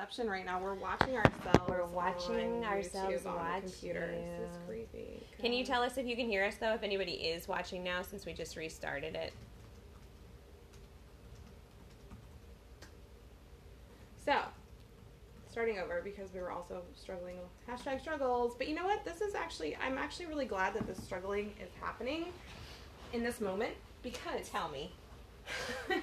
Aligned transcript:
Right 0.00 0.46
now. 0.46 0.58
We're 0.60 0.74
watching 0.74 1.14
ourselves. 1.14 1.68
We're 1.68 1.84
watching 1.84 2.64
ourselves 2.64 3.22
YouTube 3.22 3.26
on 3.26 3.36
watch 3.36 3.64
the 3.64 3.70
computer. 3.70 4.08
This 4.10 4.50
is 4.50 4.56
you. 4.56 4.66
creepy. 4.66 5.26
Can 5.38 5.52
you 5.52 5.62
tell 5.62 5.82
us 5.82 5.98
if 5.98 6.06
you 6.06 6.16
can 6.16 6.26
hear 6.26 6.42
us 6.42 6.56
though? 6.56 6.72
If 6.72 6.82
anybody 6.82 7.12
is 7.12 7.46
watching 7.46 7.84
now, 7.84 8.00
since 8.00 8.24
we 8.24 8.32
just 8.32 8.56
restarted 8.56 9.14
it. 9.14 9.34
So, 14.24 14.36
starting 15.50 15.78
over 15.78 16.00
because 16.02 16.32
we 16.32 16.40
were 16.40 16.50
also 16.50 16.82
struggling 16.96 17.36
with 17.36 17.78
hashtag 17.78 18.00
struggles. 18.00 18.54
But 18.56 18.68
you 18.68 18.74
know 18.74 18.86
what? 18.86 19.04
This 19.04 19.20
is 19.20 19.34
actually, 19.34 19.76
I'm 19.76 19.98
actually 19.98 20.26
really 20.26 20.46
glad 20.46 20.72
that 20.74 20.86
this 20.86 21.02
struggling 21.02 21.52
is 21.62 21.70
happening 21.80 22.26
in 23.12 23.22
this 23.22 23.40
moment 23.40 23.74
because 24.02 24.48
Tell 24.48 24.70
me. 24.70 24.92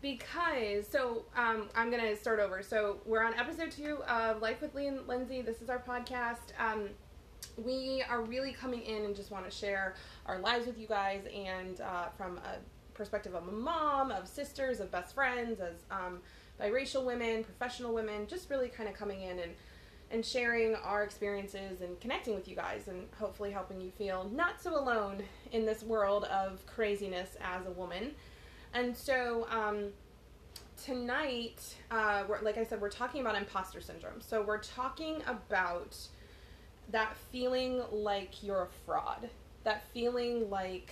because 0.00 0.86
so 0.88 1.24
um, 1.36 1.68
I'm 1.74 1.90
gonna 1.90 2.16
start 2.16 2.40
over. 2.40 2.62
So 2.62 2.98
we're 3.04 3.22
on 3.22 3.34
episode 3.34 3.70
two 3.70 4.02
of 4.04 4.40
Life 4.40 4.60
with 4.60 4.74
Lee 4.74 4.86
and 4.86 5.06
Lindsay. 5.08 5.42
This 5.42 5.60
is 5.60 5.68
our 5.70 5.78
podcast. 5.80 6.52
Um, 6.58 6.88
we 7.56 8.04
are 8.08 8.22
really 8.22 8.52
coming 8.52 8.82
in 8.82 9.04
and 9.04 9.16
just 9.16 9.30
want 9.30 9.44
to 9.44 9.50
share 9.50 9.94
our 10.26 10.38
lives 10.38 10.66
with 10.66 10.78
you 10.78 10.86
guys, 10.86 11.22
and 11.34 11.80
uh, 11.80 12.08
from 12.16 12.38
a 12.38 12.58
perspective 12.94 13.34
of 13.34 13.48
a 13.48 13.52
mom, 13.52 14.10
of 14.10 14.28
sisters, 14.28 14.80
of 14.80 14.90
best 14.90 15.14
friends, 15.14 15.60
as 15.60 15.74
um, 15.90 16.20
biracial 16.60 17.04
women, 17.04 17.42
professional 17.42 17.92
women, 17.92 18.26
just 18.26 18.50
really 18.50 18.68
kind 18.68 18.88
of 18.88 18.94
coming 18.94 19.22
in 19.22 19.38
and 19.38 19.52
and 20.10 20.24
sharing 20.24 20.74
our 20.76 21.02
experiences 21.02 21.82
and 21.82 22.00
connecting 22.00 22.34
with 22.34 22.48
you 22.48 22.56
guys 22.56 22.88
and 22.88 23.06
hopefully 23.18 23.50
helping 23.50 23.78
you 23.78 23.90
feel 23.90 24.30
not 24.32 24.58
so 24.58 24.74
alone 24.74 25.22
in 25.52 25.66
this 25.66 25.82
world 25.82 26.24
of 26.24 26.64
craziness 26.64 27.36
as 27.42 27.66
a 27.66 27.70
woman. 27.70 28.14
And 28.74 28.96
so 28.96 29.46
um, 29.50 29.86
tonight, 30.84 31.76
uh, 31.90 32.24
like 32.42 32.58
I 32.58 32.64
said, 32.64 32.80
we're 32.80 32.90
talking 32.90 33.20
about 33.20 33.36
imposter 33.36 33.80
syndrome. 33.80 34.20
So 34.20 34.42
we're 34.42 34.58
talking 34.58 35.22
about 35.26 35.96
that 36.90 37.16
feeling 37.30 37.82
like 37.92 38.42
you're 38.42 38.62
a 38.62 38.68
fraud, 38.86 39.28
that 39.64 39.84
feeling 39.92 40.48
like, 40.50 40.90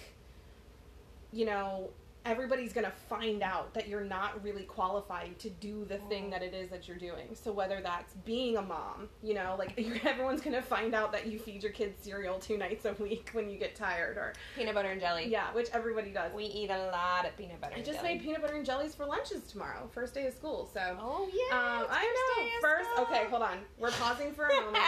you 1.33 1.47
know, 1.47 1.91
everybody's 2.27 2.73
going 2.73 2.85
to 2.85 2.93
find 3.09 3.43
out 3.43 3.73
that 3.75 3.89
you're 3.89 4.05
not 4.05 4.43
really 4.45 4.65
qualified 4.65 5.39
to 5.39 5.49
do 5.49 5.85
the 5.87 5.99
thing 6.09 6.29
that 6.31 6.43
it 6.43 6.53
is 6.53 6.69
that 6.71 6.89
you're 6.89 6.97
doing. 6.99 7.29
So 7.35 7.53
whether 7.53 7.81
that's 7.83 8.13
being 8.25 8.57
a 8.57 8.63
mom, 8.63 9.09
you 9.23 9.33
know, 9.35 9.55
like 9.59 9.75
you're, 9.79 9.97
everyone's 10.05 10.41
going 10.43 10.55
to 10.57 10.63
find 10.63 10.95
out 10.95 11.13
that 11.13 11.27
you 11.27 11.39
feed 11.39 11.63
your 11.63 11.73
kids 11.73 12.03
cereal 12.05 12.39
two 12.39 12.59
nights 12.59 12.85
a 12.85 12.93
week 12.95 13.31
when 13.33 13.49
you 13.49 13.59
get 13.59 13.75
tired 13.77 14.17
or 14.17 14.33
Peanut 14.57 14.75
butter 14.75 14.91
and 14.91 15.01
jelly. 15.01 15.29
yeah, 15.29 15.53
which 15.55 15.69
everybody 15.73 16.11
does. 16.11 16.33
We 16.35 16.45
eat 16.45 16.71
a 16.71 16.91
lot 16.93 17.27
of 17.27 17.37
peanut 17.37 17.61
butter 17.61 17.75
I 17.77 17.81
just 17.83 17.99
jelly. 18.01 18.15
made 18.15 18.23
peanut 18.23 18.43
butter 18.43 18.57
and 18.57 18.67
jellies 18.67 18.95
for 18.95 19.07
lunches 19.07 19.43
tomorrow, 19.45 19.89
first 19.93 20.13
day 20.15 20.27
of 20.27 20.35
school. 20.35 20.69
So 20.75 20.81
Oh 21.01 21.29
yeah. 21.33 21.57
um, 21.57 21.87
I 21.91 22.03
know. 22.39 22.47
First, 22.61 22.91
school. 22.93 23.05
okay, 23.05 23.25
hold 23.31 23.43
on. 23.43 23.59
We're 23.79 23.91
pausing 23.93 24.33
for 24.33 24.47
a 24.47 24.61
moment. 24.65 24.83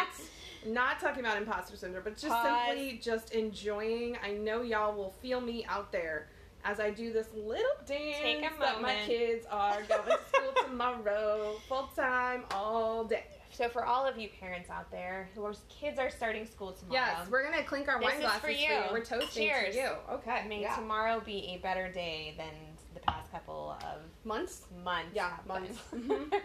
Not 0.67 0.99
talking 0.99 1.21
about 1.21 1.37
imposter 1.37 1.77
syndrome, 1.77 2.03
but 2.03 2.15
just 2.17 2.35
Pause. 2.35 2.67
simply 2.67 2.99
just 3.01 3.33
enjoying. 3.33 4.17
I 4.25 4.33
know 4.33 4.63
y'all 4.63 4.95
will 4.97 5.15
feel 5.23 5.41
me 5.41 5.65
out 5.69 5.93
there 5.93 6.27
as 6.69 6.81
I 6.81 6.91
do 6.91 7.13
this 7.13 7.29
little 7.35 7.65
dance 7.87 8.17
Take 8.21 8.39
a 8.39 8.51
that 8.61 8.83
my 8.83 8.97
kids 9.07 9.47
are 9.51 9.83
going 9.89 10.03
to 10.05 10.19
school 10.29 10.53
tomorrow, 10.67 11.55
full 11.69 11.89
time, 11.97 12.45
all 12.51 13.05
day. 13.05 13.25
So 13.51 13.69
for 13.69 13.85
all 13.85 14.07
of 14.07 14.19
you 14.19 14.29
parents 14.39 14.69
out 14.69 14.91
there 14.91 15.31
whose 15.35 15.61
kids 15.69 15.99
are 15.99 16.11
starting 16.11 16.47
school 16.47 16.73
tomorrow, 16.73 17.01
Yes, 17.07 17.29
we're 17.31 17.43
gonna 17.43 17.65
clink 17.65 17.89
our 17.89 17.99
wine 17.99 18.21
glasses 18.21 18.41
for 18.41 18.51
you. 18.51 18.69
We're 18.93 19.05
toasting 19.05 19.49
Cheers. 19.49 19.75
to 19.75 19.81
you. 19.81 19.91
Okay, 20.13 20.47
may 20.47 20.61
yeah. 20.61 20.77
tomorrow 20.77 21.21
be 21.21 21.55
a 21.57 21.59
better 21.63 21.91
day 21.91 22.35
than 22.37 22.53
the 22.95 23.01
past 23.01 23.33
couple 23.33 23.77
of 23.83 24.03
months. 24.25 24.67
months. 24.85 25.11
Yeah, 25.15 25.31
have 25.31 25.47
months. 25.47 25.79
been. 25.91 26.31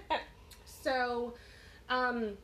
So, 0.66 1.33
um, 1.89 2.38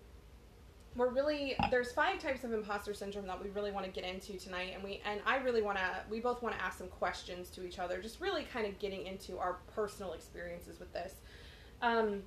we're 1.00 1.10
really 1.10 1.56
there's 1.72 1.94
five 1.94 2.20
types 2.20 2.44
of 2.44 2.52
imposter 2.52 2.94
syndrome 2.94 3.26
that 3.26 3.42
we 3.42 3.50
really 3.52 3.72
want 3.72 3.86
to 3.86 3.92
get 3.92 4.04
into 4.04 4.38
tonight, 4.38 4.74
and 4.76 4.84
we 4.84 5.02
and 5.06 5.22
I 5.26 5.38
really 5.38 5.62
want 5.62 5.78
to 5.78 5.84
we 6.10 6.20
both 6.20 6.42
want 6.44 6.56
to 6.56 6.64
ask 6.64 6.78
some 6.78 6.90
questions 6.90 7.50
to 7.52 7.66
each 7.66 7.80
other, 7.80 8.02
just 8.02 8.20
really 8.20 8.44
kind 8.44 8.68
of 8.68 8.78
getting 8.80 9.08
into 9.08 9.40
our 9.40 9.58
personal 9.74 10.12
experiences 10.12 10.78
with 10.78 10.92
this. 10.92 11.14
Um, 11.82 12.24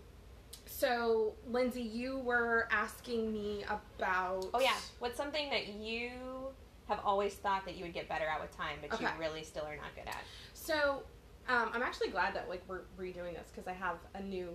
so, 0.64 1.34
Lindsay, 1.50 1.82
you 1.82 2.18
were 2.18 2.66
asking 2.70 3.32
me 3.32 3.64
about. 3.64 4.46
oh 4.54 4.60
yeah. 4.60 4.76
What's 5.00 5.18
something 5.18 5.50
that 5.50 5.74
you 5.74 6.10
have 6.88 7.00
always 7.04 7.34
thought 7.34 7.66
that 7.66 7.76
you 7.76 7.84
would 7.84 7.94
get 7.94 8.08
better 8.08 8.24
at 8.24 8.40
with 8.40 8.56
time, 8.56 8.78
but 8.80 8.98
you 9.00 9.06
really 9.18 9.44
still 9.44 9.64
are 9.64 9.76
not 9.76 9.94
good 9.94 10.08
at? 10.08 10.22
So, 10.54 11.02
um, 11.46 11.70
I'm 11.74 11.82
actually 11.82 12.08
glad 12.08 12.34
that 12.34 12.48
like 12.48 12.62
we're 12.66 12.80
redoing 12.98 13.34
this 13.34 13.48
because 13.54 13.68
I 13.68 13.74
have 13.74 13.96
a 14.14 14.22
new 14.22 14.48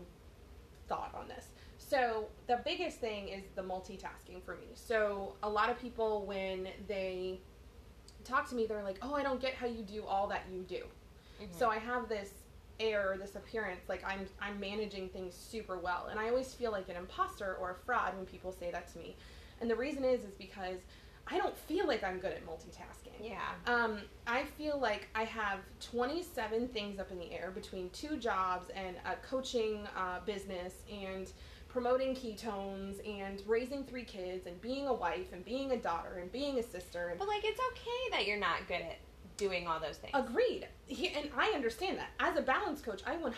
thought 0.88 1.14
on 1.14 1.28
this. 1.28 1.50
So, 1.90 2.28
the 2.48 2.60
biggest 2.66 3.00
thing 3.00 3.30
is 3.30 3.44
the 3.56 3.62
multitasking 3.62 4.44
for 4.44 4.56
me. 4.56 4.68
So, 4.76 5.34
a 5.44 5.50
lot 5.50 5.70
of 5.70 5.80
people 5.80 6.26
when 6.26 6.68
they 6.88 7.40
talk 8.26 8.50
to 8.50 8.56
me, 8.56 8.66
they're 8.66 8.84
like, 8.84 8.98
"Oh, 9.02 9.14
I 9.14 9.24
don't 9.24 9.40
get 9.40 9.54
how 9.54 9.68
you 9.68 9.84
do 9.84 10.04
all 10.06 10.28
that 10.28 10.44
you 10.52 10.64
do." 10.64 10.84
So, 11.52 11.70
I 11.70 11.78
have 11.78 12.10
this 12.10 12.32
air, 12.80 13.16
this 13.20 13.36
appearance 13.36 13.82
like 13.88 14.04
I'm 14.06 14.28
I'm 14.42 14.60
managing 14.60 15.10
things 15.10 15.34
super 15.34 15.78
well, 15.78 16.08
and 16.12 16.20
I 16.20 16.30
always 16.30 16.54
feel 16.54 16.72
like 16.72 16.90
an 16.90 16.96
imposter 16.98 17.56
or 17.56 17.72
a 17.72 17.76
fraud 17.86 18.16
when 18.18 18.26
people 18.26 18.52
say 18.52 18.70
that 18.72 18.92
to 18.94 18.98
me. 19.00 19.16
And 19.62 19.70
the 19.70 19.76
reason 19.76 20.04
is 20.04 20.22
is 20.26 20.34
because 20.38 20.80
I 21.30 21.38
don't 21.38 21.58
feel 21.58 21.88
like 21.88 22.04
I'm 22.04 22.20
good 22.20 22.32
at 22.32 22.46
multitasking. 22.46 23.20
yeah. 23.22 23.40
Um, 23.66 24.00
I 24.28 24.44
feel 24.58 24.80
like 24.80 25.08
I 25.14 25.24
have 25.26 25.60
27 25.82 26.70
things 26.70 27.00
up 27.00 27.12
in 27.12 27.20
the 27.20 27.32
air 27.34 27.52
between 27.54 27.90
two 27.90 28.16
jobs 28.18 28.68
and 28.76 28.96
a 29.06 29.16
coaching 29.28 29.86
uh, 29.98 30.20
business 30.26 30.74
and 30.90 31.30
promoting 31.82 32.16
ketones 32.16 33.08
and 33.08 33.44
raising 33.46 33.84
three 33.84 34.04
kids 34.04 34.48
and 34.48 34.60
being 34.62 34.88
a 34.88 34.94
wife 34.94 35.32
and 35.32 35.46
being 35.46 35.74
a 35.74 35.78
daughter 35.78 36.18
and 36.20 36.32
being 36.32 36.58
a 36.58 36.64
sister 36.64 37.14
But 37.20 37.28
like, 37.28 37.44
it's 37.46 37.60
okay 37.72 38.18
that 38.18 38.26
you're 38.26 38.40
not 38.40 38.68
good 38.68 38.82
at 38.82 38.98
doing 39.38 39.68
all 39.68 39.80
those 39.80 39.98
things. 39.98 40.12
Agreed. 40.16 40.68
He, 40.88 41.10
and 41.10 41.30
I 41.38 41.52
understand 41.54 42.00
that. 42.00 42.08
As 42.20 42.36
a 42.36 42.42
balance 42.42 42.82
coach, 42.82 43.04
I 43.06 43.16
100% 43.18 43.30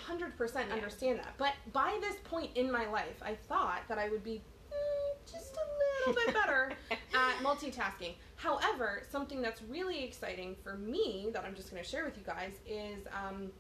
Yeah. 0.56 0.74
understand 0.74 1.20
that. 1.20 1.34
But 1.38 1.52
by 1.74 1.98
this 2.00 2.16
point 2.24 2.52
in 2.56 2.72
my 2.72 2.90
life, 2.90 3.22
I 3.22 3.36
thought 3.36 3.82
that 3.90 3.98
I 3.98 4.08
would 4.08 4.24
be 4.24 4.42
mm, 4.72 5.30
just 5.30 5.58
a 5.58 6.08
little 6.08 6.24
bit 6.26 6.34
better 6.34 6.72
at 6.92 7.36
multitasking. 7.44 8.14
However, 8.38 9.04
something 9.12 9.42
that's 9.42 9.62
really 9.64 10.02
exciting 10.06 10.56
for 10.64 10.78
me 10.78 11.28
that 11.34 11.44
I'm 11.44 11.56
just 11.56 11.72
going 11.72 11.84
to 11.84 11.90
share 11.90 12.06
with 12.06 12.16
you 12.18 12.24
guys 12.24 12.54
is 12.66 13.06
um, 13.14 13.52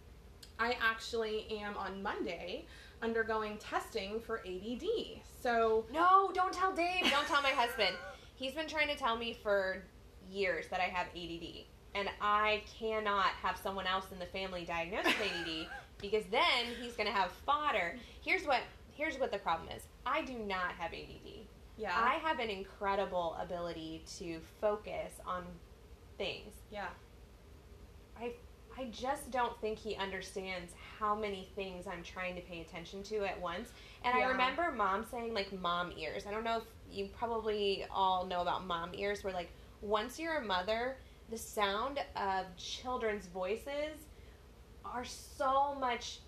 I 0.57 0.77
actually 0.81 1.47
am 1.51 1.75
on 1.75 2.01
Monday 2.01 2.65
undergoing 3.01 3.57
testing 3.57 4.19
for 4.19 4.39
ADD. 4.39 5.21
So, 5.41 5.85
No, 5.91 6.31
don't 6.33 6.53
tell 6.53 6.73
Dave. 6.73 7.09
Don't 7.09 7.27
tell 7.27 7.41
my 7.41 7.49
husband. 7.51 7.95
He's 8.35 8.53
been 8.53 8.67
trying 8.67 8.87
to 8.89 8.95
tell 8.95 9.17
me 9.17 9.33
for 9.41 9.83
years 10.29 10.67
that 10.69 10.79
I 10.79 10.85
have 10.85 11.07
ADD. 11.15 11.65
And 11.95 12.09
I 12.21 12.61
cannot 12.79 13.31
have 13.41 13.57
someone 13.57 13.87
else 13.87 14.05
in 14.11 14.19
the 14.19 14.25
family 14.27 14.63
diagnosed 14.63 15.07
with 15.07 15.17
ADD 15.21 15.67
because 16.01 16.23
then 16.31 16.65
he's 16.81 16.93
going 16.93 17.07
to 17.07 17.13
have 17.13 17.31
fodder. 17.45 17.97
Here's 18.21 18.43
what 18.45 18.61
here's 18.91 19.17
what 19.17 19.31
the 19.31 19.37
problem 19.39 19.69
is. 19.75 19.83
I 20.05 20.21
do 20.23 20.33
not 20.33 20.73
have 20.77 20.91
ADD. 20.93 21.45
yeah. 21.77 21.93
I 21.95 22.15
have 22.15 22.39
an 22.39 22.49
incredible 22.49 23.37
ability 23.41 24.03
to 24.17 24.39
focus 24.59 25.13
on 25.25 25.43
things. 26.17 26.53
yeah. 26.71 26.89
I 28.79 28.85
just 28.91 29.29
don't 29.29 29.59
think 29.59 29.77
he 29.77 29.95
understands 29.97 30.71
how 30.99 31.13
many 31.13 31.49
things 31.53 31.85
I'm 31.85 32.01
trying 32.01 32.35
to 32.35 32.41
pay 32.41 32.61
attention 32.61 33.03
to 33.03 33.25
at 33.25 33.39
once. 33.39 33.71
And 34.05 34.17
I 34.17 34.23
remember 34.23 34.71
mom 34.71 35.05
saying 35.11 35.33
like 35.33 35.51
mom 35.59 35.91
ears. 35.97 36.25
I 36.25 36.31
don't 36.31 36.45
know 36.45 36.57
if 36.57 36.63
you 36.89 37.09
probably 37.17 37.85
all 37.91 38.25
know 38.25 38.41
about 38.41 38.65
mom 38.65 38.91
ears 38.93 39.21
where 39.21 39.33
like 39.33 39.49
once 39.81 40.17
you're 40.17 40.37
a 40.37 40.45
mother, 40.45 40.95
the 41.29 41.37
sound 41.37 41.99
of 42.15 42.45
children's 42.55 43.25
voices 43.27 43.99
are 44.85 45.03
so 45.03 45.75
much 45.75 46.19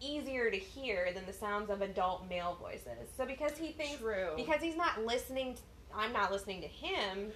easier 0.00 0.50
to 0.50 0.58
hear 0.58 1.12
than 1.14 1.24
the 1.24 1.32
sounds 1.32 1.70
of 1.70 1.80
adult 1.80 2.28
male 2.28 2.58
voices. 2.60 3.08
So 3.16 3.24
because 3.24 3.56
he 3.56 3.72
thinks 3.72 4.00
True. 4.00 4.32
because 4.36 4.60
he's 4.60 4.76
not 4.76 5.06
listening 5.06 5.54
to, 5.54 5.60
I'm 5.94 6.12
not 6.12 6.30
listening 6.30 6.60
to 6.60 6.68
him. 6.68 7.32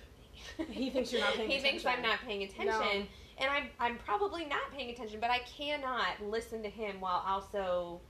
He 0.68 0.90
thinks 0.90 1.12
you're 1.12 1.22
not 1.22 1.32
paying 1.34 1.50
he 1.50 1.60
thinks 1.60 1.86
I'm 1.86 2.02
not 2.02 2.18
paying 2.26 2.42
attention. 2.42 3.06
And 3.38 3.50
I'm 3.50 3.68
I'm 3.80 3.98
probably 3.98 4.44
not 4.44 4.70
paying 4.72 4.90
attention, 4.90 5.18
but 5.20 5.30
I 5.30 5.38
cannot 5.40 6.22
listen 6.22 6.62
to 6.62 6.68
him 6.70 7.00
while 7.00 7.24
also 7.26 8.00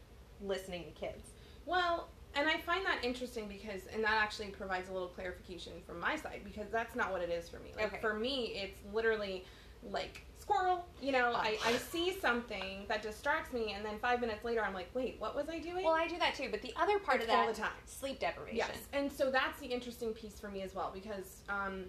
listening 0.40 0.84
to 0.84 0.90
kids. 0.90 1.30
Well, 1.66 2.08
and 2.34 2.48
I 2.48 2.58
find 2.58 2.84
that 2.84 3.04
interesting 3.04 3.46
because, 3.48 3.82
and 3.92 4.02
that 4.04 4.14
actually 4.14 4.48
provides 4.48 4.88
a 4.88 4.92
little 4.92 5.08
clarification 5.08 5.72
from 5.86 6.00
my 6.00 6.16
side 6.16 6.40
because 6.44 6.68
that's 6.70 6.94
not 6.96 7.12
what 7.12 7.22
it 7.22 7.30
is 7.30 7.48
for 7.48 7.58
me. 7.60 7.72
Like 7.76 7.86
Okay. 7.86 8.00
for 8.00 8.14
me, 8.14 8.52
it's 8.56 8.78
literally 8.92 9.44
like 9.82 10.22
squirrel. 10.38 10.84
You 11.00 11.12
know, 11.12 11.32
I, 11.34 11.58
I 11.64 11.76
see 11.76 12.18
something 12.20 12.84
that 12.88 13.02
distracts 13.02 13.52
me, 13.52 13.72
and 13.74 13.84
then 13.84 13.98
five 13.98 14.20
minutes 14.20 14.44
later, 14.44 14.62
I'm 14.64 14.74
like, 14.74 14.88
wait, 14.94 15.16
what 15.18 15.36
was 15.36 15.48
I 15.48 15.58
doing? 15.58 15.84
Well, 15.84 15.94
I 15.94 16.08
do 16.08 16.18
that 16.18 16.34
too, 16.34 16.48
but 16.50 16.60
the 16.60 16.72
other 16.76 16.98
part 16.98 17.16
It's 17.16 17.24
of 17.24 17.30
that 17.30 17.38
all 17.38 17.46
the 17.46 17.58
time. 17.58 17.70
sleep 17.86 18.18
deprivation. 18.18 18.56
Yes, 18.58 18.78
and 18.92 19.10
so 19.10 19.30
that's 19.30 19.58
the 19.60 19.66
interesting 19.66 20.12
piece 20.12 20.38
for 20.40 20.48
me 20.50 20.62
as 20.62 20.74
well 20.74 20.90
because 20.92 21.42
um, 21.48 21.84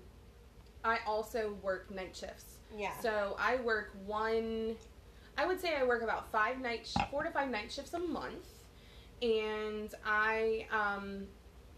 I 0.84 1.00
also 1.08 1.58
work 1.62 1.90
night 1.92 2.16
shifts. 2.16 2.55
Yeah. 2.78 2.98
So 3.00 3.36
I 3.40 3.58
work 3.58 3.94
one, 4.06 4.76
I 5.38 5.46
would 5.46 5.60
say 5.60 5.76
I 5.76 5.84
work 5.84 6.02
about 6.02 6.32
five 6.32 6.60
night, 6.60 6.88
sh- 6.88 7.02
four 7.12 7.24
to 7.24 7.32
five 7.32 7.50
night 7.50 7.72
shifts 7.72 7.94
a 7.94 8.00
month, 8.00 8.48
and 9.22 9.94
I 10.06 10.68
um, 10.72 11.28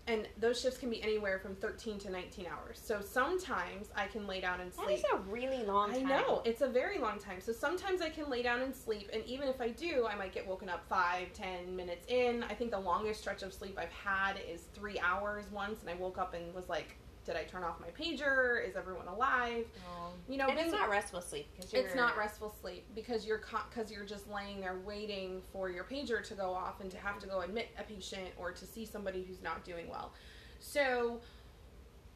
and 0.07 0.25
those 0.39 0.62
shifts 0.62 0.80
can 0.80 0.89
be 0.89 1.04
anywhere 1.04 1.38
from 1.38 1.54
13 1.56 2.00
to 2.00 2.10
19 2.10 2.45
hours. 2.48 2.81
So 2.81 3.01
sometimes 3.01 3.89
I 3.94 4.07
can 4.07 4.25
lay 4.25 4.39
down 4.39 4.62
and 4.62 4.74
sleep. 4.74 5.00
is 5.00 5.04
a 5.13 5.18
really 5.18 5.63
long 5.63 5.94
I 5.94 6.00
know 6.00 6.42
it's 6.45 6.62
a 6.62 6.68
very 6.68 6.98
long 6.98 7.19
time. 7.19 7.42
So 7.42 7.51
sometimes 7.51 8.01
I 8.01 8.10
can 8.10 8.30
lay 8.30 8.42
down 8.42 8.62
and 8.62 8.74
sleep, 8.74 9.10
and 9.12 9.24
even 9.25 9.50
if 9.50 9.60
I 9.60 9.69
do, 9.69 10.07
I 10.10 10.16
might 10.16 10.34
get 10.34 10.48
woken 10.48 10.69
up 10.69 10.86
five, 10.88 11.34
ten 11.34 11.75
minutes 11.75 12.06
in. 12.07 12.44
I 12.44 12.54
think 12.54 12.72
the 12.72 12.80
longest 12.80 13.19
stretch 13.19 13.44
of 13.44 13.54
sleep 13.54 13.78
I've 13.78 13.92
had 13.92 14.36
is 14.50 14.62
three 14.74 14.98
hours 15.00 15.45
once, 15.51 15.81
and 15.81 15.89
I 15.89 15.95
woke 15.95 16.18
up 16.18 16.34
and 16.34 16.54
was 16.56 16.69
like, 16.69 16.95
"Did 17.27 17.35
I 17.35 17.44
turn 17.44 17.63
off 17.63 17.79
my 17.79 17.89
pager? 17.89 18.68
Is 18.68 18.75
everyone 18.75 19.07
alive?" 19.07 19.68
Oh. 19.88 20.13
You 20.27 20.38
know, 20.38 20.47
and 20.47 20.56
being- 20.56 20.69
it's 20.69 20.75
not 20.75 20.89
restful 20.89 21.21
sleep 21.21 21.47
because 21.56 21.71
you're 21.71 21.83
it's 21.83 21.94
not 21.94 22.18
restful 22.18 22.56
sleep 22.59 22.83
because 22.95 23.25
you're 23.27 23.41
because 23.69 23.91
you're 23.91 24.06
just 24.06 24.27
laying 24.29 24.59
there 24.59 24.77
waiting 24.83 25.44
for 25.53 25.69
your 25.69 25.83
pager 25.83 26.24
to 26.27 26.33
go 26.33 26.51
off 26.51 26.81
and 26.81 26.89
to 26.89 26.97
have 26.97 27.19
to 27.19 27.27
go 27.27 27.41
admit 27.41 27.68
a 27.77 27.83
patient 27.83 28.29
or 28.38 28.51
to 28.51 28.65
see 28.65 28.85
somebody 28.85 29.24
who's 29.24 29.44
not 29.44 29.63
doing 29.63 29.88
well. 29.88 30.12
So 30.59 31.21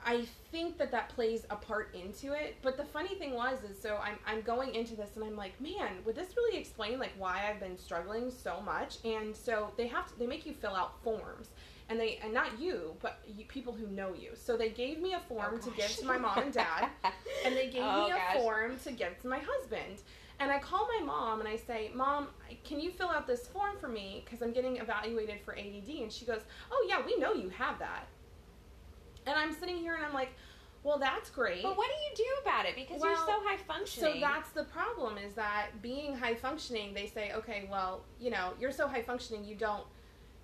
I 0.04 0.26
think 0.52 0.78
that 0.80 0.90
that 0.92 1.10
plays 1.10 1.46
a 1.52 1.56
part 1.56 1.94
into 1.94 2.34
it. 2.34 2.56
But 2.64 2.76
the 2.76 2.86
funny 2.86 3.16
thing 3.16 3.34
was 3.36 3.60
is 3.70 3.80
so 3.80 3.98
I'm 3.98 4.18
I'm 4.26 4.42
going 4.42 4.74
into 4.74 4.96
this 4.96 5.16
and 5.16 5.24
I'm 5.24 5.36
like, 5.36 5.60
man, 5.62 5.98
would 6.06 6.16
this 6.16 6.36
really 6.36 6.58
explain 6.58 6.98
like 7.00 7.12
why 7.18 7.48
I've 7.50 7.60
been 7.60 7.78
struggling 7.78 8.32
so 8.32 8.62
much? 8.62 8.98
And 9.06 9.36
so 9.36 9.72
they 9.78 9.88
have 9.88 10.08
to 10.08 10.18
they 10.20 10.26
make 10.26 10.46
you 10.46 10.54
fill 10.54 10.76
out 10.76 11.04
forms. 11.04 11.50
And 11.92 12.00
they 12.00 12.20
and 12.24 12.34
not 12.34 12.58
you, 12.58 12.96
but 13.02 13.20
you, 13.28 13.44
people 13.46 13.74
who 13.74 13.86
know 13.88 14.14
you. 14.14 14.30
So 14.36 14.56
they 14.56 14.70
gave 14.70 15.02
me 15.02 15.14
a 15.14 15.20
form 15.28 15.56
Oh, 15.56 15.58
to 15.58 15.72
give 15.76 15.94
to 15.98 16.06
my 16.06 16.18
mom 16.18 16.38
and 16.38 16.54
dad 16.54 16.88
and 17.46 17.54
they 17.54 17.68
gave 17.70 17.84
Oh, 17.84 18.06
me 18.06 18.12
a 18.12 18.16
gosh. 18.16 18.36
form 18.38 18.80
to 18.86 18.92
give 18.94 19.20
to 19.24 19.28
my 19.28 19.40
husband. 19.40 20.02
And 20.40 20.50
I 20.50 20.58
call 20.60 20.88
my 20.98 21.06
mom 21.06 21.42
and 21.42 21.50
I 21.50 21.58
say, 21.58 21.92
Mom, 21.94 22.28
can 22.64 22.80
you 22.80 22.92
fill 22.92 23.10
out 23.10 23.28
this 23.28 23.46
form 23.48 23.76
for 23.78 23.90
me? 23.90 24.22
Because 24.24 24.42
I'm 24.42 24.54
getting 24.54 24.78
evaluated 24.78 25.42
for 25.44 25.54
ADD. 25.54 25.90
And 26.02 26.10
she 26.12 26.24
goes, 26.26 26.40
Oh, 26.72 26.86
yeah, 26.88 27.02
we 27.06 27.18
know 27.18 27.34
you 27.34 27.50
have 27.50 27.78
that. 27.80 28.08
And 29.28 29.36
I'm 29.38 29.54
sitting 29.54 29.76
here 29.78 29.96
and 29.96 30.06
I'm 30.06 30.14
like, 30.14 30.32
Well, 30.84 30.98
that's 30.98 31.30
great. 31.30 31.62
But 31.62 31.76
what 31.76 31.90
do 31.90 32.24
you 32.24 32.26
do 32.26 32.42
about 32.50 32.66
it? 32.66 32.76
Because 32.76 33.04
you're 33.04 33.16
so 33.18 33.40
high 33.44 33.58
functioning. 33.58 34.14
So 34.14 34.20
that's 34.22 34.50
the 34.52 34.64
problem 34.64 35.18
is 35.18 35.34
that 35.34 35.68
being 35.82 36.16
high 36.16 36.36
functioning, 36.36 36.94
they 36.94 37.08
say, 37.08 37.34
okay, 37.34 37.68
well, 37.70 38.06
you 38.20 38.32
know, 38.32 38.54
you're 38.62 38.72
so 38.72 38.88
high 38.88 39.02
functioning, 39.04 39.44
you 39.44 39.56
don't, 39.56 39.84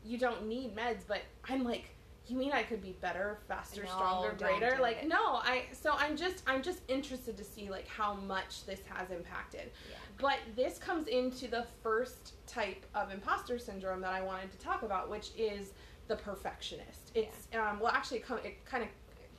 you 0.07 0.17
don't 0.17 0.47
need 0.47 0.75
meds. 0.75 1.01
But 1.07 1.21
I'm 1.47 1.63
like, 1.63 1.89
you 2.27 2.37
mean 2.37 2.51
I 2.51 2.63
could 2.63 2.81
be 2.81 2.95
better, 3.01 3.39
faster, 3.47 3.83
No, 3.83 3.89
stronger, 3.89 4.35
greater? 4.37 4.77
Like, 4.81 5.03
it. 5.03 5.07
no, 5.07 5.35
I. 5.35 5.65
So 5.71 5.93
I'm 5.97 6.17
just, 6.17 6.43
I'm 6.47 6.61
just 6.61 6.81
interested 6.87 7.37
to 7.37 7.43
see 7.43 7.69
like 7.69 7.87
how 7.87 8.13
much 8.13 8.65
this 8.65 8.81
has 8.89 9.11
impacted. 9.11 9.71
Yeah. 9.89 9.95
But 10.19 10.37
this 10.55 10.77
comes 10.77 11.07
into 11.07 11.47
the 11.47 11.65
first 11.83 12.33
type 12.47 12.85
of 12.95 13.11
imposter 13.11 13.59
syndrome 13.59 14.01
that 14.01 14.13
I 14.13 14.21
wanted 14.21 14.51
to 14.51 14.57
talk 14.57 14.83
about, 14.83 15.09
which 15.09 15.31
is 15.37 15.73
the 16.07 16.15
perfectionist. 16.15 17.11
It's 17.15 17.47
um, 17.55 17.79
well, 17.79 17.91
actually, 17.91 18.19
it 18.19 18.65
kind 18.65 18.83
of 18.83 18.89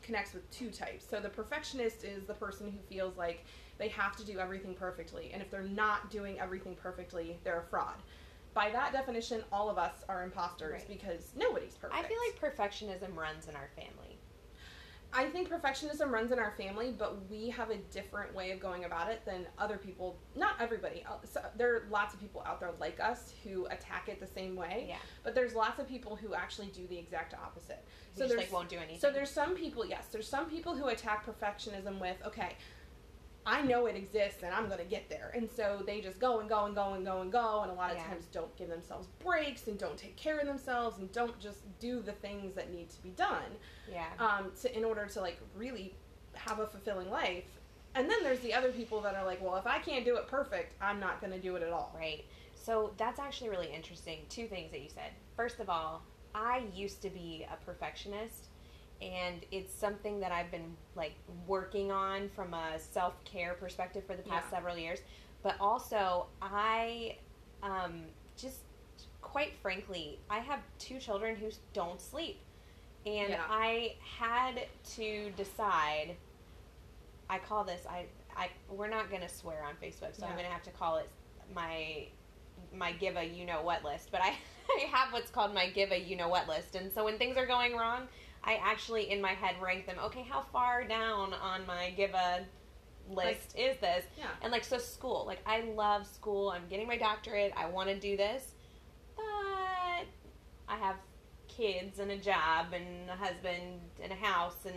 connects 0.02 0.32
with 0.32 0.48
two 0.50 0.70
types. 0.70 1.06
So 1.08 1.20
the 1.20 1.28
perfectionist 1.28 2.04
is 2.04 2.24
the 2.24 2.34
person 2.34 2.70
who 2.70 2.78
feels 2.88 3.16
like 3.16 3.44
they 3.78 3.88
have 3.88 4.16
to 4.16 4.24
do 4.24 4.38
everything 4.38 4.74
perfectly, 4.74 5.30
and 5.32 5.42
if 5.42 5.50
they're 5.50 5.62
not 5.62 6.10
doing 6.10 6.40
everything 6.40 6.74
perfectly, 6.74 7.38
they're 7.44 7.60
a 7.60 7.64
fraud. 7.64 7.96
By 8.54 8.70
that 8.70 8.92
definition, 8.92 9.44
all 9.52 9.68
of 9.70 9.78
us 9.78 10.04
are 10.08 10.22
imposters 10.24 10.72
Right. 10.80 10.88
because 10.88 11.32
nobody's 11.36 11.74
perfect. 11.74 11.98
I 11.98 12.06
feel 12.08 12.18
like 12.26 12.40
perfectionism 12.40 13.14
runs 13.16 13.46
in 13.48 13.54
our 13.56 13.68
family. 13.76 14.18
I 15.10 15.24
think 15.30 15.48
perfectionism 15.48 16.10
runs 16.10 16.32
in 16.32 16.38
our 16.38 16.50
family, 16.50 16.92
but 16.92 17.30
we 17.30 17.48
have 17.48 17.70
a 17.70 17.76
different 17.78 18.34
way 18.34 18.50
of 18.50 18.60
going 18.60 18.84
about 18.84 19.10
it 19.10 19.24
than 19.24 19.46
other 19.58 19.78
people. 19.78 20.18
Not 20.34 20.60
everybody. 20.60 21.02
Uh, 21.08 21.14
So 21.24 21.42
there 21.56 21.76
are 21.76 21.84
lots 21.88 22.12
of 22.12 22.20
people 22.20 22.42
out 22.44 22.60
there 22.60 22.72
like 22.78 23.00
us 23.00 23.32
who 23.42 23.64
attack 23.66 24.10
it 24.10 24.20
the 24.20 24.26
same 24.26 24.54
way, 24.54 24.84
Yeah. 24.88 24.98
but 25.22 25.34
there's 25.34 25.54
lots 25.54 25.78
of 25.78 25.88
people 25.88 26.14
who 26.16 26.34
actually 26.34 26.66
do 26.68 26.86
the 26.88 26.98
exact 26.98 27.32
opposite. 27.32 27.82
So 28.14 28.24
just 28.24 28.28
there's 28.36 28.42
like 28.48 28.52
won't 28.52 28.68
do 28.68 28.76
anything. 28.76 29.00
so 29.00 29.10
there's 29.10 29.30
some 29.30 29.54
people, 29.56 29.86
yes, 29.86 30.08
there's 30.12 30.28
some 30.28 30.50
people 30.50 30.74
who 30.76 30.88
attack 30.88 31.24
perfectionism 31.24 31.98
with, 32.00 32.18
okay, 32.26 32.56
I 33.48 33.62
know 33.62 33.86
it 33.86 33.96
exists 33.96 34.42
and 34.42 34.54
I'm 34.54 34.66
going 34.66 34.78
to 34.78 34.84
get 34.84 35.08
there. 35.08 35.32
And 35.34 35.48
so 35.50 35.82
they 35.86 36.02
just 36.02 36.20
go 36.20 36.40
and 36.40 36.48
go 36.50 36.66
and 36.66 36.74
go 36.74 36.92
and 36.92 37.04
go 37.04 37.22
and 37.22 37.32
go 37.32 37.62
and 37.62 37.70
a 37.70 37.74
lot 37.74 37.90
of 37.90 37.96
Yeah. 37.96 38.04
times 38.04 38.26
don't 38.30 38.54
give 38.56 38.68
themselves 38.68 39.08
breaks 39.24 39.68
and 39.68 39.78
don't 39.78 39.96
take 39.96 40.16
care 40.16 40.38
of 40.38 40.46
themselves 40.46 40.98
and 40.98 41.10
don't 41.12 41.38
just 41.40 41.60
do 41.78 42.02
the 42.02 42.12
things 42.12 42.54
that 42.56 42.70
need 42.70 42.90
to 42.90 43.02
be 43.02 43.08
done 43.10 43.50
yeah. 43.90 44.08
um, 44.18 44.52
to 44.60 44.76
in 44.76 44.84
order 44.84 45.06
to 45.06 45.20
like 45.22 45.40
really 45.56 45.94
have 46.34 46.58
a 46.60 46.66
fulfilling 46.66 47.10
life. 47.10 47.46
And 47.94 48.08
then 48.10 48.18
there's 48.22 48.40
the 48.40 48.52
other 48.52 48.70
people 48.70 49.00
that 49.00 49.14
are 49.14 49.24
like, 49.24 49.42
well, 49.42 49.56
if 49.56 49.66
I 49.66 49.78
can't 49.78 50.04
do 50.04 50.16
it 50.16 50.28
perfect, 50.28 50.74
I'm 50.82 51.00
not 51.00 51.22
going 51.22 51.32
to 51.32 51.40
do 51.40 51.56
it 51.56 51.62
at 51.62 51.72
all. 51.72 51.90
Right. 51.96 52.26
So 52.54 52.92
that's 52.98 53.18
actually 53.18 53.48
really 53.48 53.72
interesting. 53.72 54.18
Two 54.28 54.46
things 54.46 54.70
that 54.72 54.82
you 54.82 54.90
said. 54.90 55.12
First 55.36 55.58
of 55.58 55.70
all, 55.70 56.02
I 56.34 56.64
used 56.74 57.00
to 57.00 57.08
be 57.08 57.46
a 57.50 57.56
perfectionist 57.64 58.47
and 59.00 59.44
it's 59.52 59.72
something 59.72 60.20
that 60.20 60.32
I've 60.32 60.50
been 60.50 60.76
like 60.96 61.14
working 61.46 61.92
on 61.92 62.28
from 62.30 62.54
a 62.54 62.78
self-care 62.78 63.54
perspective 63.54 64.04
for 64.06 64.16
the 64.16 64.22
past 64.22 64.46
Yeah. 64.50 64.58
several 64.58 64.76
years. 64.76 65.00
But 65.42 65.54
also, 65.60 66.26
I 66.42 67.16
um, 67.62 68.02
just 68.36 68.60
quite 69.20 69.52
frankly, 69.62 70.18
I 70.30 70.38
have 70.38 70.60
two 70.78 70.98
children 70.98 71.36
who 71.36 71.50
don't 71.72 72.00
sleep. 72.00 72.40
And 73.06 73.30
Yeah. 73.30 73.42
I 73.48 73.94
had 74.18 74.66
to 74.96 75.30
decide 75.36 76.16
I 77.30 77.38
call 77.38 77.62
this 77.64 77.86
I 77.88 78.06
I 78.36 78.48
we're 78.70 78.88
not 78.88 79.10
going 79.10 79.22
to 79.22 79.28
swear 79.28 79.64
on 79.64 79.74
Facebook, 79.82 80.18
so 80.18 80.24
I'm 80.26 80.32
going 80.32 80.46
to 80.46 80.50
have 80.52 80.62
to 80.64 80.70
call 80.70 80.96
it 80.96 81.08
my 81.54 82.06
my 82.74 82.92
give 82.92 83.16
a 83.16 83.24
you 83.24 83.44
know 83.44 83.62
what 83.62 83.84
list. 83.84 84.08
But 84.10 84.22
I 84.22 84.34
I 84.76 84.80
have 84.90 85.12
what's 85.12 85.30
called 85.30 85.54
my 85.54 85.68
give 85.70 85.92
a 85.92 85.98
you 85.98 86.16
know 86.16 86.28
what 86.28 86.48
list. 86.48 86.74
And 86.74 86.92
so 86.92 87.04
when 87.04 87.16
things 87.18 87.36
are 87.36 87.46
going 87.46 87.76
wrong, 87.76 88.08
I 88.48 88.58
actually 88.64 89.10
in 89.10 89.20
my 89.20 89.32
head 89.32 89.56
rank 89.60 89.86
them. 89.86 89.96
Okay, 90.02 90.22
how 90.22 90.40
far 90.40 90.82
down 90.82 91.34
on 91.34 91.66
my 91.66 91.90
give 91.90 92.14
a 92.14 92.46
list 93.10 93.54
is 93.58 93.76
this? 93.78 94.06
Yeah. 94.16 94.24
And 94.40 94.50
like 94.50 94.64
so 94.64 94.78
school, 94.78 95.24
like 95.26 95.40
I 95.44 95.60
love 95.76 96.06
school. 96.06 96.48
I'm 96.48 96.62
getting 96.70 96.86
my 96.86 96.96
doctorate. 96.96 97.52
I 97.58 97.68
want 97.68 97.90
to 97.90 98.00
do 98.00 98.16
this. 98.16 98.54
But 99.16 100.06
I 100.66 100.76
have 100.80 100.96
kids 101.46 101.98
and 101.98 102.10
a 102.10 102.16
job 102.16 102.72
and 102.72 103.10
a 103.10 103.16
husband 103.16 103.80
and 104.02 104.12
a 104.12 104.14
house 104.14 104.64
and 104.64 104.76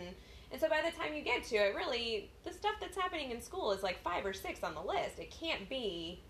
and 0.50 0.60
so 0.60 0.68
by 0.68 0.82
the 0.84 0.94
time 0.94 1.14
you 1.14 1.22
get 1.22 1.44
to 1.44 1.56
it, 1.56 1.74
really 1.74 2.30
the 2.44 2.52
stuff 2.52 2.74
that's 2.78 2.96
happening 2.96 3.30
in 3.30 3.40
school 3.40 3.72
is 3.72 3.82
like 3.82 4.02
5 4.02 4.26
or 4.26 4.34
6 4.34 4.62
on 4.62 4.74
the 4.74 4.82
list. 4.82 5.18
It 5.18 5.30
can't 5.30 5.66
be 5.70 6.20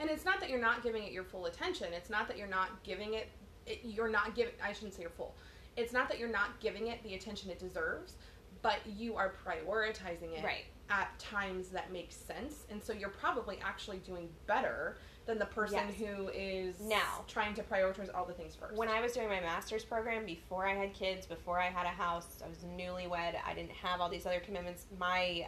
And 0.00 0.10
it's 0.10 0.24
not 0.24 0.40
that 0.40 0.50
you're 0.50 0.60
not 0.60 0.82
giving 0.82 1.04
it 1.04 1.12
your 1.12 1.22
full 1.22 1.46
attention. 1.46 1.92
It's 1.92 2.10
not 2.10 2.26
that 2.26 2.36
you're 2.36 2.48
not 2.48 2.82
giving 2.82 3.14
it, 3.14 3.28
it 3.66 3.82
you're 3.84 4.08
not 4.08 4.34
giving, 4.34 4.54
I 4.60 4.72
shouldn't 4.72 4.94
say 4.94 5.02
your 5.02 5.10
full. 5.10 5.36
It's 5.76 5.92
not 5.92 6.08
that 6.08 6.18
you're 6.18 6.28
not 6.28 6.60
giving 6.60 6.88
it 6.88 7.02
the 7.02 7.14
attention 7.14 7.50
it 7.50 7.58
deserves, 7.58 8.14
but 8.60 8.78
you 8.86 9.16
are 9.16 9.32
prioritizing 9.44 10.36
it 10.38 10.44
right. 10.44 10.64
at 10.90 11.18
times 11.18 11.68
that 11.68 11.92
make 11.92 12.12
sense. 12.12 12.66
And 12.70 12.82
so 12.82 12.92
you're 12.92 13.08
probably 13.08 13.58
actually 13.64 13.98
doing 13.98 14.28
better 14.46 14.98
than 15.24 15.38
the 15.38 15.46
person 15.46 15.78
Yes. 15.88 15.94
who 15.98 16.28
is 16.28 16.80
Now. 16.80 17.24
trying 17.28 17.54
to 17.54 17.62
prioritize 17.62 18.10
all 18.14 18.24
the 18.24 18.34
things 18.34 18.54
first. 18.54 18.74
When 18.76 18.88
I 18.88 19.00
was 19.00 19.12
doing 19.12 19.28
my 19.28 19.40
master's 19.40 19.84
program, 19.84 20.26
before 20.26 20.66
I 20.66 20.74
had 20.74 20.92
kids, 20.94 21.26
before 21.26 21.58
I 21.60 21.66
had 21.70 21.86
a 21.86 21.90
house, 21.90 22.42
I 22.44 22.48
was 22.48 22.58
newlywed, 22.58 23.34
I 23.46 23.54
didn't 23.54 23.70
have 23.72 24.00
all 24.00 24.08
these 24.08 24.26
other 24.26 24.40
commitments. 24.40 24.86
My 24.98 25.46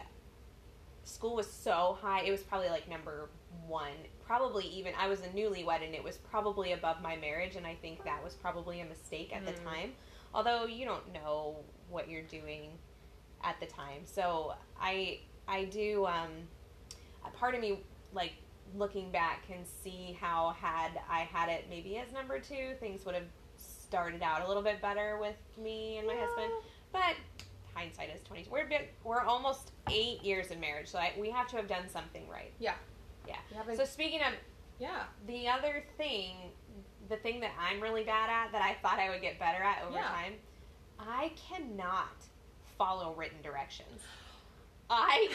school 1.03 1.35
was 1.35 1.51
so 1.51 1.97
high, 2.01 2.23
it 2.23 2.31
was 2.31 2.41
probably 2.41 2.69
like 2.69 2.89
number 2.89 3.29
one. 3.67 3.93
Probably 4.25 4.65
even, 4.65 4.93
I 4.97 5.07
was 5.07 5.21
a 5.21 5.27
newlywed 5.29 5.85
and 5.85 5.93
it 5.93 6.03
was 6.03 6.17
probably 6.17 6.71
above 6.71 7.01
my 7.01 7.15
marriage, 7.17 7.55
and 7.55 7.67
I 7.67 7.75
think 7.75 8.03
that 8.05 8.23
was 8.23 8.33
probably 8.33 8.81
a 8.81 8.85
mistake 8.85 9.31
at 9.35 9.45
the 9.45 9.51
Mm. 9.53 9.63
time. 9.63 9.93
Although 10.35 10.65
you 10.65 10.85
don't 10.85 11.11
know 11.13 11.55
what 11.89 12.09
you're 12.09 12.21
doing 12.21 12.69
at 13.41 13.59
the 13.59 13.65
time. 13.65 14.01
So 14.03 14.53
I, 14.79 15.21
I 15.47 15.65
do, 15.65 16.05
um, 16.05 16.31
a 17.25 17.29
part 17.31 17.55
of 17.55 17.61
me, 17.61 17.79
like, 18.13 18.33
looking 18.75 19.11
back 19.11 19.47
can 19.47 19.63
see 19.63 20.17
how 20.19 20.53
had 20.59 20.91
I 21.09 21.19
had 21.19 21.49
it 21.49 21.65
maybe 21.69 21.97
as 21.97 22.11
number 22.11 22.39
two, 22.39 22.73
things 22.79 23.05
would 23.05 23.15
have 23.15 23.27
started 23.55 24.23
out 24.23 24.43
a 24.43 24.47
little 24.47 24.63
bit 24.63 24.81
better 24.81 25.17
with 25.21 25.37
me 25.63 25.97
and 25.99 26.07
my 26.07 26.15
husband. 26.15 26.51
But 26.91 27.15
hindsight 27.75 28.09
is 28.13 28.23
twenty. 28.23 28.47
We're 28.49 28.67
bit, 28.67 28.91
we're 29.03 29.21
almost 29.21 29.71
eight 29.91 30.23
years 30.23 30.47
in 30.47 30.59
marriage, 30.59 30.87
so 30.87 30.97
I, 30.97 31.13
we 31.17 31.29
have 31.29 31.47
to 31.49 31.57
have 31.57 31.67
done 31.67 31.87
something 31.87 32.27
right. 32.27 32.51
Yeah. 32.59 32.73
yeah. 33.27 33.37
So 33.75 33.85
speaking 33.85 34.21
of 34.21 34.33
yeah. 34.79 35.03
the 35.27 35.47
other 35.47 35.85
thing, 35.97 36.35
the 37.09 37.17
thing 37.17 37.39
that 37.41 37.51
I'm 37.59 37.81
really 37.81 38.03
bad 38.03 38.29
at 38.29 38.51
that 38.51 38.61
I 38.61 38.75
thought 38.81 38.99
I 38.99 39.09
would 39.09 39.21
get 39.21 39.39
better 39.39 39.61
at 39.63 39.83
over 39.83 39.95
Yeah. 39.95 40.07
time, 40.07 40.33
I 40.99 41.31
cannot 41.35 42.15
follow 42.77 43.13
written 43.13 43.41
directions. 43.41 44.01
I 44.89 45.29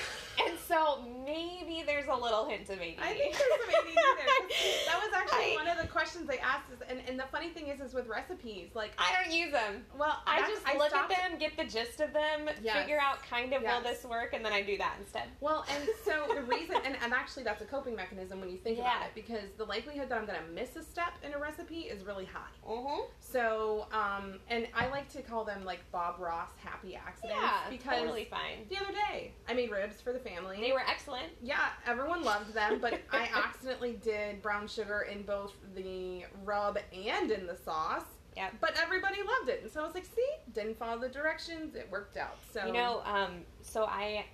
and 0.47 0.57
so 0.69 1.03
maybe 1.25 1.83
there's 1.85 2.07
a 2.09 2.15
little 2.15 2.49
hint 2.49 2.69
of 2.71 2.79
ADD. 2.79 2.95
I 3.03 3.15
think 3.15 3.33
there's 3.35 3.61
some 3.61 3.69
ADD 3.69 3.95
there. 3.95 4.87
That 4.87 5.01
was 5.03 5.13
actually 5.15 5.53
I- 5.53 5.57
one 5.57 5.69
of 5.69 5.79
the 5.81 5.89
questions 5.89 6.29
they 6.29 6.39
asked. 6.39 6.71
Is, 6.73 6.79
and, 6.89 7.01
and 7.09 7.19
the 7.19 7.25
funny 7.33 7.49
thing 7.51 7.67
is, 7.67 7.81
is 7.81 7.93
with 7.95 8.07
recipes, 8.09 8.69
like, 8.75 8.93
I 8.99 9.13
don't 9.23 9.33
use 9.35 9.51
them. 9.53 9.85
well, 9.99 10.23
I 10.27 10.41
just 10.49 10.65
look 10.79 10.91
stopped- 10.91 11.13
at 11.13 11.31
them, 11.31 11.39
get 11.39 11.57
the 11.57 11.65
gist 11.65 12.01
of 12.01 12.13
them, 12.13 12.49
Yes. 12.63 12.77
figure 12.81 12.99
out 13.01 13.23
kind 13.23 13.53
of 13.53 13.63
will 13.63 13.81
this 13.83 14.05
work, 14.05 14.33
and 14.35 14.45
then 14.45 14.53
I 14.53 14.63
do 14.63 14.77
that 14.79 14.95
instead. 15.01 15.25
Well, 15.41 15.65
and 15.69 15.89
so 16.05 16.33
the 16.35 16.43
reason, 16.43 16.77
and, 16.85 16.97
and 17.03 17.13
actually 17.13 17.43
that's 17.45 17.63
a 17.63 17.67
coping 17.67 17.97
mechanism 17.97 18.41
when 18.41 18.51
you 18.51 18.59
think 18.59 18.79
about 18.79 19.03
it, 19.03 19.11
because 19.15 19.51
the 19.59 19.65
likelihood 19.65 20.09
that 20.11 20.19
I'm 20.19 20.27
going 20.27 20.39
to 20.39 20.53
miss 20.53 20.77
a 20.77 20.83
step 20.83 21.13
in 21.25 21.33
a 21.35 21.39
recipe 21.39 21.81
is 21.81 22.05
really 22.05 22.25
high. 22.25 22.41
Mm-hmm. 22.69 23.01
So, 23.21 23.87
um, 23.93 24.39
and 24.49 24.67
I 24.75 24.89
like 24.89 25.09
to 25.13 25.23
call 25.23 25.45
them 25.45 25.65
like 25.65 25.81
Bob 25.91 26.21
Ross 26.21 26.51
happy 26.63 26.95
accidents 26.97 27.37
Yeah, 27.41 27.59
because 27.71 27.99
totally 28.01 28.25
fine. 28.31 28.67
the 28.69 28.77
other 28.77 28.93
day 28.93 29.33
I 29.49 29.55
made 29.55 29.71
ribs 29.71 30.01
for 30.01 30.13
the 30.13 30.19
family. 30.19 30.59
They 30.61 30.73
were 30.73 30.83
excellent. 30.89 31.29
yeah, 31.43 31.71
everyone 31.87 32.23
loved 32.23 32.55
them, 32.55 32.79
but 32.81 33.01
I 33.13 33.29
accidentally 33.35 33.95
did 34.03 34.41
brown 34.43 34.69
sugar 34.69 35.03
in 35.11 35.23
both 35.23 35.53
the 35.75 36.25
rub 36.45 36.79
and 36.93 37.31
in 37.31 37.47
the 37.47 37.57
sauce. 37.57 38.05
Yep. 38.37 38.55
But 38.61 38.79
everybody 38.81 39.17
loved 39.39 39.49
it, 39.51 39.63
and 39.63 39.71
so 39.71 39.81
I 39.83 39.85
was 39.85 39.95
like, 39.95 40.05
"See, 40.07 40.25
didn't 40.55 40.79
follow 40.79 41.01
the 41.01 41.09
directions. 41.09 41.75
It 41.75 41.89
worked 41.91 42.17
out." 42.17 42.37
So 42.53 42.65
You 42.65 42.73
know, 42.73 43.03
um, 43.05 43.41
so 43.61 43.85
I, 43.87 44.25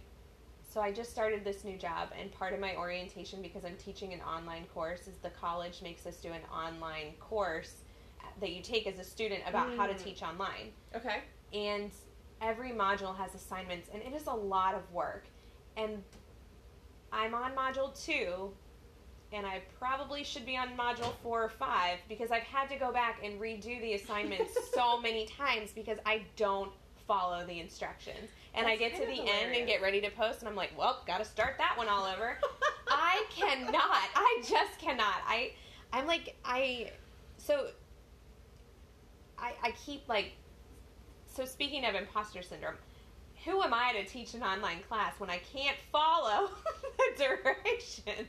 so 0.68 0.82
I 0.82 0.92
just 0.92 1.10
started 1.10 1.44
this 1.44 1.64
new 1.64 1.78
job, 1.78 2.10
and 2.20 2.30
part 2.32 2.52
of 2.52 2.60
my 2.60 2.76
orientation, 2.76 3.40
because 3.40 3.64
I'm 3.64 3.76
teaching 3.76 4.12
an 4.12 4.20
online 4.20 4.66
course, 4.74 5.06
is 5.08 5.16
the 5.22 5.30
college 5.30 5.80
makes 5.82 6.04
us 6.06 6.16
do 6.16 6.28
an 6.30 6.42
online 6.52 7.14
course 7.20 7.76
that 8.40 8.50
you 8.50 8.60
take 8.60 8.86
as 8.86 8.98
a 8.98 9.04
student 9.04 9.40
about 9.48 9.74
how 9.76 9.86
to 9.86 9.94
Mm. 9.94 10.04
teach 10.04 10.22
online. 10.22 10.72
okay, 10.94 11.22
and 11.54 11.90
every 12.40 12.70
module 12.70 13.16
has 13.16 13.34
assignments 13.34 13.88
and 13.92 14.02
it 14.02 14.14
is 14.14 14.26
a 14.26 14.32
lot 14.32 14.74
of 14.74 14.90
work 14.92 15.24
and 15.76 16.02
i'm 17.12 17.34
on 17.34 17.52
module 17.52 17.92
two 18.04 18.50
and 19.32 19.46
i 19.46 19.60
probably 19.78 20.22
should 20.22 20.44
be 20.44 20.56
on 20.56 20.68
module 20.76 21.12
four 21.22 21.42
or 21.42 21.48
five 21.48 21.98
because 22.08 22.30
i've 22.30 22.42
had 22.42 22.68
to 22.68 22.76
go 22.76 22.92
back 22.92 23.20
and 23.24 23.40
redo 23.40 23.80
the 23.80 23.94
assignments 23.94 24.52
so 24.74 25.00
many 25.00 25.26
times 25.26 25.70
because 25.72 25.98
i 26.04 26.20
don't 26.36 26.70
follow 27.06 27.46
the 27.46 27.60
instructions 27.60 28.28
and 28.54 28.66
i 28.66 28.76
get 28.76 28.94
to 28.94 29.06
the 29.06 29.20
of 29.20 29.28
end 29.28 29.54
and 29.54 29.66
get 29.66 29.80
ready 29.80 30.00
to 30.00 30.10
post 30.10 30.40
and 30.40 30.48
i'm 30.48 30.56
like 30.56 30.76
well 30.76 31.02
gotta 31.06 31.24
start 31.24 31.54
that 31.58 31.74
one 31.76 31.88
all 31.88 32.04
over 32.04 32.38
I 32.88 33.24
cannot. 33.30 33.74
I 34.14 34.42
just 34.48 34.78
cannot. 34.78 35.16
I 35.26 35.52
I'm 35.92 36.06
like 36.06 36.36
I 36.44 36.92
so 37.38 37.68
I 39.38 39.52
I 39.62 39.70
keep 39.72 40.08
like 40.08 40.32
so 41.36 41.44
speaking 41.44 41.84
of 41.84 41.94
imposter 41.94 42.42
syndrome, 42.42 42.74
who 43.44 43.62
am 43.62 43.74
I 43.74 43.92
to 43.92 44.04
teach 44.04 44.34
an 44.34 44.42
online 44.42 44.80
class 44.88 45.20
when 45.20 45.30
I 45.30 45.38
can't 45.52 45.76
follow 45.92 46.50
the 46.98 47.04
directions 47.18 48.28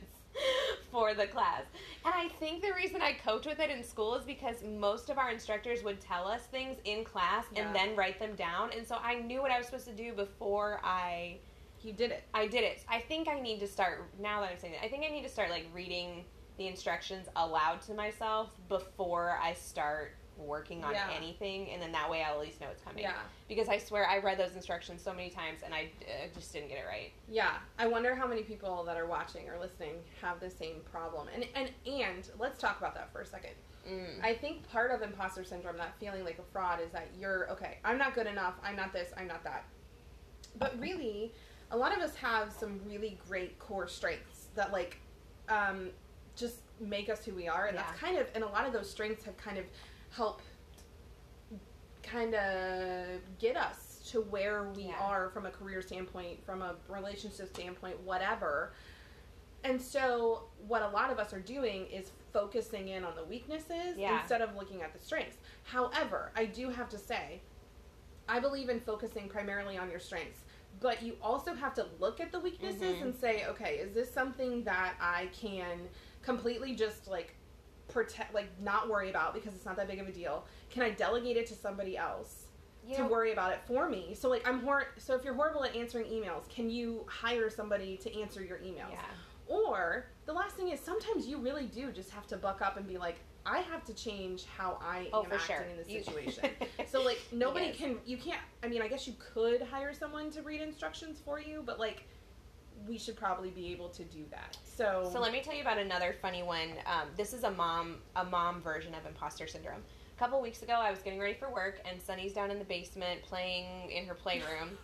for 0.92 1.14
the 1.14 1.26
class? 1.26 1.62
And 2.04 2.14
I 2.14 2.28
think 2.38 2.62
the 2.62 2.72
reason 2.74 3.00
I 3.02 3.14
coach 3.14 3.46
with 3.46 3.58
it 3.58 3.70
in 3.70 3.82
school 3.82 4.14
is 4.14 4.24
because 4.24 4.56
most 4.62 5.08
of 5.10 5.18
our 5.18 5.30
instructors 5.30 5.82
would 5.82 6.00
tell 6.00 6.28
us 6.28 6.42
things 6.42 6.78
in 6.84 7.04
class 7.04 7.46
Yeah. 7.52 7.66
and 7.66 7.74
then 7.74 7.96
write 7.96 8.18
them 8.20 8.34
down. 8.34 8.70
And 8.76 8.86
so 8.86 8.98
I 9.02 9.14
knew 9.16 9.40
what 9.40 9.50
I 9.50 9.58
was 9.58 9.66
supposed 9.66 9.86
to 9.86 9.94
do 9.94 10.12
before 10.12 10.80
I 10.84 11.38
you 11.82 11.92
did 11.92 12.10
it. 12.10 12.24
I 12.34 12.48
did 12.48 12.64
it. 12.64 12.82
I 12.88 12.98
think 13.00 13.28
I 13.28 13.38
need 13.40 13.60
to 13.60 13.66
start 13.68 14.02
now 14.20 14.40
that 14.40 14.50
I'm 14.50 14.58
saying 14.58 14.74
that. 14.74 14.84
I 14.84 14.88
think 14.88 15.04
I 15.04 15.08
need 15.12 15.22
to 15.22 15.28
start 15.28 15.48
like 15.50 15.66
reading 15.72 16.24
the 16.58 16.66
instructions 16.66 17.28
aloud 17.36 17.80
to 17.82 17.94
myself 17.94 18.50
before 18.68 19.38
I 19.40 19.52
start 19.54 20.14
working 20.38 20.84
on 20.84 20.92
Yeah. 20.92 21.10
anything, 21.14 21.70
and 21.70 21.82
then 21.82 21.92
that 21.92 22.08
way 22.08 22.22
I'll 22.22 22.34
at 22.34 22.40
least 22.40 22.60
know 22.60 22.68
it's 22.68 22.82
coming. 22.82 23.02
Yeah. 23.02 23.14
Because 23.48 23.68
I 23.68 23.78
swear 23.78 24.06
I 24.06 24.18
read 24.18 24.38
those 24.38 24.54
instructions 24.54 25.02
so 25.02 25.12
many 25.12 25.30
times 25.30 25.62
and 25.64 25.74
I 25.74 25.90
uh, 26.02 26.28
just 26.34 26.52
didn't 26.52 26.68
get 26.68 26.78
it 26.78 26.86
right. 26.86 27.12
Yeah, 27.28 27.56
I 27.78 27.86
wonder 27.86 28.14
how 28.14 28.26
many 28.26 28.42
people 28.42 28.84
that 28.84 28.96
are 28.96 29.06
watching 29.06 29.48
or 29.48 29.58
listening 29.58 29.96
have 30.20 30.40
the 30.40 30.50
same 30.50 30.80
problem. 30.90 31.28
And 31.34 31.46
and 31.54 31.70
and 31.86 32.28
let's 32.38 32.58
talk 32.58 32.78
about 32.78 32.94
that 32.94 33.12
for 33.12 33.20
a 33.20 33.26
second. 33.26 33.54
Mm. 33.88 34.22
I 34.22 34.34
think 34.34 34.68
part 34.70 34.90
of 34.90 35.02
imposter 35.02 35.44
syndrome, 35.44 35.76
that 35.78 35.98
feeling 35.98 36.24
like 36.24 36.38
a 36.38 36.52
fraud, 36.52 36.80
is 36.80 36.90
that 36.92 37.08
you're 37.18 37.50
okay. 37.50 37.78
I'm 37.84 37.98
not 37.98 38.14
good 38.14 38.26
enough. 38.26 38.54
I'm 38.62 38.76
not 38.76 38.92
this. 38.92 39.12
I'm 39.16 39.26
not 39.26 39.42
that. 39.44 39.64
But 40.58 40.78
really, 40.78 41.32
a 41.70 41.76
lot 41.76 41.96
of 41.96 42.02
us 42.02 42.14
have 42.16 42.52
some 42.52 42.80
really 42.86 43.18
great 43.28 43.58
core 43.58 43.88
strengths 43.88 44.48
that 44.54 44.72
like 44.72 44.98
um, 45.48 45.90
just 46.36 46.60
make 46.80 47.08
us 47.08 47.24
who 47.24 47.34
we 47.34 47.48
are, 47.48 47.66
and 47.66 47.76
that's 47.76 47.98
kind 47.98 48.18
of 48.18 48.26
and 48.34 48.44
a 48.44 48.48
lot 48.48 48.66
of 48.66 48.72
those 48.72 48.88
strengths 48.88 49.24
have 49.24 49.36
kind 49.36 49.58
of 49.58 49.64
helped 50.10 50.44
kind 52.02 52.34
of 52.34 53.20
get 53.38 53.56
us 53.56 54.00
to 54.10 54.22
where 54.22 54.64
we 54.70 54.84
Yeah. 54.84 54.98
are 54.98 55.28
from 55.30 55.44
a 55.46 55.50
career 55.50 55.82
standpoint, 55.82 56.44
from 56.44 56.62
a 56.62 56.76
relationship 56.88 57.48
standpoint, 57.48 58.00
whatever. 58.00 58.72
And 59.64 59.80
so, 59.80 60.48
what 60.66 60.82
a 60.82 60.88
lot 60.88 61.10
of 61.10 61.18
us 61.18 61.32
are 61.34 61.40
doing 61.40 61.86
is 61.88 62.10
focusing 62.32 62.88
in 62.88 63.04
on 63.04 63.14
the 63.16 63.24
weaknesses 63.24 63.96
Yeah. 63.96 64.20
instead 64.20 64.40
of 64.40 64.54
looking 64.56 64.82
at 64.82 64.92
the 64.92 64.98
strengths. 64.98 65.36
However, 65.64 66.30
I 66.36 66.46
do 66.46 66.70
have 66.70 66.88
to 66.90 66.98
say, 66.98 67.40
I 68.28 68.38
believe 68.40 68.68
in 68.68 68.80
focusing 68.80 69.28
primarily 69.28 69.76
on 69.76 69.90
your 69.90 70.00
strengths, 70.00 70.44
but 70.80 71.02
you 71.02 71.16
also 71.20 71.54
have 71.54 71.74
to 71.74 71.86
look 71.98 72.20
at 72.20 72.30
the 72.30 72.38
weaknesses 72.40 72.96
Mhm. 72.96 73.02
and 73.02 73.14
say, 73.14 73.46
okay, 73.46 73.78
is 73.78 73.92
this 73.92 74.10
something 74.12 74.62
that 74.64 74.94
I 75.00 75.26
can 75.32 75.88
completely 76.22 76.74
just 76.74 77.08
like 77.08 77.34
protect, 77.88 78.34
like 78.34 78.48
not 78.60 78.88
worry 78.88 79.10
about 79.10 79.34
because 79.34 79.54
it's 79.54 79.64
not 79.64 79.76
that 79.76 79.88
big 79.88 79.98
of 79.98 80.08
a 80.08 80.12
deal? 80.12 80.46
Can 80.70 80.82
I 80.82 80.90
delegate 80.90 81.36
it 81.36 81.46
to 81.48 81.54
somebody 81.54 81.96
else? 81.96 82.44
You 82.86 82.96
to 82.96 83.02
know- 83.02 83.08
worry 83.08 83.32
about 83.32 83.52
it 83.52 83.60
for 83.66 83.88
me. 83.88 84.14
So 84.14 84.28
like 84.28 84.46
I'm 84.48 84.60
hor- 84.60 84.88
so 84.98 85.14
if 85.14 85.24
you're 85.24 85.34
horrible 85.34 85.64
at 85.64 85.74
answering 85.74 86.06
emails, 86.06 86.48
can 86.48 86.70
you 86.70 87.04
hire 87.08 87.50
somebody 87.50 87.96
to 87.98 88.20
answer 88.20 88.42
your 88.44 88.58
emails? 88.58 88.92
Yeah. 88.92 89.00
Or 89.46 90.06
the 90.26 90.32
last 90.32 90.56
thing 90.56 90.68
is 90.68 90.80
sometimes 90.80 91.26
you 91.26 91.38
really 91.38 91.64
do 91.66 91.90
just 91.90 92.10
have 92.10 92.26
to 92.28 92.36
buck 92.36 92.60
up 92.62 92.76
and 92.76 92.86
be 92.86 92.98
like, 92.98 93.16
I 93.46 93.58
have 93.60 93.82
to 93.86 93.94
change 93.94 94.44
how 94.44 94.78
I 94.82 95.08
Oh, 95.12 95.24
am 95.24 95.32
acting 95.32 95.56
sure. 95.56 95.64
in 95.64 95.76
this 95.78 95.88
You- 95.88 96.02
situation. 96.04 96.50
so 96.86 97.02
like 97.02 97.20
nobody 97.32 97.66
Yes. 97.66 97.76
can 97.76 97.98
you 98.04 98.16
can't 98.18 98.40
I 98.62 98.68
mean 98.68 98.82
I 98.82 98.88
guess 98.88 99.06
you 99.06 99.14
could 99.18 99.62
hire 99.62 99.92
someone 99.94 100.30
to 100.32 100.42
read 100.42 100.60
instructions 100.60 101.18
for 101.24 101.40
you, 101.40 101.62
but 101.64 101.78
like 101.78 102.04
we 102.86 102.98
should 102.98 103.16
probably 103.16 103.50
be 103.50 103.72
able 103.72 103.88
to 103.90 104.04
do 104.04 104.24
that. 104.30 104.56
So 104.64 105.08
So 105.12 105.20
let 105.20 105.32
me 105.32 105.40
tell 105.40 105.54
you 105.54 105.62
about 105.62 105.78
another 105.78 106.14
funny 106.22 106.42
one. 106.42 106.70
Um, 106.86 107.08
this 107.16 107.32
is 107.32 107.44
a 107.44 107.50
mom, 107.50 107.96
a 108.16 108.24
mom 108.24 108.60
version 108.62 108.94
of 108.94 109.04
imposter 109.06 109.46
syndrome. 109.46 109.82
A 110.16 110.18
couple 110.18 110.40
weeks 110.40 110.62
ago, 110.62 110.74
I 110.74 110.90
was 110.90 111.00
getting 111.00 111.18
ready 111.20 111.34
for 111.34 111.48
work, 111.52 111.80
and 111.88 112.00
Sunny's 112.00 112.32
down 112.32 112.50
in 112.50 112.58
the 112.58 112.64
basement 112.64 113.22
playing 113.22 113.90
in 113.90 114.04
her 114.06 114.14
playroom, 114.14 114.76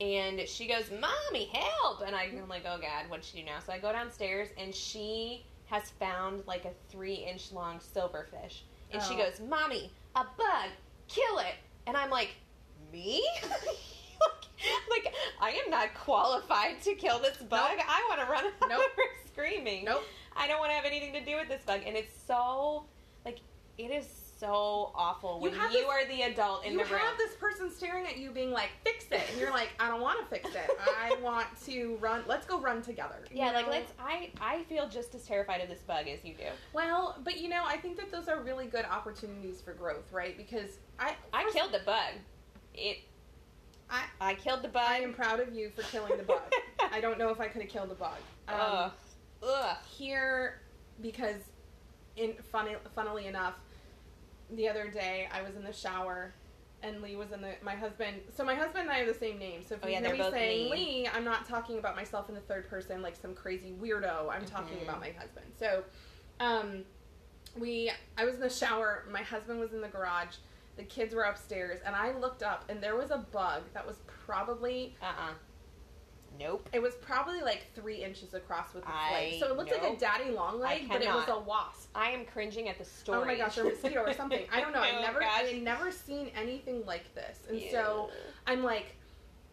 and 0.00 0.40
she 0.48 0.66
goes, 0.66 0.90
"Mommy, 0.90 1.46
help!" 1.46 2.02
And 2.06 2.14
I'm 2.14 2.48
like, 2.48 2.64
"Oh 2.66 2.78
God, 2.78 3.08
what 3.08 3.22
did 3.22 3.24
she 3.26 3.38
do 3.40 3.44
now?" 3.46 3.60
So 3.64 3.72
I 3.72 3.78
go 3.78 3.92
downstairs, 3.92 4.48
and 4.58 4.74
she 4.74 5.46
has 5.66 5.90
found 5.98 6.46
like 6.46 6.64
a 6.66 6.72
three-inch 6.90 7.52
long 7.52 7.78
silverfish, 7.78 8.60
and 8.92 9.02
she 9.02 9.14
Oh. 9.14 9.18
goes, 9.18 9.40
"Mommy, 9.40 9.90
a 10.14 10.24
bug, 10.36 10.70
kill 11.08 11.38
it!" 11.38 11.54
And 11.86 11.96
I'm 11.96 12.10
like, 12.10 12.30
"Me?" 12.92 13.26
like, 14.90 15.12
I 15.40 15.50
am 15.50 15.70
not 15.70 15.94
qualified 15.94 16.80
to 16.82 16.94
kill 16.94 17.18
this 17.18 17.36
bug. 17.38 17.78
I 17.78 18.06
want 18.08 18.20
to 18.20 18.26
run 18.32 18.44
out 18.46 18.52
Nope. 18.68 18.80
over 18.80 19.02
screaming. 19.32 19.84
Nope. 19.84 20.02
I 20.36 20.46
don't 20.48 20.58
want 20.58 20.70
to 20.70 20.76
have 20.76 20.84
anything 20.84 21.12
to 21.12 21.24
do 21.24 21.36
with 21.36 21.48
this 21.48 21.62
bug. 21.64 21.80
And 21.86 21.96
it's 21.96 22.14
so, 22.26 22.84
like, 23.24 23.38
it 23.78 23.90
is 23.90 24.06
so 24.36 24.90
awful 24.96 25.36
You 25.42 25.50
when 25.50 25.58
have 25.58 25.70
you 25.72 25.78
this- 25.78 25.88
are 25.88 26.06
the 26.06 26.22
adult 26.22 26.64
in 26.64 26.72
you 26.72 26.78
the 26.78 26.84
room. 26.84 26.92
You 27.00 27.06
have 27.06 27.16
this 27.16 27.34
person 27.36 27.70
staring 27.70 28.04
at 28.06 28.18
you 28.18 28.30
being 28.30 28.50
like, 28.50 28.70
fix 28.84 29.04
it. 29.10 29.20
And 29.30 29.40
you're 29.40 29.52
like, 29.52 29.70
I 29.78 29.88
don't 29.88 30.00
want 30.00 30.18
to 30.20 30.26
fix 30.26 30.50
it. 30.54 30.70
I 30.80 31.16
want 31.22 31.46
to 31.66 31.96
run. 32.00 32.24
Let's 32.26 32.44
go 32.44 32.60
run 32.60 32.82
together. 32.82 33.24
you 33.30 33.38
yeah, 33.38 33.52
like 33.52 33.68
let's. 33.68 33.92
I 33.98 34.30
I 34.40 34.64
feel 34.64 34.88
just 34.88 35.14
as 35.14 35.24
terrified 35.24 35.60
of 35.60 35.68
this 35.68 35.80
bug 35.82 36.08
as 36.08 36.24
you 36.24 36.34
do. 36.34 36.44
Well, 36.72 37.16
but 37.22 37.38
you 37.40 37.48
know, 37.48 37.62
I 37.64 37.76
think 37.76 37.96
that 37.98 38.10
those 38.10 38.28
are 38.28 38.42
really 38.42 38.66
good 38.66 38.84
opportunities 38.84 39.60
for 39.60 39.72
growth, 39.72 40.12
right? 40.12 40.36
Because 40.36 40.78
I 40.98 41.14
I 41.32 41.48
killed 41.52 41.72
the 41.72 41.80
bug. 41.86 42.14
It. 42.74 42.98
I 43.90 44.04
I 44.20 44.34
killed 44.34 44.62
the 44.62 44.68
bug. 44.68 44.84
I 44.86 44.98
am 44.98 45.12
proud 45.14 45.40
of 45.40 45.54
you 45.54 45.70
for 45.74 45.82
killing 45.82 46.16
the 46.16 46.22
bug. 46.24 46.40
I 46.92 47.00
don't 47.00 47.18
know 47.18 47.30
if 47.30 47.40
I 47.40 47.46
could 47.48 47.62
have 47.62 47.70
killed 47.70 47.90
the 47.90 47.94
bug. 47.94 48.16
Um, 48.48 48.56
Ugh. 48.60 48.92
Ugh. 49.42 49.76
Here, 49.96 50.60
because 51.00 51.36
in 52.16 52.34
funny, 52.52 52.74
funnily 52.94 53.26
enough, 53.26 53.54
the 54.50 54.68
other 54.68 54.88
day 54.88 55.28
I 55.32 55.40
was 55.42 55.56
in 55.56 55.64
the 55.64 55.72
shower. 55.72 56.32
And 56.82 57.00
Lee 57.00 57.16
was 57.16 57.32
in 57.32 57.40
the 57.40 57.54
my 57.62 57.74
husband. 57.74 58.20
So 58.36 58.44
my 58.44 58.54
husband 58.54 58.82
and 58.82 58.90
I 58.90 58.96
have 58.98 59.06
the 59.06 59.14
same 59.14 59.38
name. 59.38 59.62
So 59.66 59.76
if 59.76 59.80
Oh, 59.82 59.86
you 59.86 59.94
yeah, 59.94 60.00
hear 60.02 60.12
me 60.12 60.30
saying 60.30 60.70
Lee. 60.70 60.76
Lee, 61.04 61.08
I'm 61.14 61.24
not 61.24 61.46
talking 61.48 61.78
about 61.78 61.96
myself 61.96 62.28
in 62.28 62.34
the 62.34 62.42
third 62.42 62.68
person 62.68 63.00
like 63.00 63.16
some 63.16 63.34
crazy 63.34 63.72
weirdo. 63.80 64.28
I'm 64.30 64.44
talking 64.44 64.76
Mhm. 64.76 64.82
about 64.82 65.00
my 65.00 65.10
husband. 65.12 65.46
So, 65.58 65.82
um, 66.40 66.84
we 67.56 67.90
I 68.18 68.26
was 68.26 68.34
in 68.34 68.40
the 68.42 68.50
shower. 68.50 69.06
My 69.10 69.22
husband 69.22 69.58
was 69.60 69.72
in 69.72 69.80
the 69.80 69.88
garage. 69.88 70.36
The 70.76 70.84
kids 70.84 71.14
were 71.14 71.22
upstairs, 71.22 71.80
and 71.86 71.94
I 71.94 72.12
looked 72.16 72.42
up, 72.42 72.64
and 72.68 72.82
there 72.82 72.96
was 72.96 73.10
a 73.10 73.18
bug 73.18 73.62
that 73.74 73.86
was 73.86 73.96
probably 74.26 74.96
Uh. 75.02 75.06
uh 75.06 75.32
Nope. 76.36 76.68
it 76.72 76.82
was 76.82 76.94
probably 76.96 77.40
like 77.42 77.66
three 77.76 78.02
inches 78.02 78.34
across 78.34 78.74
with 78.74 78.82
its 78.82 78.92
I 78.92 79.12
legs. 79.12 79.38
So 79.38 79.52
it 79.52 79.56
looked 79.56 79.70
like 79.70 79.84
a 79.84 79.96
daddy 79.96 80.30
long 80.30 80.58
leg, 80.58 80.88
but 80.88 81.00
it 81.00 81.06
was 81.08 81.28
a 81.28 81.38
wasp. 81.38 81.90
I 81.94 82.10
am 82.10 82.24
cringing 82.24 82.68
at 82.68 82.76
the 82.76 82.84
story. 82.84 83.20
Oh 83.20 83.24
my 83.24 83.36
gosh, 83.36 83.56
or 83.56 83.62
a 83.62 83.64
mosquito 83.70 84.00
or 84.00 84.12
something. 84.12 84.44
I 84.52 84.60
don't 84.60 84.72
know. 84.72 84.82
Oh, 84.94 85.00
never, 85.00 85.20
gosh. 85.20 85.30
I 85.32 85.42
had 85.44 85.62
never 85.62 85.92
seen 85.92 86.30
anything 86.34 86.84
like 86.86 87.14
this, 87.14 87.38
and 87.48 87.62
so 87.70 88.10
I'm 88.48 88.62
like, 88.64 88.96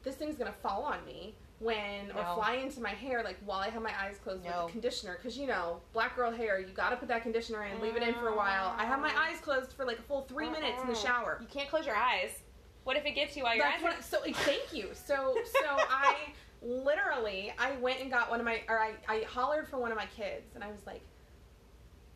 this 0.04 0.16
thing's 0.16 0.36
gonna 0.38 0.52
fall 0.52 0.84
on 0.84 1.06
me. 1.06 1.36
When 1.62 2.10
or 2.18 2.26
fly 2.36 2.56
into 2.56 2.82
my 2.82 2.90
hair 2.90 3.22
like 3.24 3.38
while 3.46 3.60
I 3.60 3.70
have 3.70 3.84
my 3.84 3.94
eyes 4.02 4.18
closed 4.24 4.44
No. 4.44 4.64
with 4.66 4.72
conditioner. 4.72 5.18
Because 5.22 5.38
you 5.38 5.46
know 5.48 5.80
black 5.94 6.16
girl 6.16 6.32
hair 6.32 6.60
you 6.60 6.68
got 6.74 6.90
to 6.90 6.96
put 6.98 7.08
that 7.10 7.22
conditioner 7.22 7.64
in 7.66 7.80
leave 7.82 7.96
it 7.96 8.04
in 8.04 8.14
for 8.16 8.30
a 8.30 8.36
while. 8.36 8.74
I 8.78 8.86
have 8.86 9.00
my 9.00 9.12
eyes 9.16 9.40
closed 9.40 9.74
for 9.74 9.86
like 9.86 10.00
a 10.00 10.04
full 10.04 10.22
3 10.24 10.50
minutes 10.50 10.82
in 10.82 10.88
the 10.88 10.96
shower. 10.96 11.38
You 11.40 11.48
can't 11.48 11.70
close 11.70 11.86
your 11.86 11.96
eyes. 11.96 12.32
What 12.84 12.98
if 12.98 13.06
it 13.06 13.12
gets 13.12 13.38
you 13.38 13.44
while 13.44 13.56
your 13.56 13.66
That's 13.66 13.84
what, 13.84 14.04
so 14.04 14.18
thank 14.44 14.74
you. 14.74 14.90
So 14.94 15.36
so 15.62 15.66
I 15.70 16.16
literally 16.64 17.54
I 17.60 17.74
went 17.78 18.00
and 18.02 18.10
got 18.10 18.30
one 18.30 18.40
of 18.40 18.46
my 18.46 18.62
or 18.68 18.80
I, 18.80 18.94
I 19.08 19.24
hollered 19.24 19.68
for 19.70 19.78
one 19.78 19.92
of 19.92 19.98
my 19.98 20.08
kids 20.18 20.56
and 20.56 20.64
I 20.64 20.68
was 20.72 20.86
like 20.86 21.02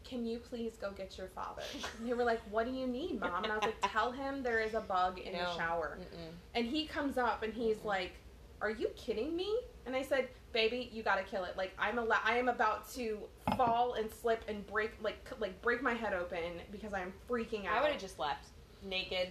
can 0.03 0.23
you 0.23 0.37
please 0.37 0.73
go 0.79 0.91
get 0.91 1.17
your 1.17 1.27
father? 1.29 1.63
And 1.99 2.07
they 2.09 2.13
were 2.13 2.23
like 2.23 2.41
what 2.49 2.65
do 2.65 2.71
you 2.71 2.87
need 2.87 3.19
mom? 3.19 3.43
And 3.43 3.51
I 3.53 3.55
was 3.57 3.63
like 3.65 3.91
tell 3.91 4.11
him 4.11 4.41
there 4.43 4.59
is 4.59 4.73
a 4.73 4.81
bug 4.81 5.19
in 5.19 5.33
the 5.33 5.55
shower. 5.55 5.97
Mm-mm. 5.99 6.31
and 6.55 6.65
he 6.65 6.85
comes 6.87 7.17
up 7.17 7.43
and 7.43 7.53
he's 7.53 7.77
Mhm. 7.77 7.85
like, 7.85 8.11
"Are 8.65 8.71
you 8.71 8.87
kidding 8.95 9.35
me?" 9.35 9.55
And 9.85 9.95
I 9.95 10.01
said, 10.01 10.27
"Baby, 10.51 10.89
you 10.91 11.03
got 11.03 11.17
to 11.17 11.23
kill 11.23 11.43
it. 11.43 11.55
Like 11.55 11.73
I'm 11.77 11.99
a 11.99 12.07
I 12.23 12.37
am 12.37 12.49
about 12.49 12.91
to 12.93 13.19
fall 13.55 13.93
and 13.93 14.09
slip 14.09 14.43
and 14.47 14.65
break 14.65 14.91
like 15.03 15.17
c- 15.29 15.35
like 15.39 15.61
break 15.61 15.83
my 15.83 15.93
head 15.93 16.13
open 16.13 16.39
because 16.71 16.91
I'm 16.91 17.13
freaking 17.29 17.67
out." 17.67 17.77
I 17.77 17.81
would 17.83 17.91
have 17.91 18.01
just 18.01 18.17
left 18.17 18.47
naked 18.81 19.29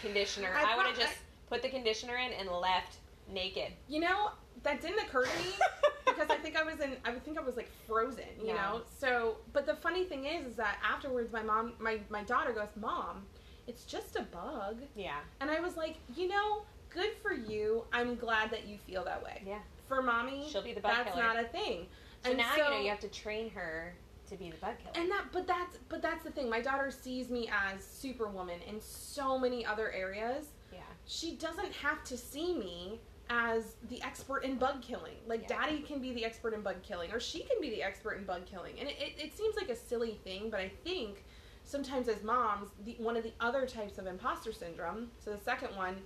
conditioner. 0.00 0.50
I 0.56 0.74
I, 0.74 0.76
would 0.76 0.86
have 0.86 0.96
just 0.96 1.18
put 1.48 1.60
the 1.60 1.68
conditioner 1.68 2.14
in 2.16 2.32
and 2.34 2.48
left 2.48 2.98
naked. 3.28 3.72
You 3.88 3.98
know, 4.00 4.30
that 4.62 4.80
didn't 4.80 5.00
occur 5.00 5.24
to 5.24 5.38
me 5.38 5.50
because 6.06 6.30
I 6.30 6.36
think 6.36 6.54
I 6.56 6.62
was 6.62 6.78
in 6.78 6.96
I 7.04 7.10
would 7.10 7.24
think 7.24 7.38
I 7.38 7.42
was 7.42 7.56
like 7.56 7.70
frozen, 7.84 8.24
you 8.40 8.46
Yeah. 8.48 8.54
know? 8.54 8.82
So, 9.00 9.38
but 9.52 9.66
the 9.66 9.74
funny 9.74 10.04
thing 10.04 10.24
is 10.24 10.46
is 10.46 10.54
that 10.54 10.78
afterwards 10.84 11.32
my 11.32 11.42
mom 11.42 11.72
my 11.80 11.98
my 12.10 12.22
daughter 12.22 12.52
goes, 12.52 12.68
"Mom, 12.76 13.26
it's 13.66 13.84
just 13.84 14.14
a 14.14 14.22
bug." 14.22 14.82
yeah, 14.94 15.18
And 15.40 15.50
I 15.50 15.58
was 15.58 15.76
like, 15.76 15.96
"You 16.14 16.28
know, 16.28 16.62
good 16.96 17.12
for 17.22 17.32
you. 17.32 17.84
I'm 17.92 18.16
glad 18.16 18.50
that 18.50 18.66
you 18.66 18.78
feel 18.86 19.04
that 19.04 19.22
way." 19.22 19.42
yeah. 19.46 19.58
For 19.88 20.02
mommy, 20.02 20.48
She'll 20.50 20.62
be 20.62 20.72
the 20.72 20.80
bug 20.80 20.94
that's 20.96 21.10
killer. 21.12 21.22
not 21.22 21.38
a 21.38 21.44
thing. 21.44 21.86
So 22.24 22.30
and 22.30 22.38
now 22.38 22.50
so, 22.56 22.64
you 22.64 22.70
know 22.70 22.80
you 22.80 22.88
have 22.90 22.98
to 23.00 23.08
train 23.08 23.50
her 23.50 23.94
to 24.28 24.36
be 24.36 24.50
the 24.50 24.56
bug 24.56 24.74
killer. 24.82 24.92
And 25.00 25.08
that, 25.12 25.26
but 25.32 25.46
that's, 25.46 25.78
but 25.88 26.02
that's 26.02 26.24
the 26.24 26.32
thing. 26.32 26.50
My 26.50 26.60
daughter 26.60 26.90
sees 26.90 27.30
me 27.30 27.48
as 27.52 27.84
Superwoman 27.86 28.58
in 28.68 28.80
so 28.80 29.38
many 29.38 29.64
other 29.64 29.92
areas. 29.92 30.46
yeah, 30.72 30.80
She 31.06 31.36
doesn't 31.36 31.72
have 31.74 32.02
to 32.04 32.16
see 32.16 32.54
me 32.58 32.98
as 33.30 33.76
the 33.88 34.02
expert 34.02 34.42
in 34.42 34.56
bug 34.56 34.82
killing. 34.82 35.14
Like, 35.28 35.42
Yeah. 35.42 35.60
Daddy 35.60 35.78
can 35.82 36.00
be 36.00 36.12
the 36.12 36.24
expert 36.24 36.54
in 36.54 36.62
bug 36.62 36.82
killing, 36.82 37.12
or 37.12 37.20
she 37.20 37.44
can 37.44 37.60
be 37.60 37.70
the 37.70 37.82
expert 37.84 38.14
in 38.18 38.24
bug 38.24 38.44
killing. 38.46 38.74
And 38.80 38.88
it, 38.88 38.96
it, 38.98 39.12
it 39.26 39.36
seems 39.36 39.54
like 39.54 39.68
a 39.68 39.76
silly 39.76 40.18
thing, 40.24 40.50
but 40.50 40.58
I 40.58 40.72
think 40.82 41.22
sometimes 41.62 42.08
as 42.08 42.24
moms, 42.24 42.70
the, 42.84 42.96
one 42.98 43.16
of 43.16 43.22
the 43.22 43.32
other 43.40 43.66
types 43.66 43.98
of 43.98 44.06
imposter 44.08 44.52
syndrome. 44.52 45.10
So 45.24 45.30
the 45.32 45.40
second 45.40 45.76
one 45.76 45.96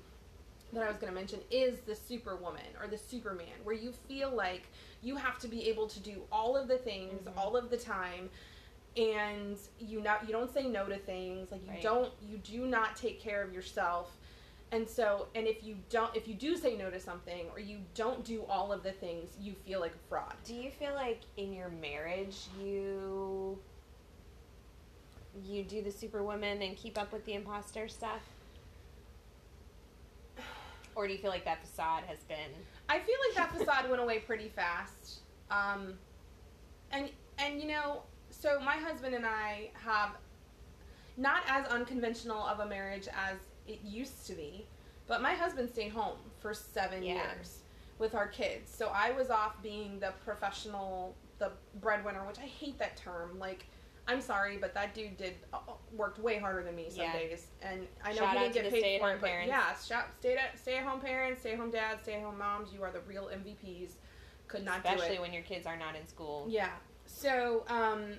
that 0.72 0.82
I 0.82 0.88
was 0.88 0.96
going 0.98 1.12
to 1.12 1.18
mention 1.18 1.40
is 1.50 1.80
the 1.80 1.94
superwoman 1.94 2.62
or 2.80 2.86
the 2.86 2.98
superman, 2.98 3.48
where 3.64 3.74
you 3.74 3.92
feel 4.08 4.30
like 4.34 4.68
you 5.02 5.16
have 5.16 5.38
to 5.40 5.48
be 5.48 5.68
able 5.68 5.86
to 5.88 6.00
do 6.00 6.22
all 6.30 6.56
of 6.56 6.68
the 6.68 6.78
things 6.78 7.26
Mhm. 7.26 7.36
all 7.36 7.56
of 7.56 7.70
the 7.70 7.76
time, 7.76 8.30
and 8.96 9.58
you 9.78 10.00
not 10.00 10.26
you 10.26 10.32
don't 10.32 10.52
say 10.52 10.66
no 10.66 10.86
to 10.86 10.98
things. 10.98 11.50
Like 11.50 11.62
you 11.64 11.70
Right. 11.72 11.82
don't 11.82 12.12
you 12.22 12.38
do 12.38 12.66
not 12.66 12.96
take 12.96 13.20
care 13.20 13.42
of 13.42 13.52
yourself. 13.52 14.16
And 14.72 14.88
so, 14.88 15.26
and 15.34 15.48
if 15.48 15.64
you 15.64 15.78
don't, 15.88 16.14
if 16.14 16.28
you 16.28 16.34
do 16.34 16.56
say 16.56 16.76
no 16.76 16.90
to 16.90 17.00
something, 17.00 17.48
or 17.50 17.58
you 17.58 17.80
don't 17.94 18.24
do 18.24 18.44
all 18.44 18.72
of 18.72 18.84
the 18.84 18.92
things, 18.92 19.36
you 19.40 19.54
feel 19.54 19.80
like 19.80 19.92
a 19.94 20.08
fraud. 20.08 20.34
Do 20.44 20.54
you 20.54 20.70
feel 20.70 20.94
like 20.94 21.22
in 21.36 21.52
your 21.52 21.68
marriage 21.70 22.46
you 22.60 23.58
you 25.44 25.62
do 25.64 25.80
the 25.82 25.90
superwoman 25.90 26.60
and 26.62 26.76
keep 26.76 26.98
up 26.98 27.12
with 27.12 27.24
the 27.24 27.34
imposter 27.34 27.88
stuff? 27.88 28.22
Or 31.00 31.06
do 31.06 31.14
you 31.14 31.18
feel 31.18 31.30
like 31.30 31.46
that 31.46 31.62
facade 31.62 32.04
has 32.08 32.18
been 32.24 32.36
I 32.90 32.98
feel 32.98 33.14
like 33.26 33.36
that 33.36 33.56
facade 33.58 33.88
went 33.88 34.02
away 34.02 34.18
pretty 34.18 34.48
fast. 34.48 35.20
Um, 35.50 35.94
and 36.92 37.08
and 37.38 37.58
you 37.58 37.68
know, 37.68 38.02
so 38.28 38.60
my 38.60 38.76
husband 38.76 39.14
and 39.14 39.24
I 39.24 39.70
have 39.82 40.10
not 41.16 41.40
as 41.48 41.66
unconventional 41.68 42.46
of 42.46 42.60
a 42.60 42.66
marriage 42.66 43.08
as 43.08 43.38
it 43.66 43.80
used 43.82 44.26
to 44.26 44.34
be, 44.34 44.66
but 45.06 45.22
my 45.22 45.32
husband 45.32 45.70
stayed 45.70 45.92
home 45.92 46.18
for 46.38 46.52
seven 46.52 47.02
Yeah. 47.02 47.14
years 47.14 47.60
with 47.98 48.14
our 48.14 48.28
kids. 48.28 48.70
So 48.74 48.88
I 48.94 49.12
was 49.12 49.30
off 49.30 49.54
being 49.62 50.00
the 50.00 50.12
professional, 50.22 51.14
the 51.38 51.52
breadwinner, 51.80 52.26
which 52.26 52.38
I 52.38 52.46
hate 52.46 52.78
that 52.78 52.98
term. 52.98 53.38
Like, 53.38 53.66
I'm 54.10 54.20
sorry, 54.20 54.56
but 54.56 54.74
that 54.74 54.92
dude 54.94 55.16
did 55.16 55.34
uh, 55.52 55.58
worked 55.92 56.18
way 56.18 56.38
harder 56.38 56.64
than 56.64 56.74
me 56.74 56.86
some 56.90 57.02
Yeah. 57.02 57.12
days, 57.12 57.46
and 57.62 57.86
I 58.04 58.10
know 58.12 58.18
Shout 58.22 58.36
he 58.36 58.38
didn't 58.48 58.54
get 58.54 58.70
paid 58.72 59.00
for 59.00 59.12
it. 59.12 59.20
But 59.20 59.30
yeah, 59.46 59.76
shout, 59.78 60.06
stay 60.18 60.36
at 60.36 60.58
stay 60.58 60.76
at 60.78 60.84
home 60.84 61.00
parents, 61.00 61.40
stay 61.40 61.52
at 61.52 61.58
home 61.58 61.70
dads, 61.70 62.02
stay 62.02 62.14
at 62.14 62.22
home 62.22 62.38
moms. 62.38 62.72
You 62.72 62.82
are 62.82 62.90
the 62.90 63.00
real 63.00 63.28
MVPs. 63.32 63.92
Could 64.48 64.64
not 64.64 64.82
do 64.82 64.90
especially 64.90 65.20
when 65.20 65.32
your 65.32 65.44
kids 65.44 65.64
are 65.66 65.76
not 65.76 65.94
in 65.94 66.06
school? 66.08 66.46
Yeah. 66.48 66.70
So, 67.06 67.64
um, 67.68 68.14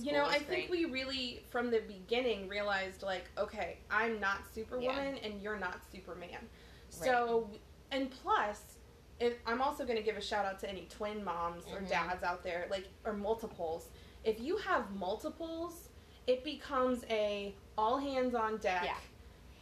you 0.00 0.10
know, 0.12 0.24
I 0.24 0.36
is 0.36 0.42
think 0.42 0.68
we 0.70 0.84
really, 0.84 1.44
from 1.50 1.70
the 1.70 1.80
beginning, 1.86 2.48
realized 2.48 3.02
like, 3.04 3.30
okay, 3.38 3.78
I'm 3.88 4.18
not 4.18 4.38
Superwoman 4.52 5.16
and 5.22 5.40
you're 5.40 5.58
not 5.58 5.80
Superman. 5.92 6.48
So, 6.90 7.48
and 7.92 8.10
plus, 8.10 8.78
if, 9.20 9.34
I'm 9.46 9.62
also 9.62 9.84
going 9.84 9.96
to 9.96 10.02
give 10.02 10.16
a 10.16 10.20
shout 10.20 10.44
out 10.44 10.58
to 10.60 10.68
any 10.68 10.86
twin 10.90 11.22
moms 11.24 11.64
or 11.72 11.78
Mhm. 11.80 11.88
dads 11.88 12.22
out 12.24 12.42
there, 12.42 12.66
like, 12.70 12.86
or 13.04 13.12
multiples. 13.12 13.88
If 14.26 14.40
you 14.40 14.56
have 14.58 14.94
multiples, 14.96 15.88
it 16.26 16.44
becomes 16.44 17.04
a 17.08 17.54
all 17.78 17.98
hands 17.98 18.34
on 18.34 18.58
deck. 18.58 18.82
Yeah. 18.84 18.96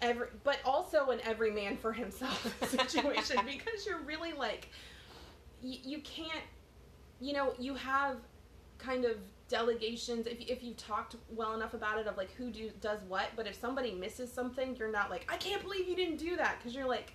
Every, 0.03 0.27
but 0.43 0.59
also 0.65 1.11
an 1.11 1.21
every 1.23 1.51
man 1.51 1.77
for 1.77 1.93
himself 1.93 2.55
situation 2.69 3.39
because 3.47 3.87
you're 3.87 4.01
really 4.01 4.33
like, 4.33 4.71
you, 5.63 5.79
you 5.85 5.99
can't, 6.01 6.43
you 7.21 7.33
know, 7.33 7.55
you 7.59 7.75
have 7.75 8.17
kind 8.79 9.05
of 9.05 9.17
delegations 9.49 10.27
if, 10.27 10.41
if 10.41 10.63
you've 10.63 10.77
talked 10.77 11.17
well 11.29 11.55
enough 11.55 11.75
about 11.75 11.99
it 11.99 12.07
of 12.07 12.17
like 12.17 12.33
who 12.33 12.51
do 12.51 12.71
does 12.81 13.01
what 13.09 13.27
but 13.37 13.47
if 13.47 13.55
somebody 13.55 13.93
misses 13.93 14.33
something 14.33 14.75
you're 14.77 14.91
not 14.91 15.11
like 15.11 15.27
i 15.31 15.37
can't 15.37 15.63
believe 15.63 15.87
you 15.87 15.95
didn't 15.95 16.17
do 16.17 16.35
that 16.35 16.57
because 16.59 16.75
you're 16.75 16.89
like 16.89 17.13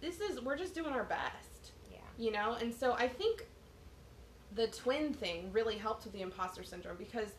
this 0.00 0.20
is 0.20 0.40
we're 0.40 0.56
just 0.56 0.74
doing 0.74 0.92
our 0.92 1.04
best 1.04 1.70
Yeah. 1.90 1.98
you 2.18 2.32
know 2.32 2.56
and 2.60 2.74
so 2.74 2.94
i 2.94 3.06
think 3.06 3.46
the 4.54 4.66
twin 4.68 5.12
thing 5.14 5.50
really 5.52 5.76
helped 5.76 6.04
with 6.04 6.12
the 6.12 6.22
imposter 6.22 6.62
syndrome 6.62 6.96
because 6.96 7.34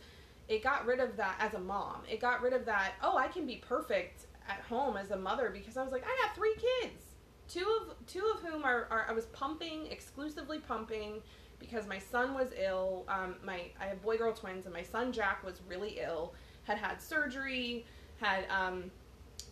it 0.48 0.64
got 0.64 0.86
rid 0.86 1.00
of 1.00 1.16
that 1.18 1.36
as 1.40 1.54
a 1.54 1.60
mom. 1.60 2.02
It 2.10 2.20
got 2.20 2.42
rid 2.42 2.54
of 2.54 2.66
that 2.66 2.94
oh 3.04 3.18
i 3.18 3.28
can 3.28 3.46
be 3.46 3.58
perfect 3.58 4.26
at 4.48 4.60
home 4.62 4.98
as 4.98 5.12
a 5.12 5.18
mother 5.18 5.50
because 5.54 5.78
i 5.78 5.84
was 5.84 5.92
like 5.92 6.04
i 6.04 6.26
got 6.26 6.36
three 6.36 6.56
kids. 6.56 7.04
Two 7.48 7.66
of 7.82 8.08
two 8.08 8.32
of 8.34 8.42
whom 8.42 8.64
are, 8.64 8.88
are 8.90 9.06
i 9.10 9.14
was 9.14 9.26
pumping 9.28 9.88
exclusively 9.88 10.60
pumping 10.60 11.22
because 11.60 11.88
my 11.88 12.00
son 12.00 12.34
was 12.34 12.50
ill. 12.60 13.06
Um, 13.08 13.36
my 13.44 13.62
i 13.80 13.86
have 13.86 14.02
boy 14.02 14.18
girl 14.18 14.34
twins 14.34 14.66
and 14.66 14.74
my 14.74 14.84
son 14.84 15.12
jack 15.12 15.44
was 15.44 15.62
really 15.68 16.00
ill 16.02 16.34
had 16.64 16.78
had 16.78 17.02
surgery 17.02 17.86
had 18.20 18.46
um, 18.50 18.92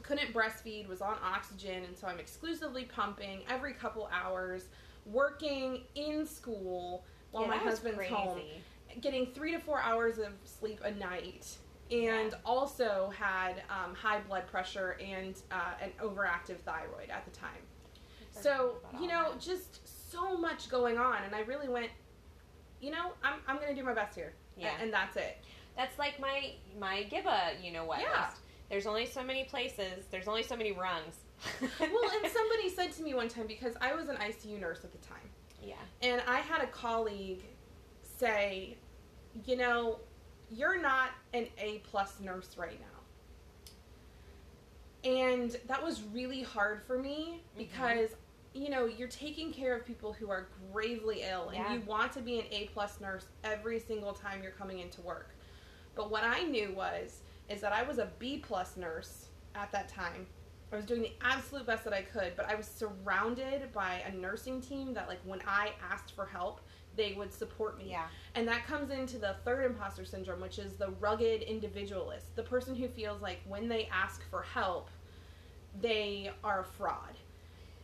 couldn't 0.03 0.33
breastfeed 0.33 0.87
was 0.87 1.01
on 1.01 1.15
oxygen 1.23 1.83
and 1.85 1.97
so 1.97 2.07
i'm 2.07 2.19
exclusively 2.19 2.85
pumping 2.85 3.41
every 3.49 3.73
couple 3.73 4.09
hours 4.11 4.65
working 5.05 5.81
in 5.95 6.25
school 6.25 7.03
while 7.31 7.43
Yeah, 7.43 7.49
my 7.49 7.57
husband's 7.57 7.97
crazy. 7.97 8.13
home 8.13 8.39
getting 9.01 9.27
three 9.33 9.51
to 9.51 9.59
four 9.59 9.79
hours 9.81 10.17
of 10.17 10.33
sleep 10.45 10.79
a 10.83 10.91
night 10.91 11.45
and 11.91 12.31
Yeah. 12.31 12.37
also 12.45 13.11
had 13.17 13.61
um, 13.69 13.93
high 13.95 14.19
blood 14.21 14.47
pressure 14.47 14.97
and 15.03 15.35
uh, 15.51 15.73
an 15.81 15.91
overactive 16.01 16.57
thyroid 16.59 17.09
at 17.09 17.25
the 17.25 17.31
time 17.31 17.61
so 18.31 18.75
you 19.01 19.07
know 19.07 19.31
that. 19.31 19.39
just 19.41 20.11
so 20.11 20.37
much 20.37 20.69
going 20.69 20.97
on 20.97 21.23
and 21.23 21.35
i 21.35 21.39
really 21.41 21.67
went 21.67 21.89
you 22.79 22.89
know 22.91 23.11
i'm, 23.23 23.39
I'm 23.47 23.59
gonna 23.59 23.75
do 23.75 23.83
my 23.83 23.93
best 23.93 24.15
here 24.15 24.33
Yeah. 24.57 24.73
and, 24.81 24.93
that's 24.93 25.17
it 25.17 25.37
That's 25.75 25.97
like 25.99 26.19
my 26.19 26.53
my 26.79 27.03
give 27.03 27.25
a 27.25 27.53
you 27.61 27.71
know 27.71 27.85
what 27.85 27.99
Yeah. 28.01 28.25
list. 28.27 28.37
There's 28.69 28.85
only 28.85 29.07
so 29.07 29.23
many 29.23 29.45
places. 29.45 30.05
There's 30.11 30.27
only 30.27 30.43
so 30.43 30.55
many 30.55 30.73
rungs. 30.73 31.15
well 31.61 31.89
and 31.89 32.31
somebody 32.31 32.69
said 32.69 32.91
to 32.93 33.01
me 33.03 33.13
one 33.13 33.29
time 33.29 33.47
because 33.47 33.73
i 33.81 33.93
was 33.95 34.09
an 34.09 34.17
icu 34.17 34.59
nurse 34.59 34.83
at 34.83 34.91
the 34.91 34.97
time 34.99 35.28
yeah. 35.63 35.75
And 36.01 36.21
I 36.27 36.39
had 36.39 36.61
a 36.61 36.67
colleague 36.67 37.43
say, 38.17 38.77
you 39.45 39.55
know, 39.55 39.99
you're 40.51 40.79
not 40.81 41.09
an 41.33 41.47
A 41.59 41.79
plus 41.89 42.19
nurse 42.19 42.55
right 42.57 42.79
now. 42.79 42.85
And 45.09 45.55
that 45.67 45.83
was 45.83 46.01
really 46.13 46.43
hard 46.43 46.81
for 46.85 46.97
me 46.99 47.41
Mm-hmm. 47.57 47.57
because, 47.57 48.09
you 48.53 48.69
know, 48.69 48.85
you're 48.85 49.07
taking 49.07 49.51
care 49.53 49.75
of 49.75 49.85
people 49.85 50.11
who 50.13 50.29
are 50.29 50.47
gravely 50.71 51.23
ill 51.29 51.51
Yeah. 51.53 51.71
and 51.71 51.81
you 51.81 51.87
want 51.87 52.11
to 52.13 52.21
be 52.21 52.39
an 52.39 52.45
A 52.51 52.65
plus 52.73 52.99
nurse 52.99 53.25
every 53.43 53.79
single 53.79 54.13
time 54.13 54.41
you're 54.43 54.51
coming 54.51 54.79
into 54.79 55.01
work. 55.01 55.29
But 55.95 56.09
what 56.11 56.23
I 56.23 56.43
knew 56.43 56.73
was 56.73 57.21
is 57.49 57.61
that 57.61 57.71
I 57.73 57.83
was 57.83 57.97
a 57.99 58.11
B 58.19 58.43
plus 58.45 58.75
nurse 58.77 59.27
at 59.55 59.71
that 59.71 59.87
time. 59.89 60.25
I 60.71 60.75
was 60.75 60.85
doing 60.85 61.01
the 61.01 61.13
absolute 61.21 61.65
best 61.65 61.83
that 61.85 61.93
I 61.93 62.03
could, 62.03 62.35
but 62.35 62.45
I 62.47 62.55
was 62.55 62.67
surrounded 62.67 63.73
by 63.73 64.03
a 64.07 64.11
nursing 64.11 64.61
team 64.61 64.93
that, 64.93 65.07
like, 65.07 65.19
when 65.23 65.41
I 65.47 65.71
asked 65.91 66.13
for 66.13 66.25
help, 66.25 66.61
they 66.95 67.13
would 67.13 67.33
support 67.33 67.77
me. 67.77 67.87
Yeah. 67.89 68.05
And 68.35 68.47
that 68.47 68.65
comes 68.67 68.91
into 68.91 69.17
the 69.17 69.35
third 69.43 69.65
imposter 69.65 70.05
syndrome, 70.05 70.41
which 70.41 70.59
is 70.59 70.73
the 70.73 70.89
rugged 70.99 71.41
individualist, 71.41 72.35
the 72.35 72.43
person 72.43 72.75
who 72.75 72.87
feels 72.87 73.21
like 73.21 73.39
when 73.47 73.67
they 73.67 73.89
ask 73.91 74.21
for 74.29 74.43
help, 74.43 74.89
they 75.81 76.31
are 76.43 76.61
a 76.61 76.63
fraud. 76.63 77.15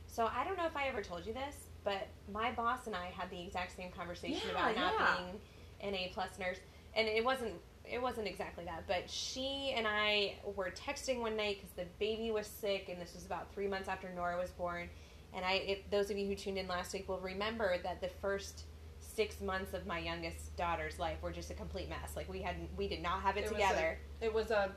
So 0.08 0.30
I 0.34 0.44
don't 0.44 0.58
know 0.58 0.66
if 0.66 0.78
I 0.78 0.88
ever 0.88 1.02
told 1.02 1.26
you 1.26 1.34
this, 1.34 1.68
but 1.84 2.08
my 2.32 2.52
boss 2.52 2.88
and 2.88 2.96
I 2.96 3.08
had 3.08 3.30
the 3.30 3.42
exact 3.42 3.76
same 3.76 3.92
conversation 3.92 4.48
Yeah, 4.54 4.70
about 4.70 4.76
not 4.76 4.94
yeah. 5.00 5.16
being 5.18 5.42
an 5.82 5.96
A 5.96 6.12
plus 6.14 6.40
nurse, 6.40 6.60
and 6.96 7.08
it 7.08 7.24
wasn't 7.24 7.54
it 7.92 8.02
wasn't 8.02 8.28
exactly 8.28 8.66
that. 8.66 8.86
But 8.88 9.10
she 9.10 9.74
and 9.76 9.88
I 9.88 10.36
were 10.56 10.72
texting 10.72 11.20
one 11.22 11.36
night 11.36 11.58
because 11.62 11.76
the 11.76 11.86
baby 12.00 12.32
was 12.32 12.48
sick, 12.48 12.90
and 12.90 13.00
this 13.02 13.14
was 13.14 13.26
about 13.26 13.52
three 13.54 13.68
months 13.68 13.88
after 13.88 14.10
Nora 14.14 14.38
was 14.38 14.52
born. 14.52 14.90
And 15.34 15.44
I, 15.44 15.54
if 15.54 15.90
those 15.90 16.10
of 16.10 16.18
you 16.18 16.28
who 16.28 16.36
tuned 16.36 16.58
in 16.58 16.68
last 16.68 16.94
week 16.94 17.10
will 17.10 17.20
remember 17.20 17.78
that 17.84 18.02
the 18.02 18.10
first 18.22 18.64
six 19.00 19.42
months 19.42 19.74
of 19.74 19.86
my 19.86 20.00
youngest 20.00 20.56
daughter's 20.58 21.00
life 21.00 21.22
were 21.22 21.32
just 21.32 21.52
a 21.52 21.54
complete 21.54 21.90
mess. 21.90 22.16
Like 22.16 22.30
we 22.30 22.42
had, 22.42 22.56
we 22.78 22.88
did 22.88 23.02
not 23.02 23.22
have 23.22 23.38
it, 23.38 23.42
It 23.46 23.52
was 23.52 23.62
together. 23.62 23.98
It 24.22 24.34
was 24.34 24.52
a 24.52 24.72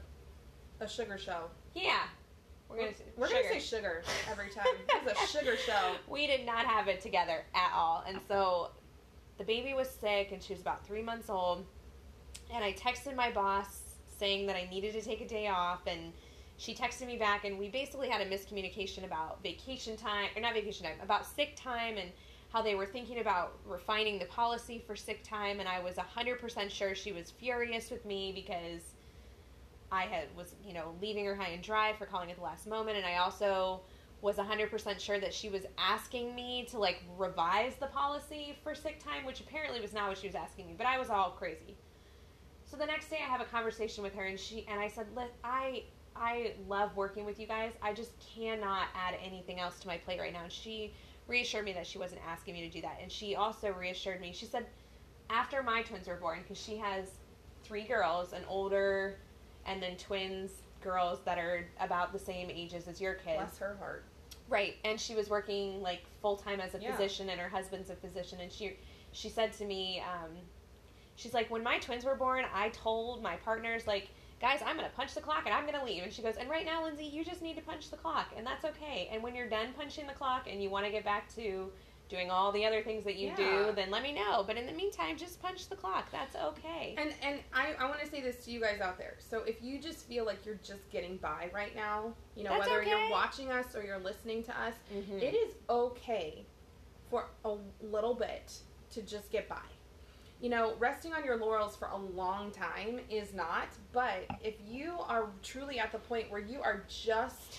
a 0.80 0.88
sugar 0.88 1.18
show. 1.18 1.44
yeah, 1.74 2.02
we're 2.68 2.76
gonna 2.78 2.90
We're 3.16 3.26
sugar. 3.28 3.42
gonna 3.42 3.60
say 3.60 3.66
sugar 3.76 4.02
every 4.30 4.48
time. 4.50 4.64
It 4.88 5.04
was 5.04 5.14
a 5.22 5.26
sugar 5.38 5.56
show. 5.56 5.94
we 6.08 6.26
did 6.28 6.46
not 6.46 6.66
have 6.66 6.86
it 6.88 7.00
together 7.00 7.44
at 7.54 7.72
all. 7.74 8.04
And 8.06 8.20
so 8.28 8.70
the 9.38 9.44
baby 9.44 9.74
was 9.74 9.88
sick 9.88 10.30
and 10.32 10.42
she 10.42 10.52
was 10.52 10.60
about 10.60 10.86
three 10.86 11.02
months 11.02 11.28
old. 11.30 11.66
And 12.50 12.64
I 12.64 12.72
texted 12.72 13.14
my 13.14 13.30
boss 13.30 13.82
saying 14.18 14.46
that 14.46 14.56
I 14.56 14.68
needed 14.70 14.94
to 14.94 15.02
take 15.02 15.20
a 15.20 15.28
day 15.28 15.48
off. 15.48 15.86
And 15.86 16.12
she 16.56 16.74
texted 16.74 17.06
me 17.06 17.16
back, 17.16 17.44
and 17.44 17.58
we 17.58 17.68
basically 17.68 18.08
had 18.08 18.20
a 18.20 18.28
miscommunication 18.28 19.04
about 19.04 19.42
vacation 19.42 19.96
time, 19.96 20.30
or 20.34 20.42
not 20.42 20.54
vacation 20.54 20.86
time, 20.86 20.96
about 21.02 21.24
sick 21.24 21.54
time 21.54 21.96
and 21.96 22.10
how 22.52 22.62
they 22.62 22.74
were 22.74 22.86
thinking 22.86 23.20
about 23.20 23.58
refining 23.64 24.18
the 24.18 24.24
policy 24.24 24.82
for 24.86 24.96
sick 24.96 25.22
time. 25.22 25.60
And 25.60 25.68
I 25.68 25.80
was 25.80 25.96
100% 25.96 26.70
sure 26.70 26.94
she 26.94 27.12
was 27.12 27.30
furious 27.30 27.90
with 27.90 28.04
me 28.04 28.32
because 28.34 28.82
I 29.90 30.02
had 30.02 30.24
was 30.36 30.54
you 30.66 30.74
know 30.74 30.94
leaving 31.00 31.24
her 31.24 31.34
high 31.34 31.48
and 31.48 31.62
dry 31.62 31.94
for 31.98 32.06
calling 32.06 32.30
at 32.30 32.36
the 32.36 32.42
last 32.42 32.66
moment, 32.66 32.96
and 32.96 33.06
I 33.06 33.18
also 33.18 33.80
was 34.20 34.36
100% 34.36 34.98
sure 34.98 35.20
that 35.20 35.32
she 35.32 35.48
was 35.48 35.62
asking 35.78 36.34
me 36.34 36.66
to 36.70 36.78
like 36.78 37.02
revise 37.16 37.76
the 37.76 37.86
policy 37.86 38.58
for 38.64 38.74
sick 38.74 39.02
time, 39.02 39.24
which 39.24 39.40
apparently 39.40 39.80
was 39.80 39.92
not 39.92 40.08
what 40.08 40.18
she 40.18 40.26
was 40.26 40.34
asking 40.34 40.66
me, 40.66 40.74
but 40.76 40.86
I 40.86 40.98
was 40.98 41.08
all 41.08 41.30
crazy. 41.30 41.76
So 42.70 42.76
the 42.76 42.86
next 42.86 43.08
day 43.08 43.16
I 43.24 43.28
have 43.28 43.40
a 43.40 43.46
conversation 43.46 44.02
with 44.02 44.14
her 44.14 44.24
and 44.24 44.38
she 44.38 44.66
and 44.68 44.78
I 44.78 44.88
said, 44.88 45.06
"Look, 45.14 45.30
I 45.42 45.84
I 46.14 46.54
love 46.66 46.96
working 46.96 47.24
with 47.24 47.40
you 47.40 47.46
guys. 47.46 47.72
I 47.80 47.94
just 47.94 48.12
cannot 48.34 48.88
add 48.94 49.14
anything 49.24 49.58
else 49.58 49.78
to 49.80 49.86
my 49.86 49.96
plate 49.96 50.20
right 50.20 50.32
now." 50.32 50.42
And 50.42 50.52
she 50.52 50.94
reassured 51.26 51.64
me 51.64 51.72
that 51.72 51.86
she 51.86 51.98
wasn't 51.98 52.20
asking 52.26 52.54
me 52.54 52.68
to 52.68 52.70
do 52.70 52.82
that. 52.82 52.98
And 53.00 53.10
she 53.10 53.34
also 53.36 53.72
reassured 53.72 54.20
me. 54.20 54.32
She 54.32 54.44
said 54.44 54.66
after 55.30 55.62
my 55.62 55.82
twins 55.82 56.08
were 56.08 56.16
born 56.16 56.44
cuz 56.44 56.58
she 56.58 56.76
has 56.76 57.10
three 57.64 57.84
girls, 57.84 58.32
an 58.34 58.44
older 58.48 59.18
and 59.64 59.82
then 59.82 59.96
twins 59.96 60.52
girls 60.80 61.20
that 61.24 61.38
are 61.38 61.68
about 61.80 62.12
the 62.12 62.18
same 62.18 62.50
ages 62.50 62.86
as 62.86 63.00
your 63.00 63.14
kids. 63.14 63.36
Bless 63.36 63.58
her 63.58 63.76
heart. 63.76 64.04
Right, 64.46 64.76
and 64.84 65.00
she 65.00 65.14
was 65.14 65.28
working 65.28 65.82
like 65.82 66.06
full 66.20 66.36
time 66.36 66.60
as 66.60 66.74
a 66.74 66.78
Yeah. 66.78 66.92
physician, 66.92 67.30
and 67.30 67.40
her 67.40 67.48
husband's 67.48 67.90
a 67.90 67.96
physician. 67.96 68.40
And 68.40 68.52
she 68.52 68.78
she 69.12 69.30
said 69.30 69.54
to 69.54 69.64
me, 69.64 70.00
um, 70.00 70.36
she's 71.18 71.34
like, 71.34 71.50
when 71.50 71.62
my 71.62 71.78
twins 71.78 72.04
were 72.04 72.14
born, 72.14 72.44
I 72.54 72.68
told 72.70 73.22
my 73.22 73.36
partners 73.36 73.86
like, 73.86 74.08
guys, 74.40 74.60
I'm 74.64 74.76
gonna 74.76 74.88
punch 74.96 75.14
the 75.14 75.20
clock 75.20 75.42
and 75.46 75.52
I'm 75.54 75.66
gonna 75.66 75.84
leave. 75.84 76.02
And 76.04 76.12
she 76.12 76.22
goes, 76.22 76.36
and 76.38 76.48
right 76.48 76.64
now, 76.64 76.84
Lindsay, 76.84 77.04
you 77.04 77.24
just 77.24 77.42
need 77.42 77.56
to 77.56 77.62
punch 77.62 77.90
the 77.90 77.96
clock, 77.96 78.28
and 78.36 78.46
that's 78.46 78.64
okay. 78.64 79.08
And 79.12 79.22
when 79.22 79.34
you're 79.34 79.48
done 79.48 79.68
punching 79.76 80.06
the 80.06 80.12
clock 80.14 80.46
and 80.50 80.62
you 80.62 80.70
want 80.70 80.86
to 80.86 80.92
get 80.92 81.04
back 81.04 81.32
to 81.34 81.70
doing 82.08 82.30
all 82.30 82.52
the 82.52 82.64
other 82.64 82.80
things 82.82 83.04
that 83.04 83.16
you 83.16 83.28
Yeah. 83.28 83.36
do, 83.66 83.72
then 83.74 83.90
let 83.90 84.02
me 84.02 84.14
know. 84.14 84.42
But 84.46 84.56
in 84.56 84.64
the 84.64 84.72
meantime, 84.72 85.18
just 85.18 85.42
punch 85.42 85.68
the 85.68 85.76
clock. 85.76 86.10
That's 86.10 86.36
okay. 86.36 86.94
And 86.96 87.12
and 87.20 87.40
I, 87.52 87.74
I 87.78 87.86
want 87.86 88.00
to 88.00 88.06
say 88.06 88.22
this 88.22 88.44
to 88.46 88.50
you 88.52 88.60
guys 88.60 88.80
out 88.80 88.96
there. 88.96 89.16
So 89.18 89.42
if 89.42 89.60
you 89.62 89.78
just 89.78 90.06
feel 90.06 90.24
like 90.24 90.46
you're 90.46 90.60
just 90.64 90.88
getting 90.90 91.16
by 91.18 91.50
right 91.52 91.74
now, 91.76 92.14
you 92.36 92.44
know, 92.44 92.50
That's 92.50 92.68
whether 92.68 92.80
okay. 92.80 92.90
you're 92.90 93.10
watching 93.10 93.50
us 93.50 93.74
or 93.74 93.82
you're 93.82 93.98
listening 93.98 94.42
to 94.44 94.58
us, 94.58 94.74
Mhm. 94.94 95.20
it 95.20 95.34
is 95.34 95.54
okay 95.68 96.46
for 97.10 97.26
a 97.44 97.56
little 97.82 98.14
bit 98.14 98.56
to 98.92 99.02
just 99.02 99.30
get 99.30 99.46
by. 99.48 99.60
You 100.40 100.50
know, 100.50 100.74
resting 100.78 101.12
on 101.14 101.24
your 101.24 101.36
laurels 101.36 101.74
for 101.74 101.88
a 101.88 101.96
long 101.96 102.52
time 102.52 103.00
is 103.10 103.34
not, 103.34 103.68
but 103.92 104.24
if 104.42 104.54
you 104.64 104.94
are 105.00 105.30
truly 105.42 105.78
at 105.80 105.90
the 105.90 105.98
point 105.98 106.30
where 106.30 106.40
you 106.40 106.60
are 106.62 106.84
just 106.88 107.58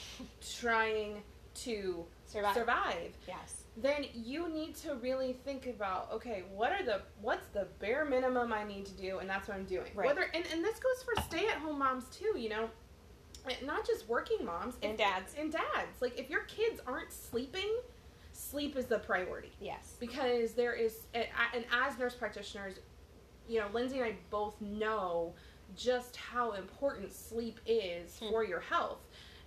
trying 0.59 1.21
to 1.55 2.05
survive. 2.25 2.53
survive 2.53 3.11
Yes. 3.27 3.63
then 3.75 4.05
you 4.13 4.47
need 4.49 4.75
to 4.77 4.93
really 4.95 5.33
think 5.43 5.65
about 5.65 6.09
okay 6.13 6.43
what 6.53 6.71
are 6.71 6.83
the 6.85 7.01
what's 7.21 7.47
the 7.47 7.67
bare 7.79 8.05
minimum 8.05 8.53
i 8.53 8.63
need 8.63 8.85
to 8.85 8.93
do 8.93 9.17
and 9.17 9.27
that's 9.29 9.47
what 9.47 9.57
i'm 9.57 9.65
doing 9.65 9.91
Right. 9.95 10.05
whether 10.07 10.21
and, 10.33 10.45
and 10.53 10.63
this 10.63 10.79
goes 10.79 11.03
for 11.03 11.21
stay-at-home 11.23 11.79
moms 11.79 12.05
too 12.15 12.37
you 12.37 12.49
know 12.49 12.69
not 13.65 13.85
just 13.85 14.07
working 14.07 14.45
moms 14.45 14.75
And 14.83 14.91
if- 14.93 14.97
dads. 14.99 15.33
and 15.37 15.51
dads 15.51 16.01
like 16.01 16.17
if 16.19 16.29
your 16.29 16.41
kids 16.43 16.79
aren't 16.85 17.11
sleeping 17.11 17.79
sleep 18.39 18.75
is 18.77 18.85
the 18.85 18.99
priority. 18.99 19.51
Yes. 19.59 19.95
because 19.99 20.53
there 20.53 20.73
is 20.73 20.99
and 21.13 21.65
as 21.71 21.97
nurse 21.99 22.15
practitioners 22.15 22.75
you 23.47 23.59
know 23.59 23.67
lindsay 23.73 23.97
and 23.97 24.05
i 24.05 24.15
both 24.29 24.59
know 24.61 25.33
just 25.75 26.15
how 26.15 26.51
important 26.53 27.11
sleep 27.13 27.59
is 27.65 28.17
Hmm. 28.19 28.29
for 28.29 28.43
your 28.43 28.59
health. 28.59 28.99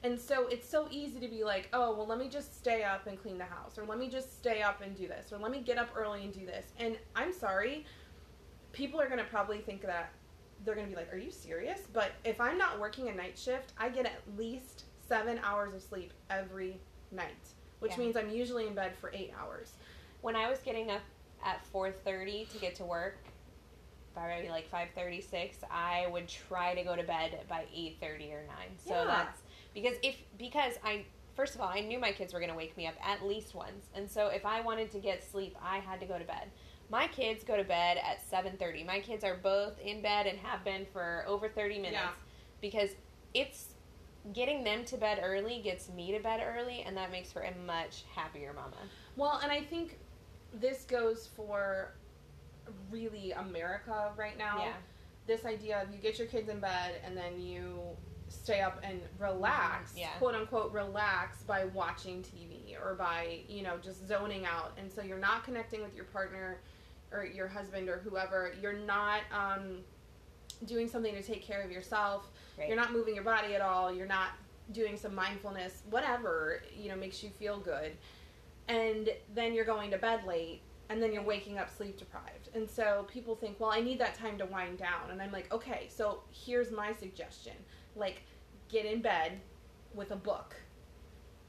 And 0.04 0.18
so 0.18 0.46
it's 0.48 0.68
so 0.68 0.88
easy 0.90 1.20
to 1.20 1.28
be 1.28 1.42
like 1.44 1.68
oh 1.72 1.94
well 1.96 2.06
let 2.06 2.18
me 2.18 2.28
just 2.28 2.56
stay 2.58 2.82
up 2.82 3.06
and 3.06 3.20
clean 3.20 3.38
the 3.38 3.44
house 3.44 3.78
or 3.78 3.84
let 3.86 3.98
me 3.98 4.08
just 4.08 4.36
stay 4.38 4.60
up 4.62 4.80
and 4.82 4.96
do 4.96 5.06
this 5.08 5.32
or 5.32 5.38
let 5.38 5.50
me 5.52 5.60
get 5.60 5.78
up 5.78 5.88
early 5.96 6.22
and 6.24 6.32
do 6.32 6.44
this. 6.46 6.66
And 6.78 6.98
i'm 7.16 7.32
sorry 7.32 7.86
people 8.72 9.00
are 9.00 9.06
going 9.06 9.18
to 9.18 9.24
probably 9.24 9.58
think 9.58 9.82
that 9.82 10.10
they're 10.64 10.74
going 10.74 10.86
to 10.86 10.90
be 10.90 10.96
like 10.96 11.12
are 11.12 11.18
you 11.18 11.30
serious? 11.30 11.80
But 11.92 12.12
if 12.24 12.40
i'm 12.40 12.58
not 12.58 12.78
working 12.80 13.08
a 13.08 13.14
night 13.14 13.36
shift 13.38 13.72
i 13.78 13.88
get 13.88 14.06
at 14.06 14.20
least 14.36 14.84
seven 15.08 15.40
hours 15.44 15.72
of 15.74 15.82
sleep 15.82 16.12
every 16.30 16.80
night 17.10 17.48
which 17.82 17.92
Yeah. 17.92 18.04
means 18.04 18.16
i'm 18.16 18.30
usually 18.30 18.66
in 18.66 18.74
bed 18.74 18.92
for 19.00 19.10
eight 19.12 19.32
hours 19.38 19.72
when 20.22 20.36
I 20.36 20.48
was 20.48 20.60
getting 20.60 20.90
up 20.90 21.02
at 21.44 21.64
4:30 21.72 22.48
to 22.50 22.58
get 22.58 22.76
to 22.76 22.84
work, 22.84 23.18
by 24.14 24.28
maybe 24.28 24.48
like 24.50 24.68
5:36, 24.70 25.64
I 25.70 26.06
would 26.06 26.28
try 26.28 26.74
to 26.74 26.82
go 26.82 26.96
to 26.96 27.02
bed 27.02 27.44
by 27.48 27.66
8:30 27.74 28.32
or 28.32 28.44
9. 28.46 28.78
So 28.78 28.94
Yeah. 28.94 29.06
that's 29.06 29.42
because 29.74 29.96
if 30.02 30.16
because 30.38 30.74
I 30.84 31.04
first 31.34 31.54
of 31.54 31.60
all, 31.60 31.68
I 31.68 31.80
knew 31.80 31.98
my 31.98 32.12
kids 32.12 32.32
were 32.32 32.40
going 32.40 32.50
to 32.50 32.56
wake 32.56 32.76
me 32.76 32.86
up 32.86 32.94
at 33.02 33.24
least 33.26 33.54
once. 33.54 33.86
And 33.94 34.08
so 34.10 34.28
if 34.28 34.46
I 34.46 34.60
wanted 34.60 34.90
to 34.92 35.00
get 35.00 35.24
sleep, 35.24 35.56
I 35.60 35.78
had 35.78 35.98
to 36.00 36.06
go 36.06 36.18
to 36.18 36.24
bed. 36.24 36.50
My 36.90 37.08
kids 37.08 37.42
go 37.42 37.56
to 37.56 37.64
bed 37.64 37.98
at 37.98 38.20
7:30. 38.22 38.84
My 38.84 39.00
kids 39.00 39.24
are 39.24 39.36
both 39.36 39.78
in 39.80 40.02
bed 40.02 40.26
and 40.26 40.38
have 40.38 40.62
been 40.62 40.86
for 40.86 41.24
over 41.26 41.48
30 41.48 41.78
minutes 41.78 41.94
Yeah. 41.94 42.12
because 42.60 42.90
it's 43.34 43.71
getting 44.32 44.62
them 44.62 44.84
to 44.84 44.96
bed 44.96 45.20
early 45.22 45.60
gets 45.62 45.88
me 45.88 46.12
to 46.12 46.20
bed 46.22 46.40
early 46.44 46.82
and 46.86 46.96
that 46.96 47.10
makes 47.10 47.32
for 47.32 47.42
a 47.42 47.52
much 47.66 48.04
happier 48.14 48.52
mama. 48.52 48.76
Well, 49.16 49.40
and 49.42 49.50
I 49.50 49.60
think 49.62 49.98
this 50.54 50.84
goes 50.84 51.28
for 51.34 51.94
really 52.90 53.32
America 53.32 54.12
right 54.16 54.38
now. 54.38 54.58
Yeah. 54.58 54.72
This 55.26 55.44
idea 55.44 55.82
of 55.82 55.92
you 55.92 55.98
get 55.98 56.18
your 56.18 56.28
kids 56.28 56.48
in 56.48 56.60
bed 56.60 57.00
and 57.04 57.16
then 57.16 57.40
you 57.40 57.80
stay 58.28 58.60
up 58.60 58.80
and 58.82 59.00
relax, 59.18 59.94
Yeah. 59.96 60.10
quote 60.18 60.34
unquote, 60.34 60.72
relax 60.72 61.42
by 61.42 61.64
watching 61.66 62.22
TV 62.22 62.76
or 62.82 62.94
by, 62.94 63.40
you 63.48 63.62
know, 63.62 63.76
just 63.78 64.06
zoning 64.06 64.46
out. 64.46 64.72
And 64.78 64.90
so 64.90 65.02
you're 65.02 65.18
not 65.18 65.44
connecting 65.44 65.82
with 65.82 65.94
your 65.94 66.06
partner 66.06 66.60
or 67.12 67.24
your 67.24 67.46
husband 67.48 67.88
or 67.88 67.98
whoever. 67.98 68.52
You're 68.60 68.72
not 68.72 69.20
um, 69.32 69.78
doing 70.66 70.88
something 70.88 71.14
to 71.14 71.22
take 71.22 71.42
care 71.42 71.62
of 71.62 71.70
yourself. 71.70 72.30
Right. 72.58 72.68
You're 72.68 72.76
not 72.76 72.92
moving 72.92 73.14
your 73.14 73.24
body 73.24 73.54
at 73.54 73.60
all. 73.60 73.92
You're 73.92 74.06
not 74.06 74.30
doing 74.72 74.96
some 74.96 75.14
mindfulness, 75.14 75.82
whatever, 75.90 76.62
you 76.76 76.88
know, 76.88 76.96
makes 76.96 77.22
you 77.22 77.30
feel 77.30 77.58
good. 77.58 77.92
And 78.68 79.10
then 79.34 79.54
you're 79.54 79.64
going 79.64 79.90
to 79.90 79.98
bed 79.98 80.24
late 80.26 80.62
and 80.88 81.02
then 81.02 81.12
you're 81.12 81.22
waking 81.22 81.58
up 81.58 81.74
sleep 81.74 81.98
deprived. 81.98 82.50
And 82.54 82.68
so 82.68 83.06
people 83.10 83.34
think, 83.34 83.58
well, 83.58 83.70
I 83.70 83.80
need 83.80 83.98
that 84.00 84.14
time 84.14 84.38
to 84.38 84.46
wind 84.46 84.78
down. 84.78 85.10
And 85.10 85.20
I'm 85.20 85.32
like, 85.32 85.52
okay, 85.52 85.86
so 85.88 86.22
here's 86.30 86.70
my 86.70 86.92
suggestion. 86.92 87.54
Like, 87.96 88.22
get 88.68 88.84
in 88.84 89.00
bed 89.00 89.40
with 89.94 90.10
a 90.10 90.16
book 90.16 90.54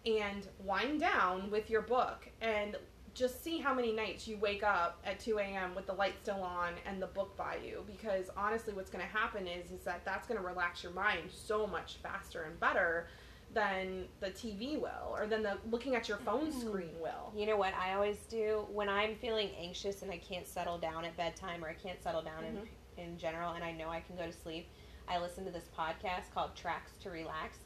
and 0.05 0.47
wind 0.63 0.99
down 0.99 1.49
with 1.49 1.69
your 1.69 1.81
book 1.81 2.27
and 2.41 2.75
just 3.13 3.43
see 3.43 3.59
how 3.59 3.73
many 3.73 3.91
nights 3.91 4.27
you 4.27 4.37
wake 4.37 4.63
up 4.63 4.99
at 5.05 5.19
2 5.19 5.37
a.m. 5.39 5.75
with 5.75 5.85
the 5.85 5.93
light 5.93 6.15
still 6.21 6.41
on 6.41 6.73
and 6.87 7.01
the 7.01 7.07
book 7.07 7.35
by 7.37 7.57
you 7.63 7.83
because 7.85 8.29
honestly 8.35 8.73
what's 8.73 8.89
going 8.89 9.03
to 9.05 9.11
happen 9.11 9.47
is 9.47 9.71
is 9.71 9.81
that 9.83 10.03
that's 10.03 10.27
going 10.27 10.39
to 10.39 10.45
relax 10.45 10.81
your 10.83 10.91
mind 10.93 11.29
so 11.31 11.67
much 11.67 11.97
faster 12.01 12.43
and 12.43 12.59
better 12.59 13.07
than 13.53 14.05
the 14.19 14.31
TV 14.31 14.79
will 14.81 15.11
or 15.15 15.27
than 15.27 15.43
the 15.43 15.57
looking 15.69 15.95
at 15.95 16.09
your 16.09 16.17
phone 16.17 16.47
Mm. 16.51 16.59
screen 16.59 16.99
will. 16.99 17.31
You 17.35 17.45
know 17.45 17.55
what 17.57 17.73
I 17.75 17.93
always 17.93 18.17
do 18.25 18.65
when 18.71 18.89
I'm 18.89 19.15
feeling 19.17 19.51
anxious 19.59 20.01
and 20.01 20.11
I 20.11 20.17
can't 20.17 20.47
settle 20.47 20.79
down 20.79 21.05
at 21.05 21.15
bedtime 21.15 21.63
or 21.63 21.69
I 21.69 21.75
can't 21.75 22.01
settle 22.01 22.23
down 22.23 22.43
Mhm. 22.43 22.47
in 22.47 22.67
in 22.95 23.17
general 23.17 23.53
and 23.53 23.63
I 23.63 23.71
know 23.71 23.89
I 23.89 24.01
can 24.01 24.15
go 24.15 24.25
to 24.25 24.31
sleep. 24.31 24.69
I 25.07 25.17
listen 25.19 25.45
to 25.45 25.51
this 25.51 25.67
podcast 25.77 26.31
called 26.33 26.55
Tracks 26.55 26.91
to 27.01 27.09
Relax. 27.09 27.57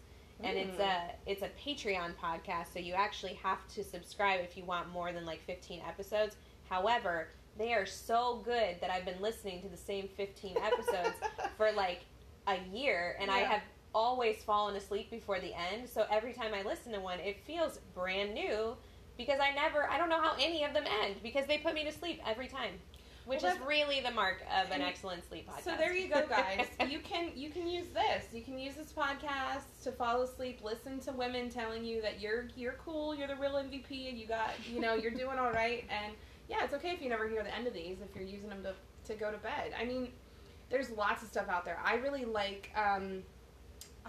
And 0.43 0.57
it's 0.57 0.77
Mm. 0.77 0.79
a 0.81 1.11
it's 1.25 1.41
a 1.41 1.49
Patreon 1.49 2.15
podcast, 2.15 2.71
so 2.73 2.79
you 2.79 2.93
actually 2.93 3.33
have 3.35 3.67
to 3.69 3.83
subscribe 3.83 4.41
if 4.41 4.55
you 4.55 4.63
want 4.65 4.89
more 4.89 5.11
than 5.11 5.25
like 5.25 5.41
15 5.45 5.81
episodes. 5.87 6.35
However, 6.69 7.29
they 7.57 7.73
are 7.73 7.85
so 7.87 8.41
good 8.45 8.79
that 8.81 8.91
I've 8.91 9.05
been 9.05 9.21
listening 9.21 9.61
to 9.63 9.67
the 9.69 9.77
same 9.77 10.07
15 10.15 10.57
episodes 10.63 11.15
for 11.57 11.71
like 11.71 12.01
a 12.45 12.59
year 12.71 13.17
and 13.19 13.31
I 13.31 13.39
have 13.39 13.61
always 13.95 14.43
fallen 14.43 14.75
asleep 14.75 15.09
before 15.09 15.39
the 15.39 15.53
end. 15.55 15.89
So 15.89 16.05
every 16.11 16.33
time 16.33 16.53
I 16.53 16.61
listen 16.61 16.91
to 16.93 16.99
one, 16.99 17.19
it 17.19 17.43
feels 17.45 17.79
brand 17.95 18.33
new 18.35 18.75
because 19.17 19.39
I 19.39 19.51
never, 19.55 19.89
I 19.89 19.97
don't 19.97 20.09
know 20.09 20.21
how 20.21 20.35
any 20.39 20.63
of 20.63 20.73
them 20.73 20.83
end 21.03 21.15
because 21.23 21.47
they 21.47 21.57
put 21.57 21.73
me 21.73 21.83
to 21.85 21.91
sleep 21.91 22.21
every 22.27 22.47
time, 22.47 22.73
which 23.27 23.43
Well, 23.43 23.53
is 23.53 23.61
really 23.67 23.99
the 23.99 24.11
mark 24.11 24.41
of 24.57 24.71
an 24.71 24.81
excellent 24.81 25.27
sleep 25.27 25.49
podcast. 25.49 25.63
So 25.65 25.75
there 25.77 25.93
you 25.95 26.07
go, 26.07 26.25
guys. 26.29 26.67
you 26.89 26.99
can 26.99 27.31
you 27.35 27.49
can 27.49 27.67
use 27.67 27.87
this. 27.93 28.25
You 28.33 28.41
can 28.41 28.57
use 28.57 28.75
this 28.75 28.93
podcast 28.93 29.83
to 29.83 29.91
fall 29.91 30.21
asleep. 30.21 30.61
Listen 30.63 30.99
to 31.01 31.11
women 31.11 31.49
telling 31.49 31.83
you 31.83 32.01
that 32.01 32.21
you're 32.21 32.47
you're 32.55 32.75
cool, 32.83 33.13
you're 33.13 33.27
the 33.27 33.35
real 33.35 33.51
MVP, 33.55 34.09
and 34.09 34.17
you 34.17 34.25
got 34.25 34.51
you 34.71 34.79
know 34.79 34.93
you're 34.95 35.11
doing 35.11 35.37
all 35.37 35.51
right. 35.51 35.83
And 35.89 36.13
yeah, 36.49 36.63
it's 36.63 36.73
okay 36.75 36.91
if 36.91 37.01
you 37.01 37.09
never 37.09 37.27
hear 37.27 37.43
the 37.43 37.53
end 37.53 37.67
of 37.67 37.73
these 37.73 37.97
if 38.01 38.15
you're 38.15 38.27
using 38.27 38.49
them 38.49 38.63
to 38.63 38.73
to 39.11 39.19
go 39.19 39.29
to 39.29 39.37
bed. 39.37 39.73
I 39.79 39.83
mean, 39.83 40.09
there's 40.69 40.89
lots 40.91 41.21
of 41.21 41.27
stuff 41.27 41.49
out 41.49 41.65
there. 41.65 41.79
I 41.83 41.95
really 41.95 42.25
like. 42.25 42.71
um 42.75 43.23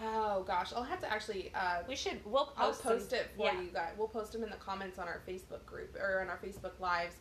Oh 0.01 0.45
gosh, 0.47 0.73
I'll 0.77 0.85
have 0.85 1.01
to 1.01 1.13
actually. 1.13 1.51
Uh, 1.57 1.79
we 1.89 1.97
should, 1.97 2.21
we'll 2.25 2.53
I'll 2.57 2.69
post, 2.69 2.85
post 2.85 3.11
them. 3.11 3.19
it 3.19 3.31
for 3.37 3.47
yeah. 3.47 3.61
you 3.61 3.69
guys. 3.73 3.95
We'll 3.99 4.07
post 4.07 4.31
them 4.31 4.45
in 4.45 4.51
the 4.51 4.55
comments 4.57 4.97
on 4.97 5.09
our 5.09 5.21
Facebook 5.27 5.67
group 5.67 5.97
or 6.01 6.21
on 6.21 6.29
our 6.29 6.39
Facebook 6.39 6.79
lives 6.79 7.17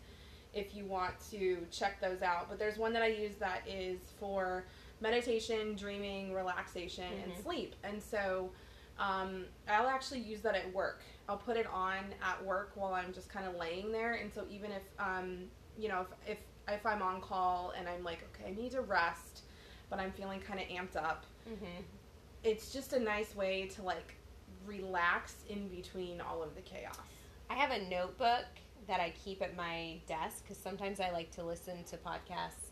if 0.54 0.76
you 0.76 0.86
want 0.86 1.14
to 1.32 1.66
check 1.72 2.00
those 2.02 2.22
out. 2.22 2.50
But 2.50 2.60
there's 2.60 2.78
one 2.78 2.94
that 2.94 3.02
I 3.04 3.08
use 3.08 3.36
that 3.40 3.62
is 3.68 4.00
for 4.20 4.66
meditation, 5.02 5.76
dreaming, 5.76 6.34
relaxation, 6.34 7.14
and 7.24 7.32
Mhm. 7.34 7.44
sleep. 7.44 7.76
And 7.84 8.02
so 8.02 8.52
um, 9.00 9.46
I'll 9.68 9.88
actually 9.90 10.22
use 10.22 10.42
that 10.42 10.56
at 10.56 10.74
work. 10.74 11.02
I'll 11.30 11.38
put 11.38 11.56
it 11.58 11.68
on 11.68 12.14
at 12.24 12.44
work 12.44 12.72
while 12.76 12.94
I'm 12.94 13.14
just 13.14 13.30
kind 13.30 13.46
of 13.46 13.56
laying 13.56 13.92
there. 13.92 14.14
And 14.14 14.34
so 14.34 14.46
even 14.50 14.72
if 14.72 14.82
um, 15.00 15.50
you 15.78 15.88
know 15.90 16.02
if, 16.26 16.32
if 16.32 16.38
if 16.70 16.86
I'm 16.86 17.02
on 17.02 17.22
call 17.22 17.72
and 17.78 17.88
I'm 17.88 18.04
like 18.04 18.24
okay 18.34 18.50
I 18.52 18.54
need 18.60 18.72
to 18.72 18.82
rest, 18.82 19.44
but 19.90 20.00
I'm 20.00 20.12
feeling 20.12 20.40
kind 20.42 20.60
of 20.60 20.68
amped 20.68 20.96
up 20.96 21.26
Mhm. 21.48 21.84
it's 22.44 22.72
just 22.74 22.94
a 22.94 23.00
nice 23.00 23.36
way 23.36 23.68
to 23.68 23.82
like 23.84 24.16
relax 24.66 25.36
in 25.50 25.68
between 25.70 26.20
all 26.22 26.42
of 26.44 26.56
the 26.56 26.62
chaos. 26.62 26.98
I 27.50 27.54
have 27.56 27.72
a 27.72 27.80
notebook 27.90 28.46
that 28.88 29.00
I 29.00 29.14
keep 29.24 29.42
at 29.42 29.56
my 29.56 30.00
desk 30.08 30.44
because 30.44 30.58
sometimes 30.58 31.00
I 31.00 31.12
like 31.12 31.32
to 31.32 31.44
listen 31.44 31.84
to 31.86 31.98
podcasts, 31.98 32.72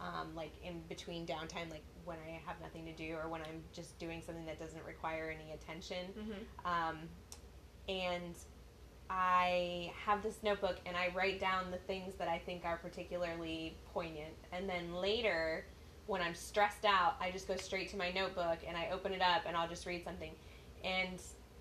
um, 0.00 0.34
like 0.34 0.52
in 0.64 0.80
between 0.88 1.26
downtime, 1.26 1.70
like 1.70 1.84
when 2.04 2.18
I 2.26 2.40
have 2.44 2.60
nothing 2.60 2.84
to 2.86 2.92
do 2.92 3.14
or 3.14 3.28
when 3.28 3.40
I'm 3.42 3.62
just 3.72 3.98
doing 3.98 4.22
something 4.24 4.44
that 4.46 4.58
doesn't 4.58 4.84
require 4.84 5.34
any 5.34 5.52
attention. 5.52 6.08
Mm-hmm. 6.18 6.66
Um, 6.66 6.98
and 7.88 8.36
I 9.08 9.92
have 10.04 10.22
this 10.22 10.38
notebook 10.42 10.78
and 10.86 10.96
I 10.96 11.12
write 11.14 11.38
down 11.38 11.70
the 11.70 11.76
things 11.76 12.14
that 12.16 12.28
I 12.28 12.38
think 12.38 12.64
are 12.64 12.78
particularly 12.78 13.76
poignant. 13.92 14.34
And 14.52 14.68
then 14.68 14.94
later, 14.94 15.66
when 16.06 16.22
I'm 16.22 16.34
stressed 16.34 16.84
out, 16.84 17.16
I 17.20 17.30
just 17.30 17.46
go 17.46 17.56
straight 17.56 17.88
to 17.90 17.96
my 17.96 18.10
notebook 18.10 18.58
and 18.66 18.76
I 18.76 18.88
open 18.92 19.12
it 19.12 19.22
up 19.22 19.42
and 19.46 19.56
I'll 19.56 19.68
just 19.68 19.86
read 19.86 20.02
something. 20.02 20.32
And 20.82 21.20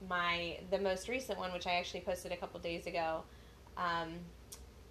my 0.10 0.58
the 0.72 0.80
most 0.80 1.08
recent 1.08 1.38
one, 1.38 1.54
which 1.54 1.68
I 1.68 1.74
actually 1.74 2.02
posted 2.02 2.32
a 2.32 2.38
couple 2.38 2.60
days 2.60 2.88
ago, 2.88 3.24
um, 3.82 4.10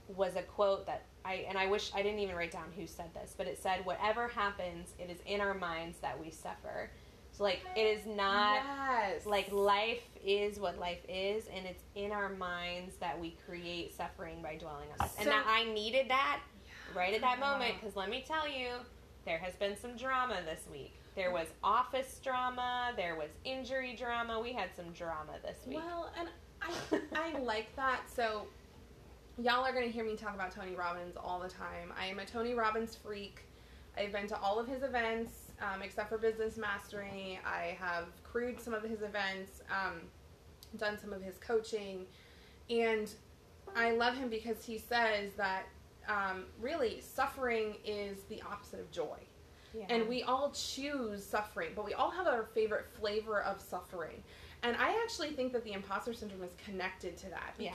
was 0.09 0.37
a 0.37 0.43
quote 0.43 0.87
that 0.87 1.05
I 1.25 1.47
and 1.49 1.57
I 1.57 1.67
wish 1.67 1.91
I 1.95 2.03
didn't 2.03 2.21
even 2.21 2.35
write 2.35 2.51
down 2.51 2.73
who 2.77 2.87
said 2.87 3.13
this, 3.15 3.35
but 3.37 3.47
it 3.47 3.63
said, 3.63 3.85
"Whatever 3.85 4.29
happens, 4.29 4.95
it 4.99 5.11
is 5.11 5.19
in 5.27 5.41
our 5.41 5.55
minds 5.55 5.99
that 6.01 6.21
we 6.21 6.31
suffer." 6.31 6.91
So 7.33 7.45
like 7.45 7.63
it 7.77 7.81
is 7.81 8.07
not 8.07 8.63
yes. 8.65 9.25
like 9.25 9.53
life 9.53 10.03
is 10.25 10.59
what 10.59 10.79
life 10.79 11.01
is 11.09 11.45
and 11.55 11.65
it's 11.65 11.85
in 11.95 12.11
our 12.11 12.29
minds 12.29 12.97
that 12.97 13.19
we 13.19 13.37
create 13.47 13.97
suffering 13.97 14.43
by 14.43 14.57
dwelling 14.57 14.89
on 14.99 15.07
this 15.07 15.17
and 15.19 15.29
that 15.29 15.45
i 15.47 15.65
needed 15.73 16.11
that 16.11 16.41
right 16.95 17.15
at 17.15 17.21
that 17.21 17.39
moment 17.39 17.75
because 17.81 17.97
let 17.97 18.11
me 18.11 18.23
tell 18.27 18.47
you 18.47 18.71
there 19.25 19.39
has 19.39 19.55
been 19.55 19.77
some 19.79 19.97
drama 19.97 20.39
this 20.45 20.65
week 20.71 20.93
there 21.15 21.31
was 21.31 21.47
office 21.65 22.21
drama 22.23 22.93
there 22.97 23.17
was 23.17 23.29
injury 23.45 23.97
drama 23.97 24.39
we 24.39 24.53
had 24.53 24.69
some 24.77 24.91
drama 24.93 25.33
this 25.43 25.67
week 25.67 25.79
Well, 25.79 26.13
and 26.19 26.29
I 26.63 26.73
I 27.15 27.39
like 27.39 27.75
that. 27.77 28.03
So 28.15 28.47
y'all 29.39 29.65
are 29.65 29.73
gonna 29.73 29.87
hear 29.87 30.05
me 30.05 30.17
talk 30.17 30.35
about 30.35 30.51
Tony 30.53 30.75
Robbins 30.75 31.17
all 31.17 31.41
the 31.41 31.49
time. 31.49 31.93
I 31.99 32.07
am 32.07 32.19
a 32.19 32.25
Tony 32.27 32.55
Robbins 32.55 32.97
freak. 32.97 33.45
I've 33.97 34.13
been 34.13 34.27
to 34.29 34.39
all 34.41 34.59
of 34.59 34.67
his 34.69 34.83
events, 34.83 35.53
um, 35.61 35.83
except 35.83 36.09
for 36.09 36.19
Business 36.19 36.57
Mastery. 36.57 37.41
I 37.45 37.77
have 37.79 38.07
crewed 38.23 38.61
some 38.61 38.73
of 38.75 38.83
his 38.83 39.03
events, 39.03 39.63
um, 39.71 40.01
done 40.77 40.99
some 40.99 41.13
of 41.13 41.23
his 41.23 41.37
coaching, 41.39 42.07
and 42.69 43.13
I 43.75 43.93
love 43.93 44.17
him 44.17 44.29
because 44.29 44.65
he 44.65 44.79
says 44.79 45.33
that 45.37 45.65
um, 46.09 46.45
really 46.61 47.01
suffering 47.01 47.77
is 47.85 48.23
the 48.29 48.41
opposite 48.43 48.81
of 48.81 48.91
joy. 48.91 49.19
yeah. 49.75 49.87
And 49.89 50.09
we 50.09 50.23
all 50.23 50.51
choose 50.53 51.25
suffering, 51.25 51.71
but 51.77 51.85
we 51.85 51.95
all 51.95 52.11
have 52.11 52.27
our 52.27 52.45
favorite 52.55 52.87
flavor 52.99 53.43
of 53.43 53.61
suffering. 53.61 54.23
And 54.63 54.77
I 54.77 55.01
actually 55.03 55.31
think 55.31 55.53
that 55.53 55.65
the 55.65 55.73
imposter 55.73 56.13
syndrome 56.13 56.43
is 56.43 56.53
connected 56.65 57.17
to 57.19 57.29
that 57.31 57.55
Yeah. 57.59 57.73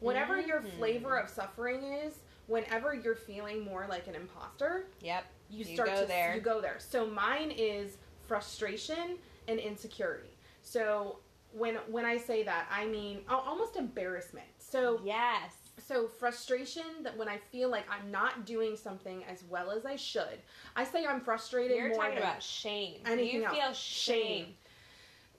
Whatever 0.00 0.40
your 0.40 0.60
Mhm. 0.60 0.70
flavor 0.76 1.16
of 1.16 1.28
suffering 1.28 1.82
is, 1.84 2.20
whenever 2.46 2.94
you're 2.94 3.14
feeling 3.14 3.60
more 3.64 3.86
like 3.86 4.06
an 4.06 4.14
imposter, 4.14 4.86
yep 5.00 5.24
you 5.50 5.64
You 5.64 5.74
start 5.74 5.88
go 5.88 6.00
to 6.02 6.06
there. 6.06 6.34
you 6.34 6.40
go 6.40 6.60
there. 6.60 6.78
So 6.78 7.06
mine 7.06 7.50
is 7.50 7.96
frustration 8.26 9.18
and 9.48 9.58
insecurity. 9.58 10.36
So 10.62 11.18
when 11.52 11.76
when 11.90 12.04
I 12.04 12.16
say 12.18 12.42
that, 12.44 12.66
I 12.70 12.86
mean 12.86 13.24
almost 13.28 13.76
embarrassment. 13.76 14.46
So 14.58 15.00
yes 15.04 15.54
so 15.80 16.08
frustration 16.08 16.82
that 17.04 17.16
when 17.16 17.28
I 17.28 17.38
feel 17.38 17.68
like 17.70 17.86
I'm 17.88 18.10
not 18.10 18.44
doing 18.44 18.76
something 18.76 19.24
as 19.24 19.44
well 19.44 19.70
as 19.70 19.86
I 19.86 19.94
should, 19.96 20.42
I 20.74 20.82
say 20.84 21.06
I'm 21.06 21.20
frustrated. 21.20 21.76
you're 21.76 21.90
more 21.90 21.98
talking 21.98 22.18
about 22.18 22.42
shame 22.42 23.00
anything 23.06 23.42
you 23.42 23.44
else. 23.44 23.56
feel 23.56 23.72
shame, 23.72 24.56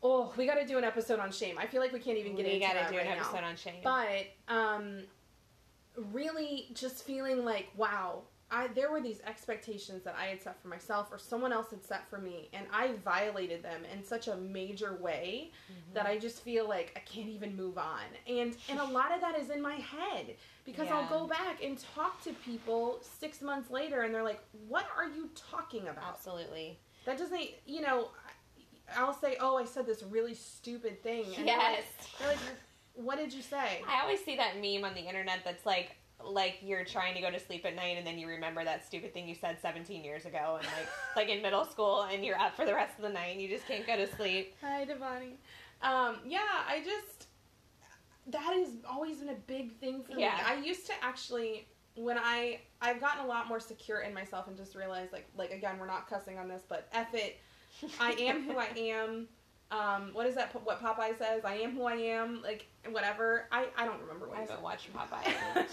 Oh, 0.01 0.33
we 0.37 0.45
got 0.45 0.55
to 0.55 0.65
do 0.65 0.77
an 0.77 0.83
episode 0.83 1.19
on 1.19 1.31
shame. 1.31 1.57
I 1.57 1.67
feel 1.67 1.81
like 1.81 1.91
we 1.91 1.99
can't 1.99 2.17
even 2.17 2.35
get 2.35 2.45
into 2.45 2.59
that. 2.59 2.59
we 2.59 2.63
into 2.63 2.67
gotta 2.67 2.85
that 2.85 2.91
do 2.91 2.97
right 2.97 3.05
an 3.07 3.17
now. 3.17 3.23
episode 3.23 3.43
on 3.43 3.55
shame 3.57 3.81
But 3.83 4.27
um, 4.47 5.01
really, 6.11 6.67
just 6.73 7.03
feeling 7.03 7.43
like, 7.43 7.67
wow, 7.75 8.21
I 8.51 8.67
there 8.67 8.91
were 8.91 9.01
these 9.01 9.19
expectations 9.27 10.03
that 10.03 10.15
I 10.17 10.25
had 10.25 10.41
set 10.41 10.59
for 10.61 10.69
myself, 10.69 11.09
or 11.11 11.17
someone 11.19 11.53
else 11.53 11.69
had 11.69 11.83
set 11.85 12.09
for 12.09 12.17
me, 12.17 12.49
and 12.53 12.65
I 12.73 12.93
violated 13.05 13.61
them 13.61 13.81
in 13.93 14.03
such 14.03 14.27
a 14.27 14.35
major 14.37 14.95
way 14.95 15.51
Mhm. 15.69 15.93
that 15.93 16.05
I 16.07 16.17
just 16.17 16.41
feel 16.41 16.67
like 16.67 16.91
I 16.95 16.99
can't 17.01 17.29
even 17.29 17.55
move 17.55 17.77
on. 17.77 18.05
And 18.27 18.55
and 18.69 18.79
a 18.79 18.85
lot 18.85 19.11
of 19.13 19.21
that 19.21 19.37
is 19.37 19.49
in 19.49 19.61
my 19.61 19.75
head 19.75 20.35
because 20.65 20.87
I'll 20.89 21.07
go 21.09 21.27
back 21.27 21.63
and 21.63 21.77
talk 21.95 22.23
to 22.23 22.33
people 22.33 22.99
six 23.01 23.41
months 23.41 23.69
later, 23.69 24.01
and 24.01 24.13
they're 24.15 24.23
like, 24.23 24.41
"What 24.67 24.85
are 24.97 25.07
you 25.07 25.29
talking 25.35 25.87
about?" 25.87 26.05
absolutely 26.13 26.79
That 27.05 27.17
doesn't, 27.17 27.49
you 27.65 27.81
know. 27.81 28.09
I'll 28.97 29.13
say, 29.13 29.37
"Oh, 29.39 29.57
I 29.57 29.65
said 29.65 29.85
this 29.85 30.03
really 30.03 30.33
stupid 30.33 31.01
thing," 31.03 31.25
and 31.37 31.47
they're 31.47 31.57
like- 31.57 31.77
yes 31.77 31.85
they're 32.19 32.27
like, 32.29 32.37
"What 32.93 33.17
did 33.17 33.33
you 33.33 33.41
say?" 33.41 33.81
I 33.87 34.01
always 34.01 34.23
see 34.23 34.35
that 34.37 34.55
meme 34.57 34.83
on 34.85 34.93
the 34.93 35.01
internet 35.07 35.39
that's 35.43 35.65
like 35.65 35.95
like 36.23 36.57
you're 36.61 36.83
trying 36.83 37.15
to 37.15 37.21
go 37.21 37.31
to 37.31 37.39
sleep 37.39 37.65
at 37.65 37.73
night 37.75 37.95
and 37.97 38.05
then 38.05 38.19
you 38.19 38.27
remember 38.27 38.61
that 38.65 38.85
stupid 38.85 39.13
thing 39.13 39.25
you 39.25 39.33
said 39.33 39.57
17 39.61 40.03
years 40.03 40.25
ago 40.25 40.57
and 40.59 40.67
like 40.67 40.89
like 41.15 41.29
in 41.29 41.41
middle 41.41 41.63
school 41.63 42.01
and 42.11 42.25
you're 42.25 42.37
up 42.37 42.55
for 42.57 42.65
the 42.65 42.73
rest 42.73 42.97
of 42.97 43.03
the 43.03 43.09
night 43.09 43.31
and 43.31 43.41
you 43.41 43.47
just 43.47 43.65
can't 43.67 43.87
go 43.87 43.95
to 43.95 44.05
sleep. 44.17 44.53
Hi, 44.61 44.85
Devani. 44.85 45.35
Um, 45.81 46.17
yeah, 46.25 46.39
I 46.67 46.83
just 46.83 47.27
that 48.27 48.41
has 48.53 48.69
always 48.87 49.19
been 49.19 49.29
a 49.29 49.39
big 49.47 49.71
thing 49.79 50.03
for 50.03 50.11
Yeah. 50.11 50.35
me. 50.35 50.41
I 50.45 50.55
used 50.55 50.85
to 50.87 50.93
actually 51.01 51.67
when 51.95 52.17
I 52.17 52.59
I've 52.81 52.99
gotten 52.99 53.23
a 53.23 53.27
lot 53.27 53.47
more 53.47 53.59
secure 53.59 54.01
in 54.01 54.13
myself 54.13 54.47
and 54.47 54.57
just 54.57 54.75
realized 54.75 55.13
like 55.13 55.27
like 55.37 55.51
again 55.51 55.77
we're 55.79 55.87
not 55.87 56.09
cussing 56.09 56.37
on 56.37 56.47
this, 56.49 56.63
but 56.67 56.89
F 56.91 57.13
it. 57.13 57.39
I 57.99 58.11
am 58.13 58.43
who 58.43 58.57
I 58.57 58.67
am. 58.77 59.27
Um, 59.71 60.09
what 60.13 60.25
is 60.25 60.33
that? 60.35 60.51
What 60.65 60.81
Popeye 60.81 61.15
says? 61.17 61.45
I 61.45 61.55
am 61.57 61.75
who 61.75 61.83
I 61.83 61.93
am. 61.93 62.41
Like 62.41 62.65
whatever. 62.89 63.45
I 63.51 63.67
I 63.77 63.85
don't 63.85 64.01
remember 64.01 64.27
what 64.27 64.37
I 64.37 64.41
haven't 64.41 64.61
watched 64.63 64.91
Popeye 64.91 65.23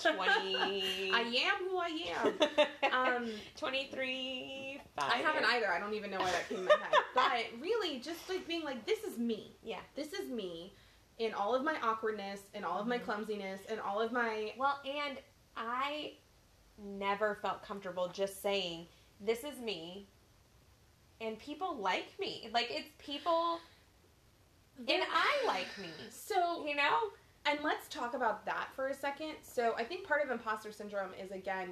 20 0.15 1.13
I 1.15 1.21
am 1.21 1.69
who 1.69 1.79
I 1.79 2.13
am. 2.23 2.33
Um, 2.93 3.29
23 3.59 4.81
five 4.97 5.11
I 5.13 5.17
haven't 5.19 5.45
either. 5.47 5.71
I 5.73 5.79
don't 5.81 5.95
even 5.95 6.11
know 6.11 6.19
why 6.19 6.31
that 6.31 6.49
came 6.49 6.59
in 6.59 6.65
my 6.67 6.73
head. 6.73 6.93
But 7.15 7.61
really, 7.61 7.99
just 8.01 8.29
like 8.29 8.47
being 8.47 8.63
like, 8.65 8.85
this 8.87 9.03
is 9.05 9.19
me. 9.19 9.57
Yeah. 9.63 9.81
This 9.95 10.13
is 10.13 10.31
me 10.31 10.75
in 11.19 11.33
all 11.33 11.55
of 11.55 11.65
my 11.65 11.77
awkwardness, 11.83 12.41
and 12.55 12.65
all 12.65 12.79
of 12.79 12.87
my 12.87 12.99
Mhm. 12.99 13.05
clumsiness, 13.05 13.61
and 13.71 13.81
all 13.81 14.01
of 14.01 14.13
my. 14.13 14.53
Well, 14.59 14.79
and 14.85 15.17
I 15.57 16.13
never 16.79 17.37
felt 17.41 17.63
comfortable 17.63 18.09
just 18.09 18.43
saying, 18.43 18.87
"This 19.21 19.43
is 19.45 19.59
me." 19.59 20.09
And 21.21 21.39
people 21.39 21.77
like 21.77 22.09
me. 22.21 22.49
Like 22.53 22.69
it's 22.71 22.89
people 22.99 23.59
and 24.79 25.03
I 25.13 25.47
like 25.47 25.79
me. 25.81 25.89
So, 26.11 26.67
You 26.67 26.77
know? 26.77 26.99
and 27.47 27.59
let's 27.63 27.89
talk 27.89 28.15
about 28.15 28.45
that 28.45 28.69
for 28.75 28.89
a 28.89 28.95
second. 28.95 29.35
So, 29.41 29.75
I 29.79 29.85
think 29.85 30.07
part 30.07 30.23
of 30.25 30.31
imposter 30.31 30.73
syndrome 30.73 31.11
is 31.23 31.31
again 31.31 31.71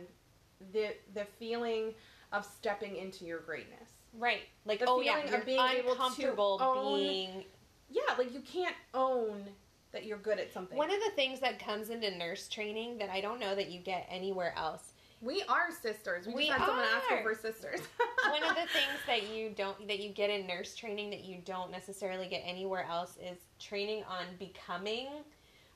the 0.72 0.94
the 1.14 1.24
feeling 1.38 1.94
of 2.32 2.44
stepping 2.44 2.96
into 2.96 3.24
your 3.24 3.40
greatness. 3.40 3.90
Right. 4.16 4.42
Like, 4.64 4.78
The 4.80 4.86
oh 4.88 5.00
yeah, 5.00 5.14
feeling 5.16 5.24
of 5.26 5.30
you're 5.32 5.44
being 5.44 5.60
able 5.60 5.94
to 5.96 6.02
uncomfortable 6.02 6.58
own- 6.60 6.98
being. 6.98 7.44
Yeah, 7.90 8.02
like 8.16 8.32
you 8.32 8.40
can't 8.40 8.74
own 8.94 9.44
that 9.92 10.04
you're 10.04 10.18
good 10.18 10.38
at 10.40 10.52
something. 10.52 10.76
One 10.78 10.90
of 10.90 10.98
the 11.04 11.10
things 11.14 11.38
that 11.40 11.58
comes 11.60 11.90
into 11.90 12.10
nurse 12.16 12.48
training 12.48 12.98
that 12.98 13.10
I 13.10 13.20
don't 13.20 13.38
know 13.38 13.54
that 13.54 13.70
you 13.70 13.78
get 13.80 14.06
anywhere 14.10 14.54
else. 14.56 14.93
We 15.24 15.42
are 15.48 15.70
sisters. 15.70 16.26
We, 16.26 16.34
We 16.34 16.46
just 16.48 16.58
had 16.58 16.66
someone 16.66 16.84
ask 16.84 17.10
are. 17.10 17.18
if 17.18 17.24
we're 17.24 17.34
sisters. 17.34 17.80
One 18.30 18.42
of 18.42 18.50
the 18.50 18.54
things 18.72 19.00
that 19.06 19.34
you 19.34 19.50
don't 19.56 19.86
that 19.88 20.00
you 20.00 20.10
get 20.10 20.30
in 20.30 20.46
nurse 20.46 20.74
training 20.74 21.10
that 21.10 21.24
you 21.24 21.38
don't 21.44 21.70
necessarily 21.70 22.28
get 22.28 22.42
anywhere 22.44 22.86
else 22.90 23.16
is 23.22 23.38
training 23.58 24.04
on 24.08 24.24
becoming, 24.38 25.08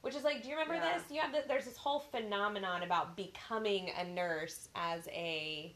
Which 0.03 0.15
is 0.15 0.25
like, 0.25 0.43
do 0.43 0.49
you 0.49 0.55
remember 0.57 0.75
Yeah. 0.75 0.99
this? 0.99 1.11
You 1.11 1.21
have 1.21 1.33
the, 1.33 1.45
there's 1.49 1.65
this 1.65 1.77
whole 1.77 2.01
phenomenon 2.01 2.83
about 2.83 3.17
becoming 3.17 3.91
a 3.99 4.05
nurse 4.05 4.69
as 4.75 5.07
a. 5.09 5.75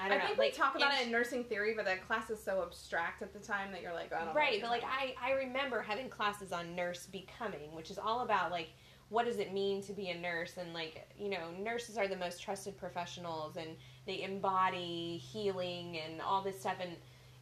I 0.00 0.06
I, 0.06 0.08
don't 0.10 0.18
know. 0.18 0.26
think 0.26 0.38
like, 0.38 0.52
we 0.52 0.56
talk 0.56 0.76
about 0.76 0.92
in- 0.94 1.00
it 1.00 1.06
in 1.06 1.12
nursing 1.12 1.42
theory, 1.42 1.74
but 1.74 1.84
that 1.86 2.06
class 2.06 2.30
is 2.30 2.40
so 2.40 2.62
abstract 2.62 3.20
at 3.20 3.32
the 3.32 3.40
time 3.40 3.72
that 3.72 3.82
you're 3.82 3.92
like, 3.92 4.10
oh, 4.12 4.16
I 4.16 4.18
don't 4.24 4.28
know. 4.28 4.34
right 4.40 4.60
but 4.60 4.70
like 4.70 4.84
I, 4.84 5.14
I 5.20 5.32
remember 5.32 5.82
having 5.82 6.08
classes 6.08 6.52
on 6.52 6.76
nurse 6.76 7.06
becoming 7.06 7.74
which 7.74 7.90
is 7.90 7.98
all 7.98 8.20
about 8.20 8.52
like 8.52 8.68
what 9.10 9.24
does 9.26 9.38
it 9.38 9.52
mean 9.52 9.82
to 9.82 9.92
be 9.92 10.10
a 10.10 10.18
nurse? 10.18 10.54
And 10.58 10.72
like 10.72 11.08
you 11.18 11.30
know 11.30 11.50
nurses 11.58 11.96
are 11.96 12.08
the 12.08 12.16
most 12.16 12.42
trusted 12.42 12.76
professionals 12.76 13.56
and 13.56 13.70
they 14.06 14.22
embody 14.22 15.18
healing 15.18 15.98
and 15.98 16.20
all 16.20 16.42
this 16.42 16.60
stuff. 16.60 16.76
And 16.80 16.92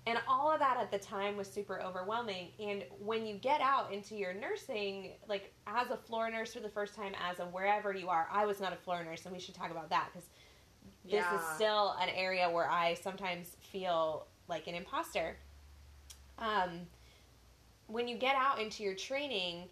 and 0.09 0.19
all 0.29 0.53
of 0.53 0.61
that 0.61 0.77
at 0.81 0.93
the 0.93 0.99
time 0.99 1.37
was 1.37 1.49
super 1.49 1.83
overwhelming. 1.83 2.51
And 2.61 2.85
when 3.01 3.27
you 3.27 3.35
get 3.35 3.61
out 3.61 3.93
into 3.93 4.15
your 4.15 4.33
nursing 4.33 5.13
like 5.29 5.53
as 5.67 5.91
a 5.91 5.97
floor 5.97 6.31
nurse 6.31 6.55
for 6.55 6.61
the 6.61 6.69
first 6.69 6.95
time 6.95 7.13
as 7.29 7.41
a 7.41 7.45
wherever 7.45 7.93
you 7.93 8.09
are 8.09 8.29
i 8.33 8.47
was 8.47 8.61
not 8.61 8.73
a 8.73 8.77
floor 8.77 9.03
nurse 9.03 9.25
and 9.25 9.35
we 9.35 9.41
should 9.41 9.55
talk 9.55 9.71
about 9.71 9.91
that 9.91 10.09
because 10.13 10.29
this 11.11 11.25
is 11.25 11.41
still 11.55 11.97
an 12.01 12.09
area 12.09 12.51
where 12.51 12.69
I 12.69 12.95
sometimes 12.95 13.57
feel 13.61 14.27
like 14.49 14.67
an 14.67 14.75
imposter. 14.75 15.37
Um, 16.39 16.81
when 17.87 18.09
you 18.09 18.17
get 18.17 18.35
out 18.37 18.61
into 18.61 18.83
your 18.83 18.95
training, 18.95 19.69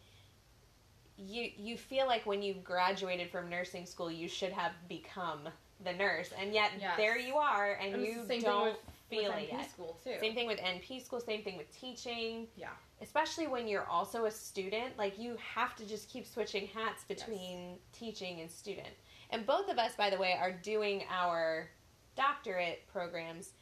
you 1.17 1.51
you 1.57 1.77
feel 1.77 2.07
like 2.07 2.27
when 2.27 2.43
you've 2.43 2.65
graduated 2.65 3.31
from 3.31 3.49
nursing 3.49 3.87
school, 3.87 4.11
you 4.11 4.29
should 4.29 4.53
have 4.53 4.73
become 4.89 5.49
the 5.85 5.93
nurse, 5.93 6.31
and 6.39 6.53
yet 6.53 6.73
Yes. 6.81 6.97
there 6.97 7.19
you 7.19 7.37
are, 7.37 7.73
and, 7.75 7.95
And 7.95 8.03
you 8.05 8.25
don't 8.41 8.65
with- 8.65 8.77
feel 9.11 9.33
with 9.35 9.43
it 9.45 9.53
yet. 9.53 9.71
school 9.71 9.99
too. 10.03 10.17
Same 10.19 10.35
thing 10.35 10.47
with 10.47 10.59
NP 10.59 10.99
school. 11.05 11.21
Same 11.21 11.43
thing 11.43 11.57
with 11.59 11.71
teaching. 11.79 12.49
Yeah. 12.57 12.71
Especially 13.03 13.47
when 13.47 13.69
you're 13.69 13.87
also 13.87 14.25
a 14.25 14.31
student, 14.31 14.97
like 14.97 15.19
you 15.19 15.37
have 15.37 15.77
to 15.77 15.85
just 15.87 16.09
keep 16.09 16.27
switching 16.27 16.69
hats 16.69 17.05
between 17.05 17.79
teaching 17.93 18.41
and 18.41 18.51
student. 18.51 18.89
And 19.31 19.45
both 19.45 19.69
of 19.69 19.79
us, 19.79 19.95
by 19.95 20.11
the 20.11 20.17
way, 20.17 20.35
are 20.41 20.53
doing 20.53 21.05
our 21.11 21.69
doctorate 22.17 22.87
programs 22.87 23.53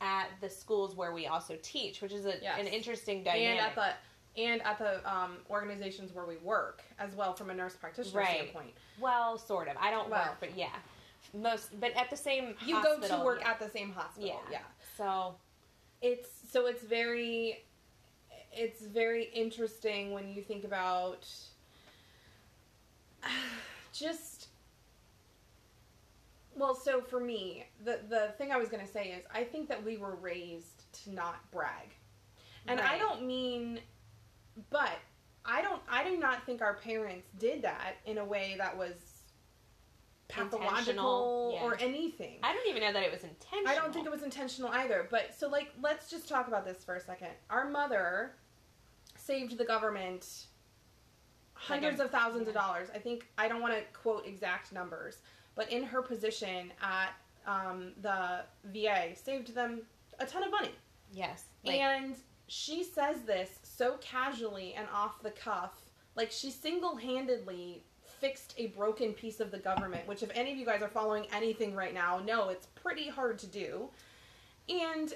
at 0.00 0.28
the 0.40 0.48
schools 0.48 0.94
where 0.94 1.12
we 1.12 1.26
also 1.26 1.58
teach, 1.62 2.00
which 2.00 2.12
is 2.12 2.24
a, 2.24 2.38
Yes. 2.40 2.58
an 2.58 2.66
interesting 2.66 3.22
dynamic. 3.22 3.60
And 3.60 3.76
at 3.76 3.98
and 4.40 4.62
at 4.62 4.78
the 4.78 5.00
um, 5.10 5.36
organizations 5.50 6.12
where 6.14 6.24
we 6.26 6.36
work 6.38 6.82
as 6.98 7.14
well 7.14 7.32
from 7.34 7.50
a 7.50 7.54
nurse 7.54 7.74
practitioner 7.74 8.20
Right. 8.20 8.36
standpoint. 8.36 8.72
well, 9.00 9.36
sort 9.38 9.68
of. 9.68 9.76
I 9.80 9.90
don't 9.90 10.08
Well. 10.08 10.20
work, 10.22 10.36
but 10.40 10.56
yeah, 10.56 10.68
most. 11.34 11.78
But 11.80 11.92
at 11.96 12.10
the 12.10 12.16
same, 12.16 12.54
You 12.64 12.76
hospital, 12.76 13.08
go 13.08 13.18
to 13.18 13.24
work 13.24 13.40
yeah. 13.40 13.50
at 13.50 13.58
the 13.60 13.68
same 13.70 13.92
hospital. 13.92 14.28
yeah. 14.50 14.50
yeah. 14.50 14.58
So 14.96 15.34
It's 16.02 16.28
so 16.50 16.66
it's 16.66 16.82
very 16.82 17.64
it's 18.52 18.82
very 18.82 19.24
interesting 19.34 20.12
when 20.12 20.28
you 20.34 20.42
think 20.42 20.64
about 20.64 21.28
just 23.92 24.48
well 26.56 26.74
so 26.74 27.00
for 27.00 27.20
me 27.20 27.64
the 27.84 28.00
the 28.08 28.32
thing 28.38 28.50
i 28.50 28.56
was 28.56 28.68
going 28.68 28.84
to 28.84 28.90
say 28.90 29.10
is 29.10 29.24
i 29.32 29.44
think 29.44 29.68
that 29.68 29.82
we 29.84 29.96
were 29.96 30.16
raised 30.16 30.82
to 30.92 31.12
not 31.12 31.36
brag 31.52 31.88
and 32.66 32.80
i 32.80 32.98
don't 32.98 33.22
mean 33.24 33.78
but 34.68 34.98
i 35.44 35.62
don't 35.62 35.80
i 35.88 36.04
do 36.04 36.16
not 36.16 36.44
think 36.44 36.60
our 36.60 36.74
parents 36.74 37.28
did 37.38 37.62
that 37.62 37.96
in 38.06 38.18
a 38.18 38.24
way 38.24 38.54
that 38.58 38.76
was 38.76 38.92
pathological 40.28 41.52
yeah. 41.54 41.64
or 41.64 41.76
anything 41.80 42.38
I 42.42 42.52
don't 42.52 42.68
even 42.68 42.82
know 42.82 42.92
that 42.92 43.02
it 43.02 43.10
was 43.10 43.24
intentional. 43.24 43.68
I 43.68 43.74
don't 43.74 43.92
think 43.92 44.06
it 44.06 44.12
was 44.12 44.22
intentional 44.22 44.70
either. 44.70 45.08
But 45.10 45.34
so, 45.36 45.48
like, 45.48 45.72
let's 45.82 46.08
just 46.08 46.28
talk 46.28 46.48
about 46.48 46.64
this 46.64 46.84
for 46.84 46.94
a 46.94 47.00
second. 47.00 47.30
Our 47.50 47.68
mother 47.68 48.32
saved 49.16 49.58
the 49.58 49.64
government 49.64 50.46
hundreds 51.54 51.98
Like 51.98 52.04
a- 52.04 52.04
of 52.06 52.10
thousands 52.10 52.48
of 52.48 52.54
dollars. 52.54 52.88
I 52.94 52.98
think 52.98 53.26
I 53.36 53.48
don't 53.48 53.60
want 53.60 53.74
to 53.74 53.82
quote 53.92 54.26
exact 54.26 54.72
numbers, 54.72 55.18
but 55.54 55.70
in 55.70 55.82
her 55.82 56.00
position 56.02 56.72
at 56.82 57.10
um, 57.46 57.92
the 58.00 58.44
VA, 58.64 59.14
saved 59.14 59.54
them 59.54 59.82
a 60.18 60.26
ton 60.26 60.42
of 60.42 60.50
money. 60.50 60.70
Yes. 61.12 61.44
Like, 61.64 61.80
and 61.80 62.14
she 62.46 62.84
says 62.84 63.22
this 63.26 63.58
so 63.80 63.96
casually 64.02 64.74
and 64.74 64.86
off 64.92 65.22
the 65.22 65.30
cuff, 65.30 65.72
like 66.14 66.30
she 66.30 66.50
single 66.50 66.96
handedly 66.96 67.82
fixed 68.20 68.52
a 68.58 68.66
broken 68.68 69.14
piece 69.14 69.40
of 69.40 69.50
the 69.50 69.58
government, 69.58 70.06
which, 70.06 70.22
if 70.22 70.30
any 70.34 70.52
of 70.52 70.58
you 70.58 70.66
guys 70.66 70.82
are 70.82 70.88
following 70.88 71.26
anything 71.32 71.74
right 71.74 71.94
now, 71.94 72.18
know 72.18 72.50
it's 72.50 72.66
pretty 72.66 73.08
hard 73.08 73.38
to 73.38 73.46
do. 73.46 73.88
And 74.68 75.14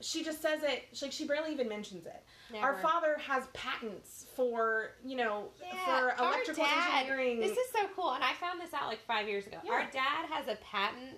she 0.00 0.22
just 0.22 0.40
says 0.40 0.62
it, 0.62 0.84
she- 0.92 1.06
like 1.06 1.12
she 1.12 1.26
barely 1.26 1.50
even 1.52 1.68
mentions 1.68 2.06
it. 2.06 2.22
Our 2.54 2.76
father 2.78 3.16
has 3.18 3.46
patents 3.52 4.26
for, 4.36 4.90
you 5.04 5.16
know, 5.16 5.48
Yeah, 5.60 5.84
for 6.14 6.22
electrical 6.22 6.64
dad- 6.64 7.00
engineering. 7.00 7.40
This 7.40 7.56
is 7.58 7.68
so 7.72 7.88
cool, 7.96 8.12
and 8.12 8.22
I 8.22 8.34
found 8.34 8.60
this 8.60 8.72
out 8.74 8.86
like 8.88 9.04
five 9.06 9.26
years 9.26 9.46
ago. 9.48 9.56
Yeah. 9.64 9.72
Our 9.72 9.90
dad 9.90 10.26
has 10.30 10.46
a 10.46 10.56
patent, 10.56 11.16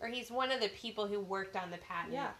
or 0.00 0.08
he's 0.08 0.30
one 0.30 0.50
of 0.50 0.60
the 0.60 0.68
people 0.70 1.06
who 1.06 1.20
worked 1.20 1.56
on 1.56 1.70
the 1.70 1.78
patent 1.78 2.12
yeah. 2.12 2.30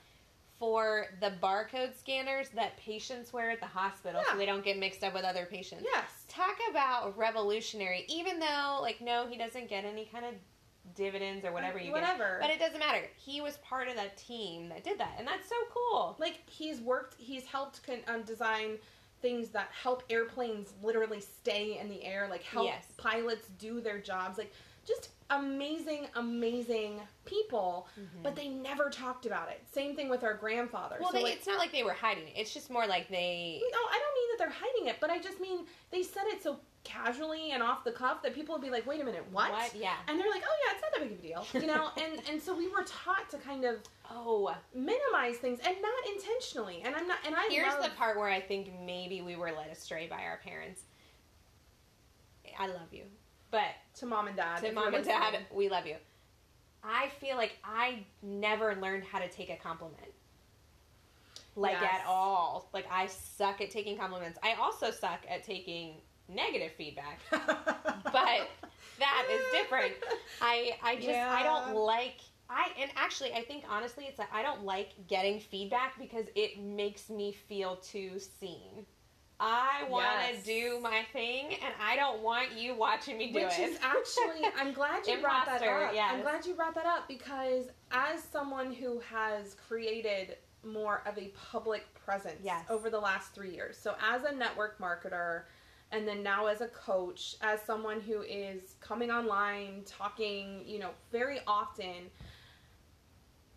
For 0.64 1.08
the 1.20 1.30
barcode 1.42 1.94
scanners 1.98 2.48
that 2.54 2.74
patients 2.78 3.34
wear 3.34 3.50
at 3.50 3.60
the 3.60 3.66
hospital, 3.66 4.22
Yeah. 4.26 4.32
so 4.32 4.38
they 4.38 4.46
don't 4.46 4.64
get 4.64 4.78
mixed 4.78 5.04
up 5.04 5.12
with 5.12 5.22
other 5.22 5.44
patients. 5.44 5.84
Yes. 5.84 6.24
Talk 6.26 6.56
about 6.70 7.18
revolutionary. 7.18 8.06
Even 8.08 8.38
though, 8.40 8.78
like, 8.80 9.02
no, 9.02 9.26
he 9.26 9.36
doesn't 9.36 9.68
get 9.68 9.84
any 9.84 10.06
kind 10.06 10.24
of 10.24 10.32
dividends 10.94 11.44
or 11.44 11.52
whatever 11.52 11.76
you 11.78 11.92
get, 11.92 11.92
Whatever. 11.92 12.38
but 12.40 12.48
it 12.50 12.58
doesn't 12.58 12.78
matter. 12.78 13.02
He 13.14 13.42
was 13.42 13.58
part 13.58 13.88
of 13.88 13.96
that 13.96 14.16
team 14.16 14.70
that 14.70 14.84
did 14.84 14.98
that, 14.98 15.16
and 15.18 15.28
that's 15.28 15.46
so 15.50 15.56
cool. 15.74 16.16
like 16.18 16.38
he's 16.48 16.80
worked 16.80 17.20
he's 17.20 17.44
helped 17.44 17.82
con- 17.86 18.00
um, 18.08 18.22
design 18.22 18.78
things 19.20 19.50
that 19.50 19.68
help 19.70 20.02
airplanes 20.08 20.72
literally 20.82 21.20
stay 21.20 21.78
in 21.78 21.88
the 21.90 22.02
air 22.04 22.26
like 22.30 22.42
help 22.42 22.66
Yes. 22.66 22.86
pilots 22.96 23.48
do 23.58 23.80
their 23.82 23.98
jobs 23.98 24.36
like 24.38 24.52
just 24.86 25.10
amazing 25.30 26.06
amazing 26.16 27.00
people 27.24 27.88
mm-hmm. 27.98 28.22
but 28.22 28.36
they 28.36 28.48
never 28.48 28.90
talked 28.90 29.24
about 29.24 29.48
it 29.48 29.62
same 29.72 29.96
thing 29.96 30.08
with 30.10 30.22
our 30.22 30.34
grandfather 30.34 30.96
Well, 31.00 31.10
so 31.10 31.16
they, 31.18 31.24
like 31.24 31.34
it's 31.34 31.46
not 31.46 31.58
like 31.58 31.72
they 31.72 31.82
were 31.82 31.94
hiding 31.94 32.24
it. 32.24 32.34
It's 32.36 32.52
just 32.52 32.70
more 32.70 32.86
like 32.86 33.08
they. 33.08 33.60
no 33.72 33.78
i 33.78 33.98
don't 33.98 34.14
mean 34.14 34.28
that 34.32 34.38
they're 34.38 34.68
hiding 34.68 34.88
it 34.88 34.96
but 35.00 35.10
i 35.10 35.18
just 35.18 35.40
mean 35.40 35.64
they 35.90 36.02
said 36.02 36.24
it 36.26 36.42
so 36.42 36.58
casually 36.84 37.52
and 37.52 37.62
off 37.62 37.82
the 37.82 37.90
cuff 37.90 38.22
that 38.22 38.34
people 38.34 38.54
would 38.54 38.60
be 38.60 38.68
like 38.68 38.86
wait 38.86 39.00
a 39.00 39.04
minute 39.04 39.24
what, 39.32 39.50
Yeah. 39.74 39.94
and 40.06 40.20
they're 40.20 40.30
like 40.30 40.42
oh 40.46 40.54
yeah 40.66 40.74
it's 40.74 40.82
not 40.82 40.92
that 40.92 41.00
big 41.08 41.12
of 41.12 41.18
a 41.18 41.22
deal 41.22 41.62
you 41.62 41.66
know 41.74 41.88
and 42.04 42.20
and 42.30 42.42
so 42.42 42.54
we 42.54 42.68
were 42.68 42.84
taught 42.86 43.28
to 43.30 43.38
kind 43.38 43.64
of 43.64 43.76
Oh, 44.10 44.54
minimize 44.74 45.36
things 45.38 45.60
and 45.66 45.76
not 45.80 46.14
intentionally 46.14 46.82
and 46.84 46.94
i'm 46.94 47.08
not 47.08 47.16
and 47.26 47.34
i 47.34 47.48
Here's 47.50 47.72
love, 47.72 47.84
the 47.84 47.90
part 47.96 48.18
where 48.18 48.28
I 48.28 48.38
think 48.38 48.70
maybe 48.84 49.22
we 49.22 49.34
were 49.34 49.50
led 49.50 49.70
astray 49.70 50.06
by 50.06 50.24
our 50.24 50.38
parents. 50.44 50.82
I 52.58 52.66
love 52.66 52.92
you, 52.92 53.04
but 53.54 54.00
to 54.00 54.06
mom 54.06 54.26
and 54.26 54.36
dad 54.36 54.58
to 54.58 54.72
mom 54.72 54.92
and 54.94 55.04
dad, 55.04 55.38
we 55.54 55.68
love 55.68 55.86
you. 55.86 55.94
I 56.82 57.08
feel 57.20 57.36
like 57.36 57.56
I 57.64 58.04
never 58.20 58.74
learned 58.74 59.04
how 59.04 59.20
to 59.20 59.28
take 59.28 59.48
a 59.48 59.56
compliment. 59.56 60.12
Like 61.54 61.78
Yes. 61.80 62.00
at 62.00 62.06
all. 62.08 62.68
Like 62.74 62.86
I 62.90 63.06
suck 63.06 63.60
at 63.60 63.70
taking 63.70 63.96
compliments. 63.96 64.40
I 64.42 64.54
also 64.54 64.90
suck 64.90 65.20
at 65.28 65.44
taking 65.44 66.00
negative 66.28 66.72
feedback. 66.72 67.20
But 67.30 68.48
that 68.98 69.26
is 69.30 69.40
different. 69.52 69.94
I 70.42 70.76
I 70.82 70.96
just 70.96 71.08
I 71.10 71.42
don't 71.44 71.76
like 71.76 72.16
I 72.50 72.70
and 72.80 72.90
actually 72.96 73.32
I 73.34 73.42
think 73.42 73.64
honestly 73.68 74.04
it's 74.06 74.18
that 74.18 74.28
I 74.32 74.42
don't 74.42 74.64
like 74.64 74.90
getting 75.08 75.38
feedback 75.38 75.98
because 75.98 76.26
it 76.34 76.58
makes 76.60 77.08
me 77.08 77.32
feel 77.32 77.76
too 77.76 78.18
seen. 78.18 78.84
I 79.40 79.84
want 79.88 80.06
to 80.28 80.34
Yes. 80.34 80.44
do 80.44 80.80
my 80.80 81.02
thing 81.12 81.54
and 81.54 81.74
I 81.82 81.96
don't 81.96 82.20
want 82.22 82.52
you 82.52 82.74
watching 82.74 83.18
me 83.18 83.32
do 83.32 83.40
it. 83.40 83.44
Which 83.46 83.58
is 83.58 83.78
actually, 83.82 84.46
I'm 84.56 84.72
glad 84.72 85.06
you 85.06 85.20
brought 85.20 85.46
that 85.46 85.62
up. 85.62 85.92
yes. 85.92 86.10
I'm 86.12 86.22
glad 86.22 86.46
you 86.46 86.54
brought 86.54 86.74
that 86.76 86.86
up 86.86 87.08
because 87.08 87.66
as 87.90 88.22
someone 88.22 88.72
who 88.72 89.00
has 89.00 89.54
created 89.68 90.36
more 90.62 91.02
of 91.06 91.18
a 91.18 91.28
public 91.50 91.92
presence 91.94 92.40
Yes. 92.42 92.64
over 92.70 92.88
the 92.90 93.00
last 93.00 93.34
three 93.34 93.52
years, 93.52 93.76
so 93.76 93.96
as 94.00 94.22
a 94.24 94.32
network 94.32 94.78
marketer, 94.78 95.42
and 95.92 96.08
then 96.08 96.22
now 96.22 96.46
as 96.46 96.60
a 96.60 96.68
coach, 96.68 97.36
as 97.42 97.60
someone 97.62 98.00
who 98.00 98.22
is 98.22 98.74
coming 98.80 99.10
online, 99.10 99.82
talking, 99.84 100.62
you 100.66 100.78
know, 100.78 100.90
very 101.12 101.40
often. 101.46 102.10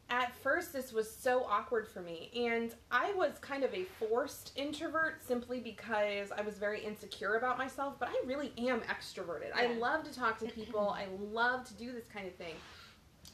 At 0.09 0.33
first, 0.37 0.71
this 0.71 0.93
was 0.93 1.09
so 1.13 1.45
awkward 1.49 1.85
for 1.85 2.01
me, 2.01 2.31
and 2.33 2.73
I 2.89 3.11
was 3.13 3.37
kind 3.39 3.65
of 3.65 3.73
a 3.73 3.83
forced 3.83 4.53
introvert 4.55 5.21
simply 5.21 5.59
because 5.59 6.31
I 6.31 6.41
was 6.41 6.57
very 6.57 6.81
insecure 6.81 7.35
about 7.35 7.57
myself. 7.57 7.95
But 7.99 8.09
I 8.09 8.25
really 8.25 8.53
am 8.57 8.79
extroverted. 8.81 9.51
I 9.53 9.73
love 9.73 10.05
to 10.05 10.13
talk 10.13 10.39
to 10.39 10.45
people. 10.45 10.89
I 10.97 11.07
love 11.19 11.65
to 11.65 11.73
do 11.73 11.91
this 11.91 12.05
kind 12.13 12.25
of 12.25 12.35
thing. 12.35 12.55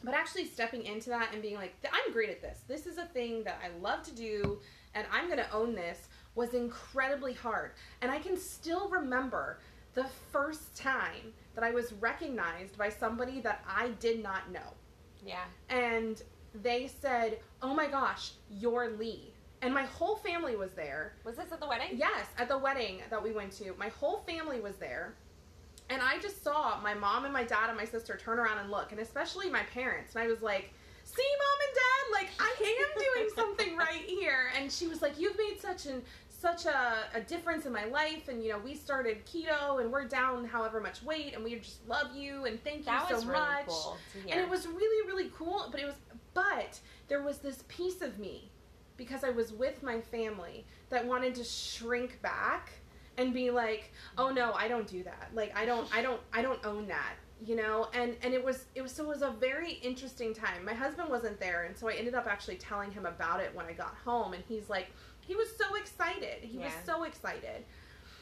But 0.04 0.16
actually 0.16 0.46
stepping 0.46 0.84
into 0.84 1.10
that 1.12 1.30
and 1.32 1.44
being 1.44 1.56
like, 1.56 1.76
I'm 1.86 2.12
great 2.12 2.30
at 2.30 2.42
this. 2.42 2.62
This 2.68 2.88
is 2.88 2.98
a 2.98 3.06
thing 3.06 3.44
that 3.44 3.60
I 3.64 3.70
love 3.80 4.02
to 4.04 4.16
do, 4.16 4.60
and 4.96 5.06
I'm 5.12 5.28
going 5.28 5.38
to 5.38 5.52
own 5.54 5.76
this 5.76 6.08
was 6.34 6.56
incredibly 6.56 7.34
hard. 7.34 7.74
And 8.02 8.12
I 8.12 8.18
can 8.18 8.36
still 8.36 8.90
remember 8.90 9.60
the 9.94 10.08
first 10.32 10.76
time 10.76 11.34
that 11.54 11.64
I 11.64 11.70
was 11.70 11.94
recognized 11.94 12.80
by 12.80 12.90
somebody 12.90 13.42
that 13.42 13.64
I 13.68 13.90
did 14.00 14.24
not 14.24 14.52
know 14.52 14.74
yeah. 15.26 15.44
and 15.70 16.22
they 16.62 16.88
said, 16.88 17.40
"Oh 17.62 17.74
my 17.74 17.88
gosh, 17.88 18.32
you're 18.50 18.90
Lee." 18.92 19.34
and 19.64 19.74
my 19.74 19.84
whole 19.84 20.18
family 20.18 20.58
was 20.58 20.72
there. 20.74 21.14
Was 21.24 21.38
this 21.38 21.52
at 21.54 21.62
the 21.62 21.68
wedding? 21.68 21.88
Yes, 21.94 22.28
at 22.38 22.50
the 22.50 22.58
wedding 22.58 23.02
that 23.10 23.24
we 23.24 23.32
went 23.32 23.54
to, 23.54 23.74
my 23.80 23.88
whole 23.88 24.18
family 24.28 24.60
was 24.60 24.76
there. 24.76 25.16
And 25.90 26.02
I 26.02 26.20
just 26.20 26.44
saw 26.44 26.80
my 26.82 26.94
mom 26.94 27.24
and 27.24 27.34
my 27.34 27.46
dad 27.46 27.70
and 27.70 27.78
my 27.78 27.86
sister 27.86 28.18
turn 28.18 28.40
around 28.40 28.58
and 28.58 28.70
look, 28.70 28.92
and 28.92 29.00
especially 29.00 29.50
my 29.50 29.64
parents. 29.74 30.16
And 30.16 30.24
I 30.24 30.28
was 30.28 30.42
like, 30.42 30.74
"See, 31.06 31.24
mom 31.40 31.60
and 31.68 31.76
dad, 31.76 32.22
like 32.22 32.30
I 32.40 32.82
am 32.82 33.02
doing 33.16 33.30
something 33.36 33.78
right 33.78 34.04
here." 34.06 34.52
And 34.58 34.72
she 34.72 34.88
was 34.88 35.02
like, 35.02 35.18
"You've 35.18 35.38
made 35.38 35.60
such 35.62 35.86
an 35.86 36.04
such 36.44 36.66
a, 36.66 37.06
a 37.14 37.22
difference 37.22 37.66
in 37.66 37.72
my 37.72 37.86
life 37.86 38.28
and 38.28 38.44
you 38.44 38.50
know 38.50 38.60
we 38.60 38.76
started 38.76 39.26
keto 39.26 39.80
and 39.80 39.90
we're 39.90 40.04
down 40.04 40.44
however 40.44 40.82
much 40.82 41.02
weight 41.02 41.34
and 41.34 41.42
we 41.42 41.56
just 41.56 41.88
love 41.88 42.14
you 42.14 42.44
and 42.44 42.62
thank 42.66 42.80
you 42.80 42.84
That 42.84 43.08
so 43.08 43.16
was 43.16 43.26
really 43.26 43.40
much 43.40 43.66
cool 43.68 43.98
and 44.30 44.42
it 44.42 44.50
was 44.50 44.68
really 44.68 45.08
really 45.08 45.32
cool 45.38 45.70
but 45.72 45.80
it 45.80 45.86
was 45.86 45.96
but 46.34 46.80
there 47.08 47.22
was 47.22 47.40
this 47.40 47.64
piece 47.68 48.02
of 48.02 48.20
me 48.20 48.50
because 48.98 49.24
i 49.24 49.30
was 49.30 49.52
with 49.52 49.82
my 49.84 50.00
family 50.00 50.66
that 50.90 51.06
wanted 51.06 51.34
to 51.36 51.44
shrink 51.44 52.22
back 52.22 52.72
and 53.18 53.34
be 53.34 53.52
like 53.52 53.92
oh 54.18 54.30
no 54.30 54.54
i 54.54 54.68
don't 54.68 54.88
do 54.88 55.04
that. 55.04 55.30
Like 55.34 55.56
i 55.56 55.66
don't 55.66 55.88
i 55.94 56.02
don't 56.02 56.22
i 56.32 56.42
don't 56.42 56.64
own 56.66 56.88
that 56.88 57.16
you 57.46 57.58
know? 57.58 57.90
And 57.94 58.16
and 58.22 58.34
it 58.34 58.44
was 58.44 58.66
it 58.74 58.82
was 58.82 58.92
so 58.92 59.04
it 59.04 59.08
was 59.08 59.22
a 59.22 59.32
very 59.32 59.74
interesting 59.74 60.34
time. 60.34 60.64
My 60.64 60.74
husband 60.74 61.10
wasn't 61.10 61.40
there 61.40 61.64
and 61.64 61.78
so 61.78 61.90
i 61.90 61.94
ended 61.94 62.16
up 62.16 62.28
actually 62.28 62.56
telling 62.56 62.92
him 62.92 63.06
about 63.06 63.40
it 63.40 63.54
when 63.54 63.66
i 63.66 63.74
got 63.74 63.96
home 64.04 64.34
and 64.34 64.44
he's 64.48 64.70
like 64.70 64.88
he 65.22 65.36
was 65.36 65.48
so 65.58 65.76
excited. 65.76 66.42
He 66.42 66.58
was 66.58 66.74
so 66.86 67.04
excited. 67.04 67.64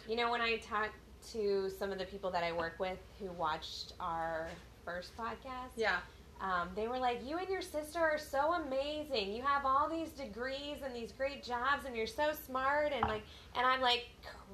You 0.08 0.16
know, 0.16 0.30
when 0.30 0.40
I 0.40 0.58
talked 0.58 0.94
to 1.32 1.68
some 1.70 1.92
of 1.92 1.98
the 1.98 2.06
people 2.06 2.30
that 2.30 2.44
I 2.44 2.52
work 2.52 2.76
with 2.80 3.00
who 3.20 3.32
watched 3.32 3.94
our 4.00 4.50
first 4.86 5.18
podcast, 5.18 5.72
yeah 5.76 5.98
um, 6.42 6.70
they 6.76 6.88
were 6.88 6.98
like, 7.00 7.20
"You 7.28 7.38
and 7.38 7.48
your 7.50 7.62
sister 7.62 8.00
are 8.00 8.18
so 8.18 8.54
amazing. 8.54 9.32
You 9.34 9.44
have 9.44 9.66
all 9.66 9.90
these 9.90 10.10
degrees 10.10 10.78
and 10.84 10.96
these 10.96 11.12
great 11.12 11.44
jobs, 11.44 11.86
and 11.86 11.96
you're 11.96 12.08
so 12.08 12.32
smart." 12.46 12.92
And 12.94 13.04
like, 13.08 13.22
and 13.56 13.66
I'm 13.66 13.82
like 13.82 14.08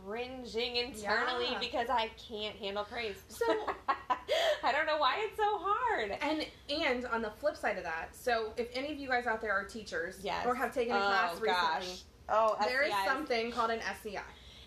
cringing 0.05 0.75
internally 0.77 1.47
Yeah. 1.51 1.59
because 1.59 1.89
I 1.89 2.09
can't 2.29 2.55
handle 2.57 2.83
praise. 2.83 3.17
So- 3.29 3.45
I 4.63 4.71
don't 4.71 4.85
know 4.85 4.97
why 4.97 5.15
it's 5.19 5.37
so 5.37 5.57
hard. 5.59 6.11
And 6.21 6.45
and 6.69 7.05
on 7.07 7.21
the 7.21 7.29
flip 7.31 7.55
side 7.55 7.77
of 7.77 7.83
that, 7.83 8.09
so 8.15 8.51
if 8.57 8.67
any 8.73 8.91
of 8.91 8.97
you 8.99 9.07
guys 9.07 9.25
out 9.25 9.41
there 9.41 9.53
are 9.53 9.63
teachers 9.63 10.19
Yes. 10.21 10.45
or 10.45 10.55
have 10.55 10.73
taken 10.73 10.93
a 10.95 10.99
Oh, 10.99 11.01
class 11.01 11.39
gosh. 11.39 11.79
recently, 11.81 11.99
Oh, 12.29 12.57
there 12.61 12.83
is 12.83 12.91
SEIs. 12.91 13.05
something 13.05 13.51
called 13.51 13.71
an 13.71 13.79
SEI. 14.03 14.19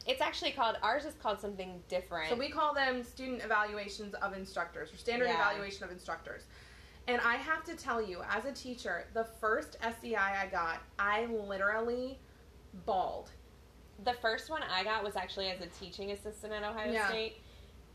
It's 0.07 0.23
actually 0.23 0.53
called 0.53 0.77
ours 0.83 1.05
is 1.05 1.15
called 1.23 1.39
something 1.41 1.83
different. 1.89 2.31
So 2.31 2.35
we 2.37 2.49
call 2.49 2.73
them 2.73 3.05
student 3.05 3.43
evaluations 3.45 4.15
of 4.15 4.33
instructors 4.35 4.91
or 4.93 4.97
standard 4.97 5.27
Yeah. 5.29 5.35
evaluation 5.35 5.85
of 5.85 5.91
instructors. 5.91 6.45
And 7.11 7.21
I 7.23 7.35
have 7.35 7.65
to 7.65 7.75
tell 7.75 8.01
you, 8.01 8.23
as 8.31 8.45
a 8.45 8.53
teacher, 8.53 9.07
the 9.15 9.25
first 9.41 9.77
SEI 10.01 10.15
I 10.15 10.47
got, 10.47 10.79
I 10.97 11.27
literally 11.27 12.21
bawled. 12.87 13.31
The 14.05 14.13
first 14.23 14.49
one 14.49 14.63
I 14.63 14.85
got 14.85 15.03
was 15.03 15.17
actually 15.17 15.49
as 15.49 15.61
a 15.61 15.67
teaching 15.67 16.13
assistant 16.13 16.53
at 16.53 16.63
Ohio 16.63 16.93
Yeah. 16.93 17.09
State, 17.09 17.39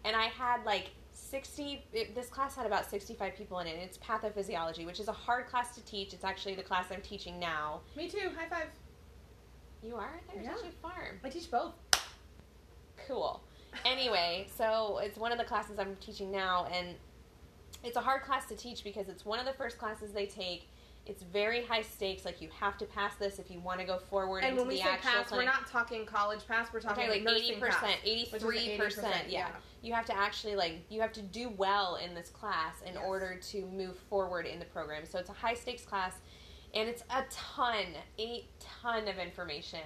and 0.03 0.17
I 0.17 0.25
had 0.25 0.65
like 0.65 0.89
sixty. 1.13 1.81
It, 1.93 2.13
this 2.13 2.27
class 2.27 2.57
had 2.57 2.65
about 2.65 2.89
sixty-five 2.89 3.35
people 3.37 3.59
in 3.59 3.67
it. 3.67 3.77
It's 3.81 3.97
pathophysiology, 3.97 4.85
which 4.85 4.99
is 4.99 5.07
a 5.07 5.13
hard 5.13 5.47
class 5.47 5.73
to 5.75 5.81
teach. 5.85 6.13
It's 6.13 6.25
actually 6.25 6.55
the 6.55 6.63
class 6.63 6.87
I'm 6.91 7.01
teaching 7.01 7.39
now. 7.39 7.79
Me 7.95 8.09
too. 8.09 8.29
High 8.37 8.49
five. 8.49 8.67
You 9.81 9.95
are 9.95 10.19
there's 10.33 10.43
Yeah. 10.45 10.51
actually 10.51 10.73
pharm. 10.83 11.19
I 11.23 11.29
teach 11.29 11.49
both. 11.49 11.71
Cool. 13.07 13.41
Anyway, 13.85 14.47
so 14.57 14.99
it's 15.01 15.17
one 15.17 15.31
of 15.31 15.37
the 15.37 15.43
classes 15.45 15.79
I'm 15.79 15.95
teaching 16.01 16.31
now, 16.31 16.65
and 16.73 16.95
it's 17.85 17.97
a 17.97 18.01
hard 18.01 18.23
class 18.23 18.45
to 18.47 18.55
teach 18.55 18.83
because 18.83 19.07
it's 19.09 19.25
one 19.25 19.39
of 19.39 19.45
the 19.45 19.53
first 19.53 19.77
classes 19.77 20.11
they 20.11 20.25
take. 20.25 20.69
It's 21.05 21.21
very 21.21 21.63
high 21.63 21.83
stakes. 21.83 22.25
Like 22.25 22.41
you 22.41 22.49
have 22.59 22.77
to 22.79 22.85
pass 22.85 23.13
this 23.15 23.37
if 23.37 23.51
you 23.51 23.59
want 23.59 23.79
to 23.79 23.85
go 23.85 23.99
forward 23.99 24.39
And 24.39 24.53
into 24.53 24.61
when 24.61 24.69
we 24.69 24.77
the 24.77 24.83
say 24.83 24.89
actual 24.89 25.11
pass, 25.11 25.31
we're 25.31 25.43
not 25.45 25.67
talking 25.67 26.03
college 26.05 26.47
pass. 26.47 26.73
We're 26.73 26.79
talking 26.79 27.03
Okay, 27.03 27.21
like 27.23 27.35
eighty 27.35 27.59
percent, 27.59 27.97
eighty-three 28.03 28.75
percent. 28.77 29.13
80%, 29.27 29.31
Yeah, 29.31 29.49
you 29.83 29.93
have 29.93 30.05
to 30.07 30.17
actually 30.17 30.55
like 30.55 30.79
you 30.89 31.01
have 31.01 31.13
to 31.13 31.21
do 31.21 31.49
well 31.57 31.97
in 32.03 32.15
this 32.15 32.29
class 32.29 32.81
in 32.81 32.95
Yes. 32.95 33.03
order 33.05 33.39
to 33.51 33.65
move 33.67 33.97
forward 34.09 34.47
in 34.47 34.57
the 34.57 34.65
program. 34.65 35.05
So 35.05 35.19
it's 35.19 35.29
a 35.29 35.33
high 35.33 35.53
stakes 35.53 35.83
class, 35.83 36.13
and 36.73 36.89
it's 36.89 37.03
a 37.11 37.23
ton, 37.29 37.85
a 38.17 38.47
ton 38.59 39.07
of 39.07 39.19
information 39.19 39.81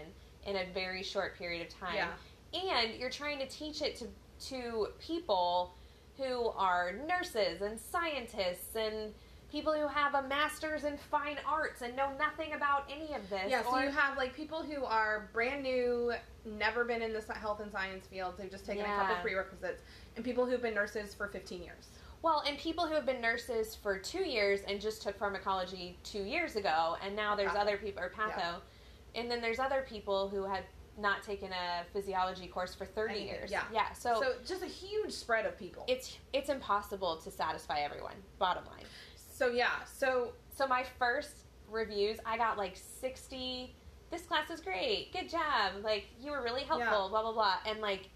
in 0.46 0.56
a 0.56 0.66
very 0.74 1.04
short 1.04 1.38
period 1.38 1.68
of 1.68 1.74
time. 1.78 1.96
Yeah. 1.96 2.08
And 2.54 2.96
you're 2.98 3.10
trying 3.10 3.40
to 3.40 3.46
teach 3.48 3.82
it 3.82 3.98
to 3.98 4.08
to 4.52 4.88
people 5.00 5.74
who 6.20 6.50
are 6.50 6.94
nurses 7.08 7.62
and 7.62 7.80
scientists 7.80 8.76
and 8.76 9.14
people 9.52 9.74
who 9.74 9.88
have 9.88 10.14
a 10.14 10.28
master's 10.28 10.84
in 10.84 10.96
fine 11.10 11.38
arts 11.48 11.82
and 11.82 11.96
know 11.96 12.12
nothing 12.20 12.54
about 12.54 12.84
any 12.94 13.16
of 13.16 13.28
this. 13.30 13.46
Yeah, 13.50 13.64
so 13.64 13.76
or- 13.76 13.84
you 13.84 13.90
have 13.90 14.16
like 14.18 14.36
people 14.36 14.62
who 14.62 14.84
are 14.84 15.30
brand 15.34 15.64
new, 15.64 16.14
never 16.46 16.84
been 16.86 17.02
in 17.02 17.14
the 17.14 17.22
health 17.34 17.60
and 17.60 17.72
science 17.72 18.06
field, 18.08 18.36
They've 18.38 18.52
just 18.52 18.66
taken 18.66 18.84
a 18.84 18.88
couple 18.88 19.16
Yeah. 19.16 19.22
prerequisites, 19.22 19.82
and 20.16 20.24
people 20.26 20.46
who've 20.46 20.62
been 20.62 20.76
nurses 20.76 21.16
for 21.16 21.28
15 21.30 21.64
years. 21.64 21.88
Well, 22.22 22.44
and 22.46 22.58
people 22.58 22.86
who 22.86 22.94
have 22.96 23.06
been 23.06 23.22
nurses 23.22 23.76
for 23.76 23.98
two 23.98 24.24
years 24.26 24.62
and 24.68 24.80
just 24.82 25.02
took 25.02 25.18
pharmacology 25.18 25.98
two 26.04 26.24
years 26.24 26.56
ago, 26.58 26.98
and 27.02 27.16
now 27.16 27.34
there's 27.34 27.52
Patho. 27.52 27.60
other 27.62 27.78
people, 27.78 28.04
or 28.04 28.10
patho, 28.10 28.60
and 29.16 29.32
then 29.32 29.42
there's 29.42 29.58
other 29.60 29.86
people 29.88 30.28
who 30.28 30.44
had 30.44 30.64
not 31.00 31.24
taken 31.24 31.52
a 31.52 31.84
physiology 31.94 32.48
course 32.48 32.76
for 32.76 32.86
30 32.86 33.14
Anything, 33.14 33.28
years. 33.30 33.52
yeah. 33.52 33.64
Yeah, 33.74 33.92
so, 33.94 34.20
So, 34.22 34.34
just 34.46 34.64
a 34.64 34.68
huge 34.68 35.12
spread 35.12 35.46
of 35.46 35.58
people. 35.58 35.84
it's 35.88 36.18
it's 36.34 36.50
impossible 36.50 37.18
to 37.18 37.32
satisfy 37.32 37.80
everyone, 37.80 38.16
bottom 38.38 38.66
line. 38.66 38.86
so 39.16 39.48
yeah, 39.48 39.84
so 39.86 40.34
So 40.52 40.68
my 40.68 40.84
first 40.98 41.46
reviews, 41.70 42.18
I 42.26 42.36
got 42.38 42.58
like 42.58 42.76
60, 42.76 43.74
this 44.12 44.24
class 44.24 44.50
is 44.50 44.60
great, 44.60 45.14
good 45.14 45.30
job, 45.30 45.74
like, 45.84 46.08
you 46.20 46.32
were 46.32 46.42
really 46.44 46.64
helpful, 46.64 47.04
Yeah. 47.06 47.10
blah, 47.10 47.22
blah, 47.22 47.32
blah, 47.32 47.56
and 47.66 47.80
like, 47.80 48.10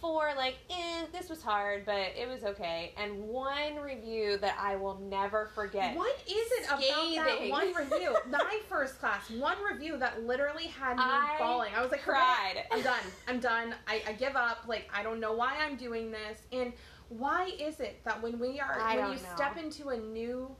four, 0.00 0.30
like, 0.36 0.56
eh, 0.70 1.06
this 1.12 1.28
was 1.28 1.42
hard, 1.42 1.84
but 1.84 2.12
it 2.16 2.28
was 2.28 2.44
okay, 2.44 2.94
and 2.96 3.20
one 3.20 3.76
review 3.76 4.38
that 4.38 4.56
I 4.60 4.76
will 4.76 4.98
never 5.00 5.50
forget. 5.54 5.96
what 5.96 6.16
is 6.26 6.52
it 6.52 6.66
about 6.66 6.80
that 6.80 7.48
one 7.48 7.74
review? 7.74 8.16
My 8.30 8.60
first 8.68 8.98
class, 8.98 9.30
one 9.30 9.56
review 9.70 9.96
that 9.98 10.24
literally 10.24 10.66
had 10.66 10.96
me 10.96 11.02
I 11.04 11.36
bawling. 11.38 11.72
I 11.76 11.82
was 11.82 11.90
like, 11.90 12.00
"Forget 12.00 12.18
cried. 12.18 12.64
I'm 12.70 12.82
done. 12.82 13.00
I'm 13.26 13.40
done. 13.40 13.74
I, 13.86 14.02
I 14.06 14.12
give 14.12 14.36
up. 14.36 14.64
Like 14.66 14.88
I 14.94 15.02
don't 15.02 15.20
know 15.20 15.32
why 15.32 15.56
I'm 15.60 15.76
doing 15.76 16.10
this. 16.10 16.40
And 16.52 16.72
why 17.08 17.50
is 17.58 17.80
it 17.80 18.00
that 18.04 18.22
when 18.22 18.38
we 18.38 18.60
are 18.60 18.78
I 18.80 18.96
when 18.96 19.12
you 19.12 19.22
know. 19.22 19.34
step 19.34 19.56
into 19.56 19.88
a 19.90 19.96
new 19.96 20.54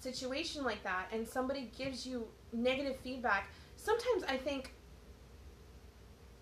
situation 0.00 0.64
like 0.64 0.82
that 0.82 1.06
and 1.12 1.26
somebody 1.26 1.70
gives 1.76 2.06
you 2.06 2.26
negative 2.52 2.96
feedback, 3.02 3.50
sometimes 3.76 4.24
I 4.28 4.36
think 4.36 4.74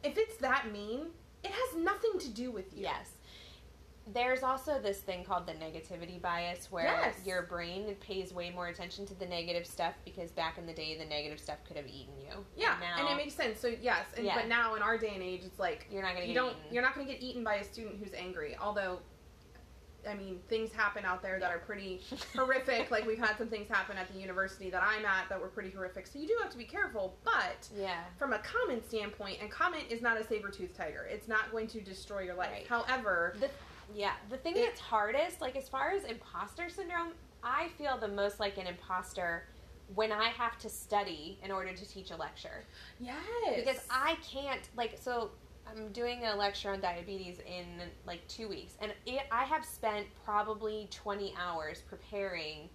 if 0.03 0.17
it's 0.17 0.37
that 0.39 0.73
mean, 0.73 1.09
it 1.45 1.51
has 1.51 1.77
nothing 1.83 2.19
to 2.21 2.29
do 2.29 2.51
with 2.51 2.75
you. 2.77 2.83
Yes. 2.83 3.11
There's 4.13 4.43
also 4.43 4.81
this 4.81 4.99
thing 4.99 5.23
called 5.25 5.47
the 5.47 5.53
negativity 5.53 6.21
bias 6.21 6.73
where 6.73 6.85
Yes. 6.87 7.15
your 7.25 7.43
brain 7.43 7.95
pays 8.01 8.33
way 8.33 8.51
more 8.51 8.67
attention 8.69 9.07
to 9.07 9.15
the 9.15 9.27
negative 9.27 9.65
stuff 9.67 9.95
because 10.05 10.33
back 10.33 10.59
in 10.59 10.67
the 10.67 10.73
day 10.73 10.97
the 10.99 11.05
negative 11.05 11.39
stuff 11.39 11.59
could 11.65 11.77
have 11.77 11.87
eaten 11.87 12.15
you. 12.19 12.45
Yeah, 12.57 12.77
now 12.81 12.99
and 12.99 13.09
it 13.09 13.17
makes 13.23 13.35
sense. 13.35 13.61
So 13.61 13.69
yes, 13.69 14.07
and, 14.17 14.27
Yeah. 14.27 14.35
but 14.35 14.49
now 14.49 14.75
in 14.75 14.83
our 14.83 14.99
day 14.99 15.13
and 15.15 15.23
age, 15.23 15.43
it's 15.45 15.61
like 15.61 15.87
you're 15.93 16.03
not 16.03 16.15
going 16.15 16.23
to 16.23 16.29
you 16.29 16.35
get 16.35 16.41
don't 16.41 16.51
eaten. 16.57 16.75
you're 16.75 16.83
not 16.83 16.95
going 16.95 17.07
to 17.07 17.13
get 17.13 17.23
eaten 17.23 17.45
by 17.45 17.57
a 17.57 17.65
student 17.65 17.99
who's 18.03 18.13
angry. 18.15 18.57
Although, 18.61 18.99
I 20.09 20.15
mean, 20.15 20.41
things 20.49 20.73
happen 20.73 21.05
out 21.05 21.23
there 21.23 21.39
that 21.41 21.51
are 21.51 21.59
pretty 21.59 22.01
horrific. 22.37 22.91
Like 22.91 23.07
we've 23.07 23.19
had 23.19 23.37
some 23.39 23.49
things 23.49 23.69
happen 23.69 23.97
at 23.97 24.13
the 24.13 24.19
university 24.19 24.71
that 24.71 24.83
I'm 24.83 25.05
at 25.05 25.29
that 25.29 25.41
were 25.41 25.49
pretty 25.49 25.71
horrific. 25.71 26.07
So 26.07 26.19
you 26.19 26.27
do 26.27 26.37
have 26.43 26.51
to 26.51 26.59
be 26.59 26.65
careful. 26.65 27.17
But 27.25 27.69
yeah. 27.77 28.01
from 28.19 28.33
a 28.33 28.39
comment 28.39 28.85
standpoint, 28.87 29.39
and 29.41 29.51
comment 29.51 29.85
is 29.91 30.03
not 30.03 30.21
a 30.21 30.25
saber 30.27 30.51
tooth 30.51 30.77
tiger. 30.77 31.07
It's 31.11 31.29
not 31.29 31.51
going 31.53 31.67
to 31.69 31.81
destroy 31.81 32.21
your 32.21 32.35
life. 32.35 32.51
Right. 32.53 32.67
However, 32.67 33.35
The 33.41 33.49
yeah, 33.95 34.13
the 34.29 34.37
thing 34.37 34.57
It- 34.57 34.67
that's 34.67 34.81
hardest, 34.81 35.41
like 35.41 35.57
as 35.57 35.69
far 35.69 35.91
as 35.91 36.05
imposter 36.05 36.69
syndrome, 36.69 37.13
I 37.43 37.69
feel 37.79 37.99
the 37.99 38.09
most 38.09 38.39
like 38.39 38.57
an 38.59 38.67
imposter 38.67 39.45
when 39.95 40.13
I 40.13 40.29
have 40.29 40.57
to 40.61 40.69
study 40.69 41.39
in 41.43 41.51
order 41.51 41.73
to 41.73 41.85
teach 41.89 42.13
a 42.13 42.17
lecture. 42.17 42.65
yes, 43.01 43.17
Because 43.57 43.85
I 43.91 44.17
can't 44.23 44.61
like 44.77 44.97
so 45.01 45.33
I'm 45.71 45.89
doing 45.93 46.25
a 46.25 46.35
lecture 46.35 46.71
on 46.71 46.81
diabetes 46.81 47.39
in 47.47 47.65
like 48.07 48.27
2 48.29 48.49
weeks 48.49 48.75
and 48.81 48.93
it, 49.07 49.23
I 49.31 49.45
have 49.45 49.65
spent 49.65 50.07
probably 50.25 50.89
20 50.91 51.35
hours 51.39 51.83
preparing 51.89 52.69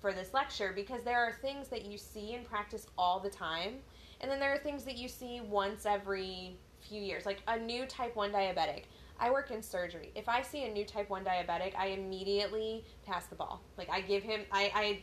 for 0.00 0.12
this 0.12 0.34
lecture 0.34 0.72
because 0.74 1.02
there 1.02 1.18
are 1.18 1.32
things 1.32 1.68
that 1.68 1.84
you 1.86 1.96
see 1.96 2.34
in 2.34 2.44
practice 2.44 2.86
all 2.98 3.20
the 3.20 3.30
time 3.30 3.74
and 4.20 4.30
then 4.30 4.38
there 4.40 4.52
are 4.52 4.58
things 4.58 4.84
that 4.84 4.96
you 4.96 5.08
see 5.08 5.40
once 5.40 5.86
every 5.86 6.56
few 6.80 7.00
years 7.00 7.24
like 7.26 7.42
a 7.48 7.58
new 7.58 7.86
type 7.86 8.16
1 8.16 8.32
diabetic. 8.32 8.84
I 9.20 9.30
work 9.30 9.50
in 9.50 9.62
surgery. 9.62 10.10
If 10.14 10.28
i 10.28 10.42
see 10.42 10.64
a 10.64 10.72
new 10.72 10.84
type 10.84 11.08
1 11.08 11.24
diabetic 11.24 11.74
i 11.76 11.86
immediately 11.86 12.84
pass 13.06 13.26
the 13.26 13.36
ball. 13.36 13.62
Like 13.78 13.88
i 13.90 14.00
give 14.00 14.22
him 14.22 14.42
i, 14.52 14.70
I 14.74 15.00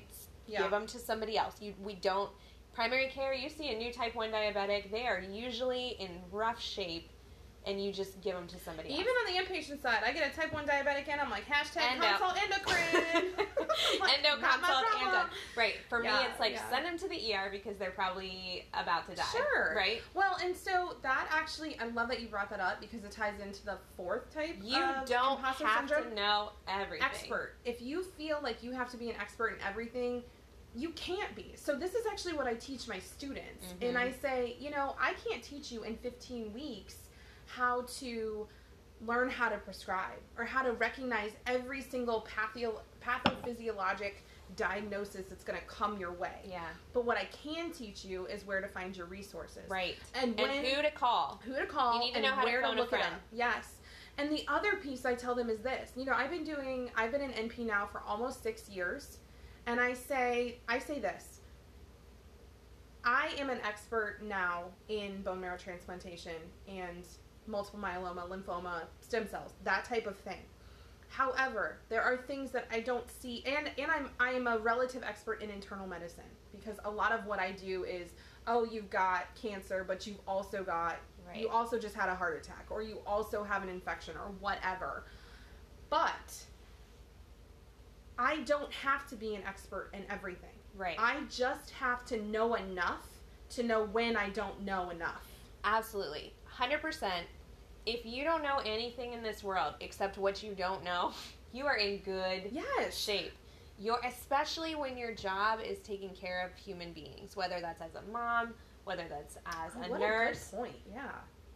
Yeah. 0.48 0.64
give 0.64 0.74
him 0.74 0.88
to 0.88 1.00
somebody 1.00 1.38
else. 1.38 1.62
You 1.62 1.74
we 1.82 1.96
don't 1.96 2.32
primary 2.74 3.08
care 3.08 3.34
you 3.34 3.50
see 3.50 3.74
a 3.74 3.78
new 3.78 3.92
type 3.92 4.16
1 4.16 4.32
diabetic 4.32 4.92
they 4.92 5.06
are 5.08 5.20
usually 5.20 5.90
in 6.00 6.10
rough 6.32 6.62
shape 6.62 7.10
and 7.66 7.84
you 7.84 7.92
just 7.92 8.22
give 8.22 8.34
them 8.36 8.48
to 8.48 8.58
somebody 8.58 8.90
Even 8.90 9.06
else. 9.08 9.16
on 9.28 9.34
the 9.36 9.54
inpatient 9.54 9.82
side, 9.82 10.00
I 10.06 10.14
get 10.14 10.32
a 10.32 10.36
type 10.36 10.54
1 10.54 10.66
diabetic 10.66 11.10
and 11.10 11.20
I'm 11.20 11.30
like, 11.30 11.46
hashtag 11.46 11.82
Endo. 11.92 12.08
consult 12.08 12.42
endocrine. 12.42 13.26
Like, 14.00 14.18
Endo 14.26 14.42
consult 14.42 14.86
endo. 15.02 15.26
Right. 15.58 15.74
For 15.90 16.02
Yeah, 16.04 16.20
me, 16.20 16.26
it's 16.30 16.40
like 16.40 16.54
yeah. 16.54 16.70
send 16.70 16.86
them 16.86 16.98
to 16.98 17.08
the 17.10 17.34
ER 17.34 17.50
because 17.52 17.78
they're 17.78 17.92
probably 17.92 18.66
about 18.74 19.10
to 19.10 19.16
die. 19.16 19.24
Sure. 19.32 19.74
Right. 19.76 20.02
Well, 20.14 20.38
and 20.44 20.56
so 20.56 20.96
that 21.04 21.28
actually, 21.32 21.78
I 21.80 21.88
love 21.88 22.08
that 22.10 22.22
you 22.22 22.28
brought 22.28 22.50
that 22.50 22.60
up 22.62 22.80
because 22.80 23.04
it 23.04 23.12
ties 23.12 23.40
into 23.46 23.64
the 23.66 23.78
fourth 23.98 24.34
type. 24.34 24.56
You 24.64 24.80
don't 25.06 25.40
have 25.42 25.58
syndrome. 25.58 26.10
to 26.10 26.16
know 26.16 26.52
everything. 26.68 27.06
expert. 27.06 27.56
If 27.66 27.82
you 27.82 28.04
feel 28.04 28.40
like 28.42 28.64
you 28.64 28.72
have 28.72 28.90
to 28.92 28.98
be 28.98 29.10
an 29.10 29.16
expert 29.20 29.50
in 29.60 29.68
everything, 29.68 30.24
you 30.76 30.90
can't 30.92 31.36
be. 31.36 31.54
So 31.56 31.76
this 31.76 31.94
is 31.96 32.06
actually 32.06 32.34
what 32.34 32.48
I 32.48 32.54
teach 32.56 32.88
my 32.88 33.00
students. 33.00 33.66
Mhm. 33.80 33.90
And 33.90 33.98
I 33.98 34.12
say, 34.12 34.56
you 34.60 34.70
know, 34.70 34.96
I 35.00 35.14
can't 35.14 35.44
teach 35.44 35.72
you 35.72 35.84
in 35.84 35.98
15 35.98 36.54
weeks 36.54 36.96
how 37.48 37.82
to 38.00 38.48
learn 39.02 39.30
how 39.30 39.50
to 39.50 39.58
prescribe 39.58 40.20
or 40.38 40.44
how 40.46 40.62
to 40.62 40.74
recognize 40.74 41.32
every 41.48 41.82
single 41.82 42.28
patho- 42.30 42.82
pathophysiologic 43.02 44.14
diagnosis 44.56 45.26
that's 45.30 45.44
going 45.44 45.58
to 45.60 45.66
come 45.66 45.98
your 46.00 46.12
way. 46.12 46.42
Yeah. 46.46 46.66
But 46.94 47.06
what 47.06 47.18
I 47.18 47.26
can 47.26 47.72
teach 47.72 48.04
you 48.04 48.26
is 48.28 48.46
where 48.46 48.62
to 48.62 48.68
find 48.68 48.96
your 48.98 49.06
resources. 49.06 49.70
Right. 49.70 49.98
And 50.16 50.38
when 50.40 50.50
and 50.50 50.66
who 50.68 50.82
to 50.82 50.92
call. 50.92 51.40
who 51.46 51.54
to 51.56 51.66
call 51.66 51.94
You 51.96 52.00
need 52.00 52.12
to 52.12 52.16
and 52.18 52.24
know 52.26 52.32
how 52.34 52.46
to 52.46 52.62
phone 52.62 52.78
a 52.78 52.82
look 52.82 52.90
friend. 52.90 53.06
up. 53.06 53.22
Yes. 53.32 53.76
And 54.18 54.30
the 54.32 54.44
other 54.48 54.76
piece 54.78 55.06
I 55.06 55.16
tell 55.16 55.34
them 55.36 55.50
is 55.50 55.60
this. 55.62 55.92
You 55.96 56.04
know, 56.06 56.14
I've 56.14 56.32
been 56.32 56.44
doing 56.44 56.92
I've 56.96 57.12
been 57.12 57.22
an 57.22 57.32
NP 57.32 57.60
now 57.66 57.86
for 57.88 58.02
almost 58.02 58.44
6 58.44 58.68
years, 58.70 59.20
and 59.66 59.80
I 59.80 59.94
say 59.94 60.60
I 60.68 60.80
say 60.80 61.00
this. 61.00 61.40
I 63.04 63.34
am 63.38 63.50
an 63.50 63.60
expert 63.66 64.20
now 64.22 64.66
in 64.90 65.22
bone 65.22 65.42
marrow 65.42 65.58
transplantation 65.58 66.36
and 66.68 67.06
multiple 67.48 67.80
myeloma, 67.80 68.28
lymphoma, 68.30 68.84
stem 69.00 69.28
cells, 69.28 69.54
that 69.64 69.86
type 69.86 70.06
of 70.06 70.18
thing. 70.18 70.40
However, 71.08 71.78
there 71.90 72.04
are 72.04 72.18
things 72.18 72.52
that 72.52 72.68
I 72.72 72.82
don't 72.82 73.10
see 73.10 73.44
and 73.46 73.72
and 73.78 73.92
I'm 73.92 74.10
I 74.20 74.32
am 74.32 74.48
a 74.48 74.58
relative 74.60 75.04
expert 75.04 75.42
in 75.42 75.50
internal 75.50 75.88
medicine 75.88 76.24
because 76.52 76.78
a 76.86 76.92
lot 76.92 77.12
of 77.12 77.26
what 77.26 77.40
I 77.40 77.52
do 77.52 77.84
is 77.84 78.12
oh, 78.48 78.64
you've 78.64 78.90
got 78.90 79.26
cancer, 79.40 79.84
but 79.88 80.08
you've 80.08 80.22
also 80.28 80.64
got 80.64 80.98
Right. 81.28 81.42
you 81.42 81.50
also 81.50 81.78
just 81.78 81.94
had 81.94 82.10
a 82.10 82.16
heart 82.16 82.40
attack 82.44 82.66
or 82.72 82.82
you 82.82 82.98
also 83.06 83.44
have 83.44 83.62
an 83.62 83.70
infection 83.70 84.16
or 84.18 84.32
whatever. 84.40 85.04
But 85.92 86.44
I 88.20 88.42
don't 88.42 88.72
have 88.74 89.08
to 89.08 89.16
be 89.16 89.34
an 89.36 89.42
expert 89.48 89.90
in 89.94 90.02
everything. 90.10 90.50
right. 90.76 90.98
I 91.00 91.22
just 91.30 91.72
have 91.72 92.06
to 92.08 92.22
know 92.22 92.56
enough 92.56 93.08
to 93.52 93.64
know 93.64 93.86
when 93.86 94.16
I 94.18 94.30
don't 94.30 94.62
know 94.64 94.90
enough. 94.90 95.26
Absolutely. 95.64 96.34
100%. 96.58 97.10
If 97.86 98.06
you 98.06 98.24
don't 98.26 98.44
know 98.44 98.60
anything 98.66 99.14
in 99.14 99.24
this 99.24 99.44
world 99.44 99.74
except 99.80 100.18
what 100.18 100.44
you 100.44 100.54
don't 100.54 100.84
know, 100.84 101.14
you 101.54 101.66
are 101.66 101.78
in 101.78 102.00
good 102.00 102.50
Yes. 102.52 102.98
shape. 102.98 103.32
Your 103.80 103.98
especially 104.06 104.76
when 104.76 104.98
your 104.98 105.14
job 105.16 105.60
is 105.66 105.80
taking 105.80 106.10
care 106.10 106.46
of 106.46 106.54
human 106.62 106.92
beings, 106.92 107.38
whether 107.38 107.62
that's 107.62 107.82
as 107.82 107.96
a 107.96 108.02
mom, 108.12 108.54
whether 108.84 109.06
that's 109.10 109.38
as 109.46 109.72
Oh, 109.78 109.88
a 109.88 109.90
what 109.90 110.00
nurse. 110.02 110.50
a 110.50 110.52
good 110.52 110.58
point. 110.64 110.76
Yeah. 110.94 111.12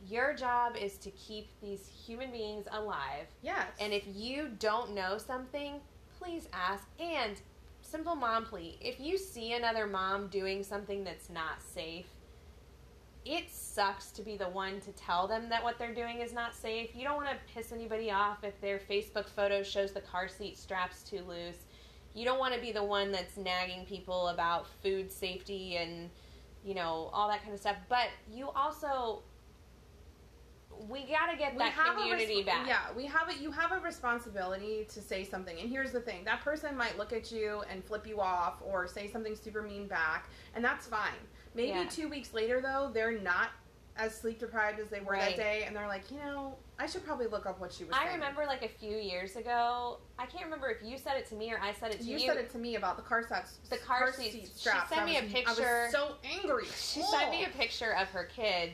Your 0.07 0.34
job 0.34 0.76
is 0.78 0.97
to 0.99 1.11
keep 1.11 1.47
these 1.61 1.88
human 2.05 2.32
beings 2.32 2.66
alive. 2.72 3.28
Yes. 3.41 3.68
And 3.82 3.91
if 3.93 4.03
you 4.07 4.49
don't 4.59 4.93
know 4.95 5.18
something, 5.18 5.82
please 6.24 6.48
ask. 6.54 6.88
And 7.00 7.40
simple 7.82 8.16
mom 8.16 8.46
plea: 8.46 8.78
if 8.82 9.00
you 9.00 9.18
see 9.18 9.54
another 9.54 9.88
mom 9.88 10.28
doing 10.28 10.64
something 10.64 11.04
that's 11.04 11.30
not 11.30 11.62
safe, 11.62 12.08
it 13.26 13.50
sucks 13.50 14.12
to 14.12 14.22
be 14.22 14.38
the 14.38 14.50
one 14.50 14.80
to 14.82 14.92
tell 14.92 15.28
them 15.28 15.50
that 15.50 15.64
what 15.64 15.78
they're 15.78 15.94
doing 15.94 16.20
is 16.20 16.34
not 16.34 16.56
safe. 16.56 16.90
You 16.96 17.04
don't 17.04 17.16
want 17.16 17.30
to 17.30 17.54
piss 17.54 17.72
anybody 17.72 18.12
off 18.12 18.44
if 18.44 18.60
their 18.62 18.80
Facebook 18.80 19.28
photo 19.30 19.64
shows 19.64 19.92
the 19.92 20.02
car 20.02 20.28
seat 20.28 20.58
straps 20.58 21.04
too 21.04 21.22
loose. 21.28 21.60
You 22.14 22.26
don't 22.26 22.40
want 22.40 22.54
to 22.54 22.62
be 22.62 22.72
the 22.72 22.84
one 22.84 23.12
that's 23.12 23.38
nagging 23.38 23.86
people 23.86 24.28
about 24.28 24.68
food 24.82 25.12
safety 25.12 25.78
and 25.78 26.10
you 26.64 26.74
know 26.74 27.10
all 27.14 27.28
that 27.30 27.42
kind 27.42 27.54
of 27.54 27.60
stuff. 27.60 27.78
But 27.90 28.08
you 28.32 28.50
also 28.50 29.24
we 30.88 31.04
got 31.06 31.32
to 31.32 31.38
get 31.38 31.54
we 31.54 31.60
that 31.60 31.74
community 31.96 32.42
resp- 32.44 32.46
back. 32.46 32.68
Yeah, 32.68 32.80
we 32.96 33.06
have 33.06 33.30
it. 33.30 33.38
You 33.40 33.52
have 33.52 33.72
a 33.72 33.80
responsibility 33.80 34.86
to 34.94 35.02
say 35.02 35.24
something. 35.24 35.60
And 35.60 35.70
here's 35.70 35.92
the 35.92 36.02
thing: 36.02 36.24
that 36.26 36.42
person 36.42 36.76
might 36.78 36.98
look 36.98 37.14
at 37.14 37.32
you 37.32 37.64
and 37.72 37.84
flip 37.84 38.06
you 38.08 38.20
off, 38.22 38.56
or 38.66 38.88
say 38.88 39.10
something 39.10 39.36
super 39.36 39.62
mean 39.62 39.88
back, 39.88 40.30
and 40.56 40.64
that's 40.64 40.88
fine. 40.88 41.12
Maybe 41.56 41.70
Yeah. 41.70 41.86
two 41.90 42.08
weeks 42.08 42.34
later, 42.34 42.62
though, 42.62 42.90
they're 42.94 43.20
not 43.20 43.50
as 43.96 44.16
sleep 44.16 44.40
deprived 44.40 44.80
as 44.80 44.88
they 44.90 45.00
were 45.02 45.12
Right. 45.14 45.36
that 45.36 45.38
day, 45.38 45.64
and 45.66 45.76
they're 45.76 45.88
like, 45.88 46.10
you 46.10 46.18
know, 46.18 46.58
I 46.80 46.88
should 46.88 47.06
probably 47.06 47.28
look 47.28 47.46
up 47.46 47.60
what 47.60 47.72
she 47.72 47.84
was 47.84 47.94
I 47.96 48.06
saying. 48.06 48.14
remember 48.16 48.44
like 48.48 48.64
a 48.64 48.68
few 48.68 48.98
years 48.98 49.36
ago. 49.36 50.00
I 50.18 50.26
can't 50.26 50.46
remember 50.46 50.68
if 50.72 50.82
you 50.82 50.98
said 50.98 51.16
it 51.18 51.28
to 51.30 51.36
me 51.36 51.54
or 51.54 51.60
I 51.62 51.74
said 51.74 51.92
it 51.92 52.00
to 52.00 52.04
You 52.04 52.18
you. 52.18 52.26
said 52.26 52.38
it 52.38 52.50
to 52.54 52.58
me 52.58 52.76
about 52.76 52.96
the 52.98 53.04
car 53.04 53.22
seats. 53.22 53.60
The 53.70 53.78
car 53.78 54.12
seats. 54.12 54.34
She 54.36 54.46
straps. 54.48 54.90
sent 54.90 55.02
I 55.02 55.06
me 55.06 55.18
a 55.18 55.22
picture. 55.22 55.82
I 55.82 55.84
was 55.84 55.92
so 55.92 56.16
angry. 56.24 56.66
She 56.66 57.04
sent 57.04 57.30
me 57.30 57.46
a 57.46 57.50
picture 57.50 57.92
of 57.96 58.08
her 58.10 58.24
kid 58.36 58.72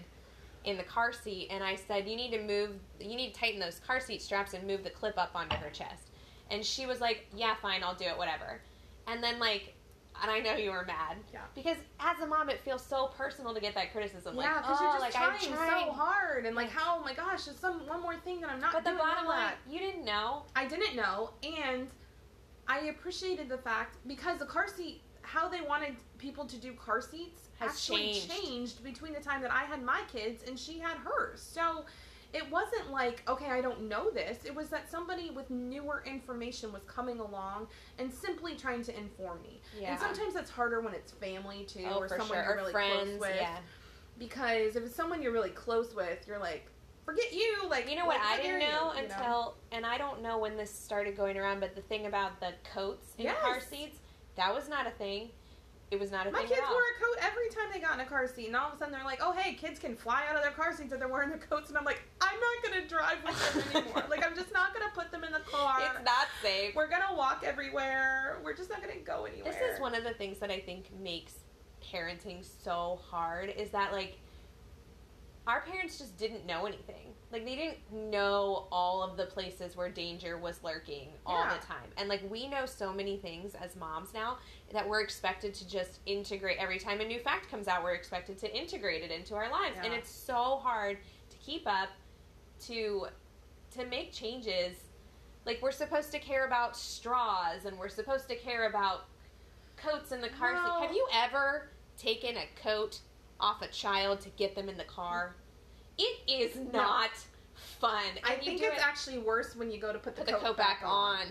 in 0.66 0.78
the 0.78 0.84
car 0.84 1.14
seat, 1.14 1.48
and 1.50 1.64
I 1.64 1.76
said, 1.76 2.08
"You 2.08 2.16
need 2.16 2.32
to 2.32 2.42
move. 2.42 2.72
You 3.00 3.16
need 3.16 3.34
to 3.34 3.40
tighten 3.40 3.60
those 3.60 3.80
car 3.80 4.00
seat 4.00 4.22
straps 4.22 4.54
and 4.54 4.66
move 4.68 4.84
the 4.84 4.90
clip 4.90 5.18
up 5.18 5.32
onto 5.34 5.56
her 5.56 5.70
chest." 5.70 6.10
And 6.52 6.66
she 6.66 6.86
was 6.86 7.00
like, 7.00 7.28
"Yeah, 7.36 7.56
fine, 7.62 7.84
I'll 7.84 7.96
do 7.96 8.06
it, 8.06 8.18
whatever." 8.18 8.62
And 9.08 9.24
then 9.24 9.40
like, 9.40 9.76
and 10.22 10.30
I 10.30 10.40
know 10.40 10.56
you 10.56 10.72
were 10.72 10.86
mad. 10.86 11.18
Yeah. 11.32 11.42
Because 11.56 11.78
as 12.00 12.20
a 12.20 12.26
mom, 12.26 12.50
it 12.50 12.60
feels 12.62 12.86
so 12.86 13.08
personal 13.08 13.54
to 13.54 13.62
get 13.62 13.74
that 13.76 13.92
criticism. 13.92 14.36
Yeah, 14.36 14.42
like, 14.42 14.62
because 14.64 14.78
oh, 14.80 14.84
you're 14.84 14.94
just 14.94 15.02
like 15.02 15.14
trying, 15.14 15.54
trying 15.54 15.86
so 15.88 15.92
hard, 15.92 16.46
and 16.46 16.56
like, 16.56 16.70
how? 16.70 17.00
Oh 17.00 17.04
my 17.04 17.14
gosh, 17.14 17.46
there's 17.46 17.58
some 17.58 17.88
one 17.88 18.02
more 18.02 18.18
thing 18.18 18.42
that 18.42 18.50
I'm 18.50 18.60
not 18.60 18.74
But 18.74 18.84
the 18.84 18.98
bottom 18.98 19.28
line, 19.28 19.54
you 19.70 19.80
didn't 19.80 20.06
know. 20.06 20.44
I 20.56 20.68
didn't 20.68 20.96
know, 20.96 21.32
and 21.44 21.88
I 22.68 22.82
appreciated 22.86 23.50
the 23.50 23.58
fact 23.58 23.98
because 24.08 24.40
the 24.40 24.46
car 24.46 24.68
seat, 24.68 25.02
how 25.22 25.48
they 25.48 25.62
wanted 25.62 25.96
people 26.20 26.46
to 26.46 26.58
do 26.58 26.74
car 26.74 27.02
seats, 27.02 27.50
Has 27.60 27.72
actually 27.72 28.14
changed. 28.14 28.32
changed 28.32 28.84
between 28.84 29.14
the 29.14 29.20
time 29.20 29.42
that 29.42 29.52
I 29.52 29.64
had 29.64 29.82
my 29.84 30.02
kids 30.12 30.44
and 30.48 30.60
she 30.60 30.78
had 30.78 30.98
hers. 30.98 31.42
So 31.42 31.86
it 32.32 32.50
wasn't 32.52 32.92
like, 32.92 33.24
okay, 33.28 33.48
I 33.50 33.60
don't 33.62 33.88
know 33.90 34.12
this. 34.12 34.46
It 34.46 34.54
was 34.54 34.70
that 34.70 34.92
somebody 34.92 35.32
with 35.32 35.50
newer 35.50 36.04
information 36.06 36.72
was 36.72 36.84
coming 36.84 37.20
along 37.20 37.68
and 37.98 38.14
simply 38.14 38.54
trying 38.56 38.84
to 38.84 38.96
inform 38.96 39.42
me. 39.42 39.60
Yeah. 39.82 39.92
And 39.94 40.00
sometimes 40.00 40.36
that's 40.36 40.52
harder 40.52 40.82
when 40.82 40.94
it's 40.94 41.12
family 41.14 41.64
too, 41.68 41.88
oh, 41.90 41.98
or 42.00 42.08
someone 42.08 42.28
sure. 42.28 42.44
you're 42.44 42.54
Or 42.54 42.58
really 42.58 42.72
friends. 42.72 43.18
close 43.18 43.20
with. 43.22 43.36
Yeah. 43.36 43.58
Because 44.20 44.76
if 44.76 44.84
it's 44.84 44.96
someone 44.96 45.24
you're 45.24 45.32
really 45.32 45.50
close 45.50 45.96
with, 45.96 46.28
you're 46.28 46.40
like, 46.40 46.68
forget 47.06 47.34
you. 47.34 47.58
Like 47.68 47.90
You 47.90 47.96
know 47.96 48.06
what 48.06 48.20
like, 48.20 48.40
I 48.40 48.42
didn't 48.44 48.60
know 48.60 48.92
you, 48.94 49.00
you 49.00 49.06
until, 49.06 49.56
and 49.72 49.86
I 49.86 49.98
don't 49.98 50.22
know 50.22 50.38
when 50.38 50.56
this 50.58 50.70
started 50.72 51.16
going 51.18 51.38
around, 51.38 51.62
but 51.62 51.74
the 51.74 51.82
thing 51.82 52.06
about 52.06 52.40
the 52.40 52.52
coats 52.76 53.14
in 53.18 53.24
Yes. 53.26 53.38
car 53.42 53.60
seats, 53.62 53.98
that 54.36 54.54
was 54.54 54.70
not 54.70 54.86
a 54.86 54.92
thing. 54.92 55.30
It 55.92 56.00
was 56.00 56.12
not 56.12 56.28
a 56.28 56.32
My 56.32 56.42
kids 56.42 56.62
wore 56.70 56.82
a 56.82 57.00
coat 57.00 57.18
every 57.22 57.50
time 57.50 57.72
they 57.74 57.80
got 57.80 57.96
in 57.96 58.02
a 58.02 58.06
car 58.06 58.28
seat, 58.28 58.46
and 58.46 58.56
all 58.56 58.68
of 58.68 58.76
a 58.76 58.78
sudden 58.78 58.94
they're 58.94 59.04
like, 59.04 59.22
"Oh, 59.24 59.32
hey, 59.34 59.56
kids 59.56 59.80
can 59.80 59.96
fly 59.96 60.24
out 60.30 60.36
of 60.36 60.44
their 60.44 60.52
car 60.52 60.72
seats 60.76 60.94
if 60.94 61.00
they're 61.00 61.08
wearing 61.08 61.30
their 61.30 61.40
coats." 61.40 61.70
And 61.70 61.78
I'm 61.78 61.84
like, 61.84 62.02
"I'm 62.22 62.40
not 62.40 62.64
gonna 62.64 62.88
drive 62.88 63.24
with 63.24 63.54
them 63.74 63.84
anymore. 63.84 64.04
like, 64.10 64.24
I'm 64.24 64.36
just 64.36 64.54
not 64.54 64.74
gonna 64.74 64.92
put 64.94 65.12
them 65.12 65.24
in 65.24 65.32
the 65.32 65.40
car. 65.40 65.80
it's 65.96 66.06
not 66.06 66.28
safe. 66.44 66.76
We're 66.76 66.90
gonna 66.90 67.16
walk 67.16 67.44
everywhere. 67.44 68.40
We're 68.44 68.56
just 68.56 68.70
not 68.70 68.82
gonna 68.82 69.00
go 69.00 69.26
anywhere." 69.26 69.52
This 69.52 69.62
is 69.62 69.80
one 69.80 69.96
of 69.96 70.04
the 70.04 70.14
things 70.14 70.38
that 70.40 70.52
I 70.52 70.60
think 70.60 70.92
makes 71.00 71.34
parenting 71.82 72.46
so 72.64 73.00
hard 73.10 73.50
is 73.50 73.72
that 73.72 73.92
like 73.92 74.20
our 75.48 75.62
parents 75.62 75.98
just 75.98 76.18
didn't 76.18 76.46
know 76.46 76.68
anything. 76.68 77.14
Like 77.32 77.46
they 77.46 77.56
didn't 77.56 78.10
know 78.10 78.68
all 78.72 79.04
of 79.04 79.16
the 79.16 79.26
places 79.28 79.76
where 79.78 79.90
danger 79.90 80.38
was 80.38 80.64
lurking 80.64 81.10
all 81.28 81.38
Yeah. 81.44 81.58
the 81.58 81.66
time. 81.66 81.90
And 81.98 82.10
like 82.10 82.22
we 82.30 82.48
know 82.48 82.66
so 82.66 82.92
many 82.92 83.18
things 83.18 83.54
as 83.56 83.76
moms 83.76 84.14
now 84.14 84.38
that 84.72 84.88
we're 84.88 85.02
expected 85.02 85.54
to 85.56 85.68
just 85.68 86.00
integrate 86.08 86.58
every 86.58 86.80
time 86.80 87.02
a 87.02 87.06
new 87.06 87.20
fact 87.20 87.50
comes 87.52 87.68
out, 87.68 87.84
we're 87.84 87.94
expected 87.94 88.40
to 88.40 88.58
integrate 88.58 89.04
it 89.04 89.12
into 89.12 89.36
our 89.36 89.50
lives. 89.52 89.78
And 89.84 89.94
it's 89.94 90.10
so 90.10 90.58
hard 90.64 90.98
to 91.30 91.38
keep 91.38 91.68
up 91.68 91.90
to 92.68 93.08
to 93.72 93.86
make 93.86 94.12
changes. 94.12 94.78
Like 95.46 95.60
we're 95.62 95.72
supposed 95.72 96.12
to 96.14 96.20
care 96.20 96.48
about 96.48 96.76
straws 96.76 97.66
and 97.66 97.78
we're 97.78 97.90
supposed 97.90 98.28
to 98.30 98.36
care 98.36 98.68
about 98.68 99.06
coats 99.78 100.12
in 100.12 100.20
the 100.22 100.30
car 100.30 100.54
Well- 100.54 100.80
seat. 100.82 100.88
Have 100.88 100.96
you 100.96 101.08
ever 101.14 101.70
taken 101.96 102.38
a 102.38 102.48
coat 102.62 103.00
off 103.40 103.62
a 103.62 103.68
child 103.68 104.20
to 104.22 104.30
get 104.30 104.56
them 104.56 104.68
in 104.68 104.78
the 104.78 104.84
car? 104.84 105.36
It 106.00 106.20
is 106.28 106.56
not 106.74 107.12
fun. 107.80 108.04
I 108.24 108.34
And 108.34 108.44
think 108.44 108.62
it's 108.62 108.78
it- 108.78 108.82
actually 108.88 109.20
worse 109.20 109.56
when 109.56 109.70
you 109.72 109.80
go 109.80 109.94
to 109.94 110.00
put 110.00 110.16
the, 110.16 110.24
put 110.24 110.34
the 110.34 110.40
coat, 110.40 110.58
back, 110.58 110.82
on. 110.84 111.26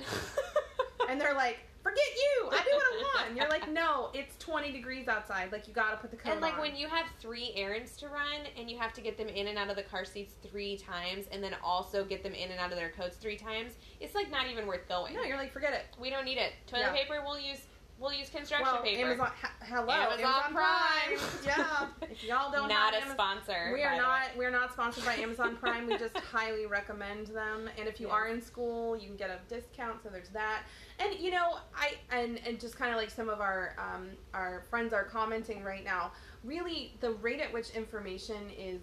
and 1.09 1.21
they're 1.21 1.35
like, 1.35 1.59
"Forget 1.83 2.05
you! 2.17 2.49
I 2.51 2.63
do 2.63 2.71
what 2.73 2.83
I 2.83 3.03
want." 3.15 3.29
And 3.29 3.37
you're 3.37 3.49
like, 3.49 3.69
"No, 3.73 4.11
it's 4.15 4.37
20 4.39 4.71
degrees 4.73 5.09
outside. 5.09 5.53
Like, 5.53 5.67
you 5.69 5.75
gotta 5.75 5.97
put 5.97 6.11
the 6.11 6.17
coat 6.17 6.29
on. 6.31 6.33
and 6.35 6.41
like 6.43 6.55
on." 6.55 6.61
when 6.61 6.77
you 6.77 6.87
have 6.89 7.07
three 7.21 7.53
errands 7.57 7.97
to 7.99 8.09
run 8.09 8.47
and 8.59 8.71
you 8.71 8.79
have 8.79 8.93
to 8.95 9.01
get 9.01 9.17
them 9.17 9.29
in 9.29 9.47
and 9.49 9.59
out 9.59 9.71
of 9.71 9.77
the 9.77 9.83
car 9.83 10.05
seats 10.05 10.35
three 10.43 10.77
times 10.77 11.27
and 11.33 11.43
then 11.43 11.55
also 11.63 12.05
get 12.05 12.23
them 12.23 12.35
in 12.35 12.51
and 12.51 12.61
out 12.61 12.71
of 12.71 12.77
their 12.77 12.91
coats 12.91 13.17
three 13.17 13.37
times, 13.39 13.73
it's 14.01 14.15
like 14.15 14.31
not 14.31 14.47
even 14.51 14.67
worth 14.67 14.87
going. 14.89 15.15
no, 15.15 15.23
you're 15.23 15.37
like, 15.39 15.53
"Forget 15.53 15.73
it." 15.73 15.87
We 15.99 16.11
don't 16.11 16.25
need 16.25 16.39
it. 16.39 16.53
Toilet 16.67 16.83
Yeah. 16.87 16.93
paper 16.93 17.23
we'll 17.25 17.39
use 17.41 17.61
We'll 18.01 18.13
use 18.13 18.29
construction 18.31 18.65
well, 18.73 18.83
paper. 18.83 19.03
Amazon, 19.09 19.31
ha- 19.43 19.53
hello, 19.63 19.91
Amazon 19.93 20.25
Amazon, 20.25 20.53
Prime. 20.53 21.19
Prime. 21.19 21.29
yeah, 21.45 21.87
if 22.09 22.23
y'all 22.23 22.53
don't 22.53 22.69
not 22.69 22.95
have 22.95 23.03
a 23.03 23.07
Amazon, 23.07 23.15
sponsor. 23.43 23.71
we 23.75 23.83
are 23.83 23.97
not 23.97 24.21
way. 24.21 24.39
we 24.39 24.45
are 24.45 24.53
not 24.53 24.73
sponsored 24.73 25.05
by 25.05 25.15
Amazon 25.17 25.57
Prime. 25.61 25.87
We 25.89 25.99
just 25.99 26.17
highly 26.17 26.67
recommend 26.67 27.27
them. 27.29 27.69
And 27.77 27.89
if 27.89 27.99
you 28.01 28.07
Yes. 28.07 28.15
are 28.15 28.29
in 28.29 28.41
school, 28.41 28.97
you 28.97 29.09
can 29.09 29.17
get 29.17 29.31
a 29.31 29.39
discount. 29.53 30.01
So 30.05 30.11
there's 30.11 30.29
that. 30.29 30.63
And 31.01 31.19
you 31.19 31.33
know, 31.33 31.57
I 31.77 31.95
and 32.13 32.39
and 32.47 32.61
just 32.61 32.79
kind 32.79 32.93
of 32.93 32.99
like 32.99 33.11
some 33.11 33.29
of 33.29 33.41
our 33.41 33.75
um, 33.79 34.11
our 34.33 34.63
friends 34.71 34.93
are 34.93 35.05
commenting 35.05 35.65
right 35.65 35.83
now. 35.85 36.13
Really, 36.45 36.95
the 37.01 37.11
rate 37.15 37.41
at 37.41 37.53
which 37.53 37.71
information 37.71 38.49
is 38.57 38.81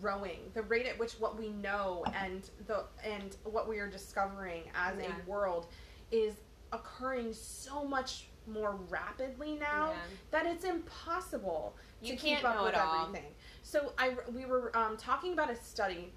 growing, 0.00 0.38
the 0.54 0.62
rate 0.62 0.86
at 0.86 0.96
which 0.96 1.14
what 1.14 1.36
we 1.36 1.48
know 1.48 2.04
and 2.14 2.48
the 2.68 2.84
and 3.04 3.36
what 3.42 3.68
we 3.68 3.78
are 3.78 3.88
discovering 3.88 4.62
as 4.76 4.94
Yeah. 5.00 5.06
a 5.26 5.28
world 5.28 5.66
is 6.12 6.34
occurring 6.72 7.32
so 7.32 7.84
much 7.84 8.26
more 8.46 8.76
rapidly 8.88 9.54
now 9.56 9.90
Yeah. 9.90 9.96
that 10.30 10.46
it's 10.46 10.64
impossible 10.64 11.76
You 12.00 12.16
to 12.16 12.16
can't 12.16 12.38
keep 12.40 12.48
up 12.48 12.56
know 12.56 12.64
with 12.64 12.74
it 12.74 12.80
all. 12.80 13.06
everything. 13.06 13.34
So 13.62 13.92
I 13.98 14.16
we 14.34 14.46
were 14.46 14.74
um, 14.76 14.96
talking 14.96 15.32
about 15.32 15.50
a 15.50 15.56
study 15.56 16.12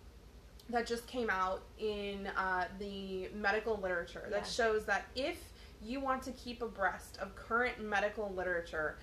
that 0.70 0.86
just 0.88 1.06
came 1.08 1.30
out 1.30 1.64
in 1.80 2.28
uh, 2.28 2.68
the 2.80 3.30
medical 3.36 3.76
literature 3.78 4.28
that 4.30 4.44
Yeah. 4.44 4.44
shows 4.44 4.86
that 4.86 5.06
if 5.16 5.38
you 5.82 6.00
want 6.00 6.22
to 6.24 6.32
keep 6.32 6.62
abreast 6.62 7.18
of 7.18 7.36
current 7.36 7.82
medical 7.82 8.32
literature 8.34 8.98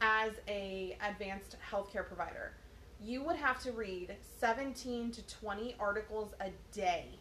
as 0.00 0.32
a 0.48 0.96
advanced 1.06 1.56
healthcare 1.70 2.06
provider, 2.06 2.54
you 2.98 3.22
would 3.22 3.36
have 3.36 3.62
to 3.62 3.70
read 3.72 4.16
17 4.38 5.10
to 5.12 5.22
20 5.26 5.76
articles 5.78 6.34
a 6.40 6.50
day 6.72 7.18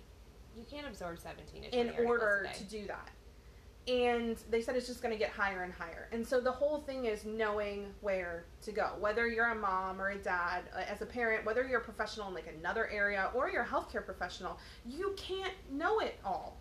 You 0.55 0.65
can't 0.69 0.87
absorb 0.87 1.19
17 1.19 1.63
to 1.63 1.69
20 1.69 1.99
in 1.99 2.05
order 2.05 2.49
to 2.57 2.63
do 2.63 2.87
that. 2.87 3.09
And 3.89 4.37
they 4.51 4.61
said 4.61 4.75
it's 4.75 4.85
just 4.85 5.01
going 5.01 5.13
to 5.13 5.17
get 5.17 5.31
higher 5.31 5.63
and 5.63 5.73
higher. 5.73 6.07
And 6.11 6.25
so 6.25 6.39
the 6.39 6.51
whole 6.51 6.81
thing 6.81 7.05
is 7.05 7.25
knowing 7.25 7.87
where 8.01 8.45
to 8.61 8.71
go. 8.71 8.91
Whether 8.99 9.27
you're 9.27 9.47
a 9.51 9.55
mom 9.55 9.99
or 9.99 10.09
a 10.09 10.17
dad, 10.17 10.65
uh, 10.75 10.81
as 10.87 11.01
a 11.01 11.07
parent, 11.07 11.43
whether 11.43 11.65
you're 11.67 11.79
a 11.79 11.83
professional 11.83 12.27
in 12.27 12.35
like 12.35 12.53
another 12.59 12.87
area 12.89 13.31
or 13.33 13.49
you're 13.49 13.63
a 13.63 13.67
healthcare 13.67 14.05
professional, 14.05 14.59
you 14.85 15.15
can't 15.17 15.53
know 15.71 15.99
it 15.99 16.19
all. 16.23 16.57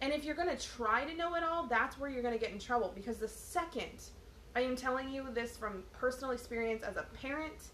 And 0.00 0.12
if 0.12 0.24
you're 0.24 0.34
going 0.34 0.54
to 0.54 0.62
try 0.62 1.04
to 1.04 1.14
know 1.14 1.34
it 1.34 1.42
all, 1.44 1.66
that's 1.66 1.98
where 1.98 2.08
you're 2.08 2.22
going 2.22 2.34
to 2.34 2.40
get 2.40 2.52
in 2.52 2.58
trouble 2.58 2.92
because 2.94 3.18
the 3.18 3.28
second 3.28 4.10
I 4.56 4.60
am 4.60 4.76
telling 4.76 5.10
you 5.10 5.26
this 5.34 5.56
from 5.56 5.82
personal 5.92 6.30
experience 6.30 6.82
as 6.82 6.96
a 6.96 7.06
parent 7.20 7.70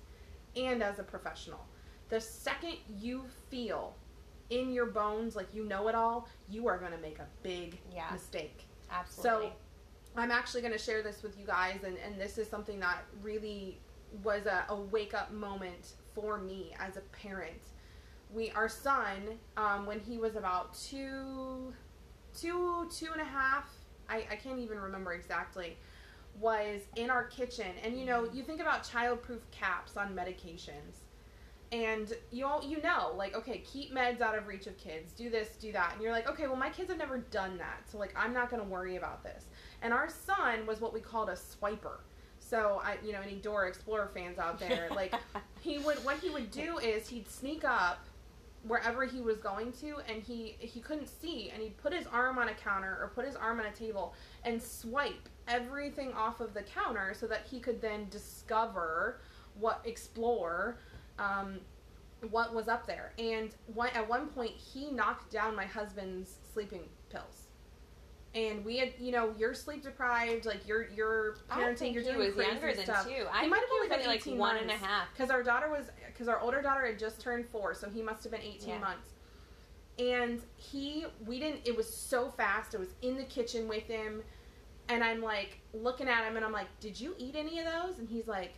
and 0.57 0.83
as 0.83 0.99
a 0.99 1.03
professional. 1.03 1.65
The 2.09 2.21
second 2.21 2.77
you 2.99 3.25
feel 3.51 3.95
in 4.49 4.73
your 4.73 4.87
bones 4.87 5.37
like 5.37 5.55
you 5.55 5.65
know 5.65 5.89
it 5.89 5.95
all, 5.95 6.27
you 6.49 6.67
are 6.67 6.79
going 6.79 6.93
to 6.93 6.99
make 6.99 7.19
a 7.19 7.27
big 7.43 7.79
Yeah. 7.95 8.09
mistake. 8.13 8.65
Absolutely. 8.91 9.49
So 9.49 9.53
I'm 10.17 10.31
actually 10.31 10.61
going 10.61 10.73
to 10.73 10.79
share 10.79 11.03
this 11.03 11.23
with 11.23 11.39
you 11.39 11.47
guys, 11.47 11.81
and, 11.85 11.97
and 12.05 12.21
this 12.21 12.39
is 12.39 12.49
something 12.49 12.81
that 12.81 13.05
really 13.23 13.79
was 14.23 14.47
a, 14.47 14.65
a 14.69 14.75
wake 14.75 15.15
up 15.15 15.33
moment 15.33 15.95
for 16.15 16.39
me 16.39 16.75
as 16.79 16.97
a 16.97 17.01
parent. 17.01 17.63
We, 18.33 18.51
our 18.53 18.69
son, 18.69 19.39
um, 19.57 19.87
when 19.87 20.01
he 20.01 20.19
was 20.19 20.37
about 20.37 20.75
two, 20.75 21.73
two, 22.37 22.89
two 22.91 23.13
and 23.13 23.21
a 23.21 23.25
half, 23.25 23.69
I, 24.09 24.25
I 24.31 24.37
can't 24.37 24.59
even 24.59 24.79
remember 24.79 25.13
exactly, 25.13 25.77
was 26.41 26.81
in 26.97 27.11
our 27.11 27.25
kitchen. 27.25 27.67
And 27.85 27.99
you 27.99 28.07
know, 28.07 28.29
you 28.33 28.43
think 28.43 28.61
about 28.61 28.83
childproof 28.85 29.41
caps 29.51 29.97
on 29.97 30.15
medications. 30.15 31.05
And 31.73 32.13
you 32.33 32.47
all 32.47 32.65
you 32.65 32.83
know, 32.83 33.13
like, 33.17 33.37
okay, 33.37 33.59
keep 33.59 33.95
meds 33.95 34.21
out 34.21 34.37
of 34.37 34.49
reach 34.49 34.67
of 34.67 34.77
kids. 34.77 35.13
Do 35.13 35.31
this, 35.31 35.51
do 35.57 35.71
that. 35.73 35.93
And 35.95 36.03
you're 36.03 36.13
like, 36.13 36.29
okay, 36.29 36.47
well 36.47 36.57
my 36.57 36.71
kids 36.71 36.91
have 36.91 36.99
never 36.99 37.19
done 37.19 37.59
that. 37.59 37.89
So 37.91 37.99
like 37.99 38.13
I'm 38.17 38.33
not 38.33 38.51
gonna 38.51 38.65
worry 38.65 38.97
about 38.97 39.23
this. 39.23 39.45
And 39.83 39.93
our 39.93 40.09
son 40.09 40.67
was 40.67 40.81
what 40.81 40.93
we 40.93 41.01
called 41.01 41.29
a 41.29 41.35
swiper. 41.35 41.99
So 42.41 42.81
I 42.85 42.97
you 43.05 43.13
know, 43.13 43.21
any 43.21 43.37
Dora 43.37 43.69
Explorer 43.69 44.11
fans 44.13 44.39
out 44.39 44.59
there, 44.59 44.89
like 44.95 45.15
he 45.61 45.79
would 45.79 46.05
what 46.05 46.19
he 46.19 46.31
would 46.31 46.51
do 46.51 46.79
is 46.79 47.09
he'd 47.09 47.31
sneak 47.31 47.65
up 47.65 48.05
wherever 48.67 49.07
he 49.07 49.21
was 49.21 49.39
going 49.39 49.73
to 49.73 49.97
and 50.07 50.23
he 50.23 50.57
he 50.59 50.81
couldn't 50.81 51.09
see 51.09 51.51
and 51.51 51.63
he'd 51.63 51.77
put 51.79 51.95
his 51.95 52.07
arm 52.09 52.37
on 52.39 52.49
a 52.49 52.55
counter 52.55 52.99
or 53.01 53.11
put 53.15 53.25
his 53.25 53.35
arm 53.35 53.59
on 53.59 53.67
a 53.67 53.73
table 53.73 54.15
and 54.45 54.63
swipe 54.63 55.29
everything 55.49 56.13
off 56.13 56.41
of 56.41 56.53
the 56.53 56.63
counter 56.63 57.15
so 57.19 57.27
that 57.27 57.47
he 57.51 57.59
could 57.59 57.81
then 57.81 58.07
discover 58.11 59.21
what 59.59 59.81
explore 59.85 60.79
um, 61.21 61.59
what 62.31 62.55
was 62.55 62.69
up 62.69 62.87
there. 62.87 63.13
And 63.19 63.51
one, 63.75 63.91
at 63.95 64.09
one 64.09 64.27
point 64.29 64.53
he 64.53 64.91
knocked 64.91 65.31
down 65.31 65.55
my 65.57 65.67
husband's 65.67 66.35
sleeping 66.53 66.89
pills. 67.11 67.45
And 68.35 68.65
we 68.65 68.77
had 68.77 68.93
you 69.01 69.11
know 69.11 69.35
you're 69.37 69.55
sleep 69.55 69.83
deprived 69.83 70.47
like 70.47 70.67
you're 70.69 70.89
you're 70.91 71.37
parenting 71.51 71.93
you're 71.93 72.05
doing 72.05 72.19
was 72.19 72.35
crazy 72.35 72.51
younger 72.53 72.73
than 72.75 72.85
stuff. 72.85 73.05
two. 73.05 73.27
I 73.33 73.43
he 73.43 73.49
might 73.49 73.61
have 73.61 73.69
only 73.75 73.89
been 73.89 74.07
like 74.07 74.21
18 74.21 74.39
one 74.39 74.57
and 74.57 74.71
a 74.71 74.75
half. 74.75 75.09
because 75.13 75.31
our 75.31 75.43
daughter 75.43 75.69
was 75.69 75.87
because 76.07 76.29
our 76.29 76.39
older 76.39 76.63
daughter 76.63 76.87
had 76.87 76.97
just 76.99 77.21
turned 77.21 77.47
four 77.49 77.75
so 77.75 77.89
he 77.91 78.03
must 78.03 78.23
have 78.23 78.31
been 78.31 78.41
18 78.43 78.69
Yeah. 78.69 78.79
months. 78.79 79.09
And 79.99 80.41
he 80.57 81.07
we 81.27 81.41
didn't 81.41 81.63
it 81.65 81.77
was 81.77 81.93
so 81.93 82.31
fast 82.31 82.73
it 82.73 82.79
was 82.79 82.91
in 83.03 83.17
the 83.17 83.25
kitchen 83.25 83.67
with 83.67 83.85
him. 83.89 84.23
And 84.89 85.03
i'm 85.03 85.21
like 85.23 85.59
looking 85.75 86.09
at 86.09 86.25
him 86.25 86.37
and 86.37 86.45
i'm 86.45 86.53
like 86.53 86.69
did 86.79 87.01
you 87.01 87.17
eat 87.19 87.35
any 87.37 87.59
of 87.59 87.65
those? 87.67 87.99
And 87.99 88.09
he's 88.09 88.29
like 88.29 88.55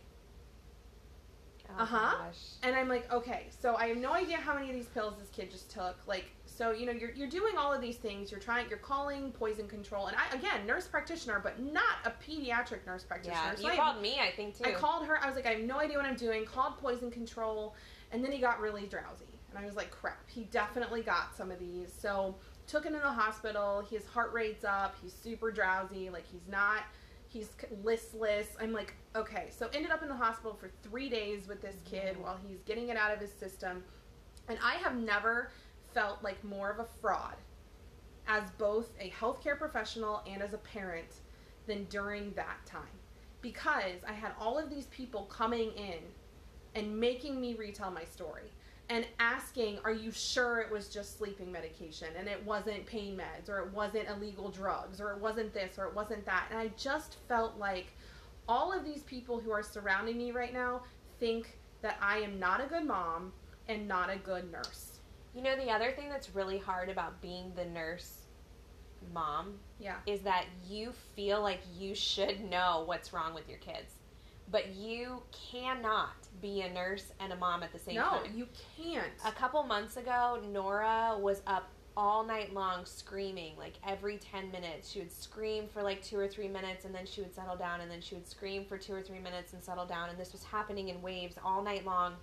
Oh, 1.77 1.83
Uh-huh. 1.83 2.17
gosh. 2.25 2.37
and 2.63 2.75
i'm 2.75 2.87
like 2.87 3.11
okay 3.11 3.47
so 3.61 3.75
i 3.75 3.87
have 3.87 3.97
no 3.97 4.11
idea 4.13 4.37
how 4.37 4.53
many 4.53 4.69
of 4.69 4.75
these 4.75 4.87
pills 4.87 5.15
this 5.19 5.29
kid 5.29 5.49
just 5.51 5.69
took 5.71 5.95
like 6.07 6.25
so 6.45 6.71
you 6.71 6.85
know 6.85 6.91
you're, 6.91 7.11
you're 7.11 7.29
doing 7.29 7.57
all 7.57 7.73
of 7.73 7.81
these 7.81 7.95
things 7.97 8.29
you're 8.31 8.39
trying 8.39 8.69
you're 8.69 8.77
calling 8.77 9.31
poison 9.31 9.67
control 9.67 10.07
and 10.07 10.15
i 10.17 10.35
again 10.35 10.65
nurse 10.67 10.87
practitioner 10.87 11.39
but 11.41 11.59
not 11.61 11.95
a 12.05 12.11
pediatric 12.11 12.85
nurse 12.85 13.03
practitioner 13.03 13.41
Yeah, 13.43 13.55
So 13.55 13.63
you 13.67 13.73
I 13.73 13.75
called 13.75 14.01
me, 14.01 14.19
I 14.19 14.31
think 14.35 14.57
too. 14.57 14.65
I 14.65 14.71
called 14.73 15.05
her. 15.07 15.17
I 15.23 15.25
was 15.27 15.35
like, 15.35 15.45
I 15.47 15.51
have 15.53 15.61
no 15.63 15.79
idea 15.79 15.97
what 15.97 16.05
I'm 16.05 16.15
doing. 16.15 16.45
Called 16.45 16.77
poison 16.77 17.09
control, 17.09 17.73
and 18.11 18.23
then 18.23 18.31
he 18.31 18.37
got 18.39 18.59
really 18.59 18.85
drowsy, 18.85 19.25
and 19.49 19.57
I 19.57 19.65
was 19.65 19.75
like, 19.75 19.89
crap. 19.89 20.29
He 20.29 20.43
definitely 20.45 21.01
got 21.01 21.35
some 21.35 21.49
of 21.51 21.59
these. 21.59 21.91
So 21.97 22.35
took 22.67 22.85
him 22.85 22.93
to 22.93 22.99
the 22.99 23.11
hospital. 23.11 23.83
His 23.89 24.05
heart 24.05 24.31
rate's 24.33 24.63
up. 24.63 24.95
He's 25.01 25.13
super 25.13 25.51
drowsy. 25.51 26.09
Like 26.11 26.25
he's 26.31 26.47
not. 26.47 26.83
He's 27.33 27.49
listless. 27.83 28.47
I'm 28.61 28.71
like, 28.71 28.93
okay. 29.15 29.47
So 29.49 29.67
ended 29.73 29.91
up 29.91 30.03
in 30.03 30.07
the 30.07 30.15
hospital 30.15 30.53
for 30.53 30.69
three 30.83 31.09
days 31.09 31.47
with 31.47 31.61
this 31.61 31.77
kid 31.83 32.15
mm. 32.15 32.21
while 32.21 32.37
he's 32.47 32.61
getting 32.61 32.89
it 32.89 32.97
out 32.97 33.11
of 33.11 33.19
his 33.19 33.31
system, 33.31 33.83
and 34.47 34.59
I 34.63 34.75
have 34.75 34.95
never 34.95 35.49
felt 35.95 36.23
like 36.23 36.43
more 36.43 36.69
of 36.69 36.79
a 36.79 36.85
fraud 37.01 37.35
as 38.27 38.43
both 38.57 38.89
a 38.99 39.09
healthcare 39.09 39.57
professional 39.57 40.21
and 40.31 40.41
as 40.41 40.53
a 40.53 40.57
parent 40.59 41.21
than 41.65 41.85
during 41.85 42.31
that 42.33 42.65
time 42.65 42.81
because 43.41 44.01
I 44.07 44.13
had 44.13 44.31
all 44.39 44.57
of 44.57 44.69
these 44.69 44.85
people 44.87 45.23
coming 45.25 45.71
in 45.73 45.99
and 46.75 46.99
making 46.99 47.39
me 47.39 47.53
retell 47.53 47.91
my 47.91 48.05
story 48.05 48.51
and 48.93 49.07
asking, 49.19 49.79
Are 49.83 49.91
you 49.91 50.11
sure 50.11 50.59
it 50.59 50.71
was 50.71 50.87
just 50.87 51.17
sleeping 51.17 51.51
medication 51.51 52.09
and 52.15 52.27
it 52.27 52.45
wasn't 52.45 52.85
pain 52.85 53.17
meds 53.17 53.49
or 53.49 53.57
it 53.57 53.73
wasn't 53.73 54.07
illegal 54.07 54.49
drugs 54.49 55.01
or 55.01 55.11
it 55.13 55.19
wasn't 55.19 55.51
this 55.51 55.79
or 55.79 55.85
it 55.85 55.95
wasn't 55.95 56.23
that? 56.27 56.45
And 56.51 56.59
I 56.59 56.67
just 56.77 57.17
felt 57.27 57.57
like 57.57 57.87
all 58.47 58.71
of 58.71 58.85
these 58.85 59.01
people 59.01 59.39
who 59.39 59.49
are 59.51 59.63
surrounding 59.63 60.15
me 60.15 60.31
right 60.31 60.53
now 60.53 60.83
think 61.19 61.57
that 61.81 61.97
I 62.01 62.19
am 62.19 62.39
not 62.39 62.63
a 62.63 62.67
good 62.67 62.85
mom 62.85 63.33
and 63.67 63.87
not 63.87 64.11
a 64.11 64.17
good 64.17 64.51
nurse. 64.51 64.99
You 65.33 65.41
know, 65.41 65.55
the 65.55 65.71
other 65.71 65.91
thing 65.91 66.07
that's 66.07 66.35
really 66.35 66.59
hard 66.59 66.89
about 66.89 67.19
being 67.19 67.51
the 67.55 67.65
nurse 67.65 68.19
mom 69.11 69.57
Yeah. 69.79 69.95
is 70.05 70.21
that 70.21 70.45
you 70.67 70.91
feel 71.15 71.41
like 71.41 71.61
you 71.75 71.95
should 71.95 72.47
know 72.47 72.83
what's 72.85 73.11
wrong 73.11 73.33
with 73.33 73.49
your 73.49 73.57
kids. 73.57 73.95
But 74.53 74.75
you 74.75 75.23
cannot 75.31 76.27
be 76.39 76.61
a 76.61 76.71
nurse 76.71 77.11
and 77.19 77.33
a 77.33 77.35
mom 77.35 77.63
at 77.63 77.73
the 77.73 77.79
same 77.79 77.95
no, 77.95 78.03
time. 78.03 78.33
you 78.35 78.47
can't. 78.77 79.11
A 79.25 79.31
couple 79.31 79.63
months 79.63 79.97
ago, 79.97 80.39
Nora 80.51 81.17
was 81.19 81.41
up 81.47 81.71
all 81.97 82.23
night 82.23 82.53
long 82.53 82.85
screaming, 82.85 83.57
like 83.57 83.73
every 83.83 84.19
10 84.19 84.51
minutes. 84.51 84.91
She 84.91 84.99
would 84.99 85.11
scream 85.11 85.67
for 85.67 85.81
like 85.81 86.03
two 86.03 86.19
or 86.19 86.27
three 86.27 86.47
minutes 86.47 86.85
and 86.85 86.93
then 86.93 87.07
she 87.07 87.21
would 87.21 87.33
settle 87.33 87.55
down, 87.55 87.81
and 87.81 87.89
then 87.89 87.99
she 87.99 88.13
would 88.13 88.27
scream 88.27 88.63
for 88.63 88.77
two 88.77 88.93
or 88.93 89.01
three 89.01 89.17
minutes 89.17 89.53
and 89.53 89.63
settle 89.63 89.87
down. 89.87 90.09
And 90.09 90.19
this 90.19 90.31
was 90.31 90.43
happening 90.43 90.89
in 90.89 91.01
waves 91.01 91.35
all 91.43 91.63
night 91.63 91.83
long. 91.83 92.13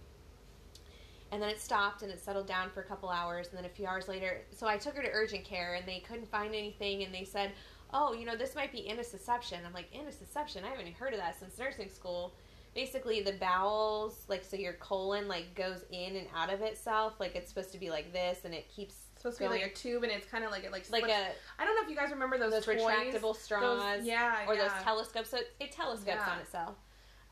And 1.33 1.43
then 1.43 1.49
it 1.49 1.61
stopped 1.61 2.03
and 2.03 2.13
it 2.13 2.21
settled 2.21 2.47
down 2.47 2.71
for 2.71 2.81
a 2.81 2.85
couple 2.85 3.09
hours. 3.09 3.49
And 3.49 3.59
then 3.59 3.65
a 3.65 3.75
few 3.75 3.87
hours 3.87 4.07
later, 4.07 4.43
so 4.53 4.69
I 4.69 4.79
took 4.79 4.95
her 4.95 5.03
to 5.03 5.11
urgent 5.13 5.45
care 5.45 5.75
and 5.75 5.85
they 5.85 5.99
couldn't 5.99 6.31
find 6.31 6.55
anything. 6.55 7.03
And 7.03 7.13
they 7.13 7.25
said, 7.25 7.51
Oh, 7.93 8.13
you 8.13 8.25
know, 8.25 8.37
this 8.37 8.55
might 8.55 8.73
be 8.73 8.87
intussusception. 8.89 9.59
I'm 9.67 9.73
like, 9.73 9.93
Intussusception? 9.93 10.63
I 10.65 10.69
haven't 10.69 10.83
even 10.83 10.93
heard 10.95 11.13
of 11.13 11.19
that 11.21 11.39
since 11.39 11.59
nursing 11.59 11.89
school 11.91 12.33
basically 12.73 13.21
the 13.21 13.33
bowels 13.33 14.25
like 14.29 14.45
so 14.45 14.57
your 14.57 14.75
colon 14.75 15.27
like 15.27 15.53
goes 15.57 15.85
in 15.91 16.15
and 16.15 16.29
out 16.37 16.53
of 16.53 16.61
itself 16.63 17.15
like 17.19 17.35
it's 17.35 17.49
supposed 17.49 17.73
to 17.73 17.79
be 17.79 17.91
like 17.91 18.13
this 18.13 18.45
and 18.45 18.55
it 18.55 18.69
keeps 18.69 18.95
It's 19.13 19.23
supposed 19.23 19.39
to 19.39 19.43
be 19.45 19.49
like 19.49 19.63
a 19.63 19.75
tube, 19.75 20.05
and 20.05 20.13
it's 20.13 20.25
kind 20.27 20.45
of 20.45 20.53
like 20.53 20.63
it 20.63 20.71
like 20.71 20.89
like 20.89 21.03
slips. 21.03 21.13
a 21.19 21.61
I 21.63 21.65
don't 21.67 21.75
know 21.75 21.83
if 21.83 21.91
you 21.91 21.97
guys 21.97 22.11
remember 22.13 22.39
those 22.39 22.53
those 22.53 22.65
toys. 22.65 22.81
retractable 22.81 23.35
straws 23.35 23.99
Those, 23.99 24.07
yeah, 24.07 24.47
or 24.47 24.55
yeah. 24.55 24.63
those 24.69 24.83
telescopes 24.85 25.31
so 25.31 25.39
it, 25.39 25.49
it 25.59 25.73
telescopes 25.73 26.07
Yeah. 26.25 26.33
on 26.33 26.39
itself 26.39 26.77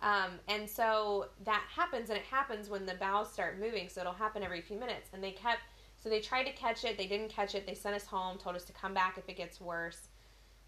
um, 0.02 0.30
and 0.48 0.68
so 0.68 1.26
that 1.44 1.62
happens 1.72 2.10
and 2.10 2.18
it 2.18 2.24
happens 2.24 2.68
when 2.68 2.84
the 2.84 2.94
bowels 2.94 3.32
start 3.32 3.60
moving 3.60 3.88
so 3.88 4.00
it'll 4.00 4.12
happen 4.12 4.42
every 4.42 4.60
few 4.60 4.76
minutes 4.76 5.10
and 5.12 5.22
they 5.22 5.30
kept 5.30 5.60
so 6.02 6.08
they 6.08 6.20
tried 6.20 6.44
to 6.44 6.52
catch 6.52 6.84
it 6.84 6.98
they 6.98 7.06
didn't 7.06 7.28
catch 7.30 7.54
it 7.54 7.64
they 7.64 7.74
sent 7.74 7.94
us 7.94 8.06
home 8.06 8.38
told 8.38 8.56
us 8.56 8.64
to 8.64 8.72
come 8.72 8.92
back 8.92 9.16
if 9.18 9.28
it 9.28 9.36
gets 9.36 9.60
worse 9.60 10.08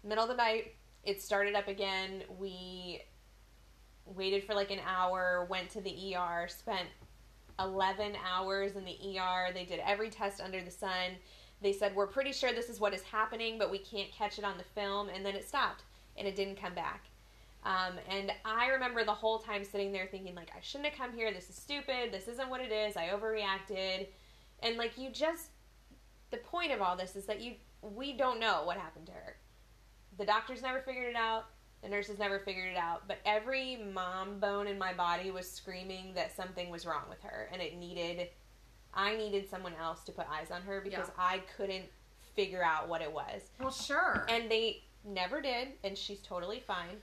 middle 0.03 0.23
of 0.23 0.29
the 0.29 0.35
night 0.35 0.75
it 1.03 1.21
started 1.21 1.55
up 1.55 1.67
again. 1.67 2.23
We 2.37 3.01
waited 4.05 4.43
for 4.43 4.53
like 4.53 4.71
an 4.71 4.79
hour, 4.85 5.47
went 5.49 5.69
to 5.71 5.81
the 5.81 6.15
ER, 6.15 6.47
spent 6.47 6.87
11 7.59 8.13
hours 8.27 8.75
in 8.75 8.85
the 8.85 8.97
ER. 9.19 9.51
They 9.53 9.65
did 9.65 9.79
every 9.85 10.09
test 10.09 10.41
under 10.41 10.61
the 10.61 10.71
sun. 10.71 11.17
They 11.61 11.73
said, 11.73 11.95
We're 11.95 12.07
pretty 12.07 12.33
sure 12.33 12.53
this 12.53 12.69
is 12.69 12.79
what 12.79 12.93
is 12.93 13.03
happening, 13.03 13.57
but 13.57 13.71
we 13.71 13.79
can't 13.79 14.11
catch 14.11 14.37
it 14.37 14.45
on 14.45 14.57
the 14.57 14.63
film. 14.63 15.09
And 15.09 15.25
then 15.25 15.35
it 15.35 15.47
stopped 15.47 15.83
and 16.17 16.27
it 16.27 16.35
didn't 16.35 16.57
come 16.61 16.73
back. 16.73 17.05
Um, 17.63 17.93
and 18.09 18.31
I 18.43 18.67
remember 18.67 19.03
the 19.03 19.13
whole 19.13 19.37
time 19.37 19.63
sitting 19.63 19.91
there 19.91 20.07
thinking, 20.09 20.33
like, 20.33 20.49
I 20.55 20.61
shouldn't 20.61 20.89
have 20.89 20.97
come 20.97 21.13
here. 21.15 21.31
This 21.31 21.49
is 21.49 21.55
stupid. 21.55 22.11
This 22.11 22.27
isn't 22.27 22.49
what 22.49 22.59
it 22.59 22.71
is. 22.71 22.97
I 22.97 23.09
overreacted. 23.09 24.07
And, 24.63 24.77
like, 24.77 24.97
you 24.97 25.11
just, 25.11 25.49
the 26.31 26.37
point 26.37 26.71
of 26.71 26.81
all 26.81 26.97
this 26.97 27.15
is 27.15 27.25
that 27.25 27.39
you, 27.39 27.53
we 27.83 28.13
don't 28.13 28.39
know 28.39 28.63
what 28.65 28.77
happened 28.77 29.05
to 29.07 29.11
her. 29.11 29.35
The 30.17 30.25
doctors 30.25 30.61
never 30.61 30.79
figured 30.81 31.09
it 31.09 31.15
out. 31.15 31.45
The 31.81 31.89
nurses 31.89 32.19
never 32.19 32.39
figured 32.39 32.69
it 32.71 32.77
out. 32.77 33.07
But 33.07 33.19
every 33.25 33.77
mom 33.77 34.39
bone 34.39 34.67
in 34.67 34.77
my 34.77 34.93
body 34.93 35.31
was 35.31 35.49
screaming 35.49 36.13
that 36.13 36.35
something 36.35 36.69
was 36.69 36.85
wrong 36.85 37.03
with 37.09 37.21
her. 37.23 37.49
And 37.51 37.61
it 37.61 37.77
needed, 37.77 38.29
I 38.93 39.15
needed 39.15 39.49
someone 39.49 39.73
else 39.81 40.03
to 40.03 40.11
put 40.11 40.27
eyes 40.29 40.51
on 40.51 40.61
her 40.63 40.81
because 40.81 41.07
Yeah. 41.07 41.23
I 41.23 41.39
couldn't 41.57 41.85
figure 42.35 42.63
out 42.63 42.87
what 42.87 43.01
it 43.01 43.11
was. 43.11 43.41
Well, 43.59 43.71
sure. 43.71 44.25
And 44.29 44.49
they 44.49 44.83
never 45.03 45.41
did, 45.41 45.69
and 45.83 45.97
she's 45.97 46.19
totally 46.19 46.59
fine. 46.59 47.01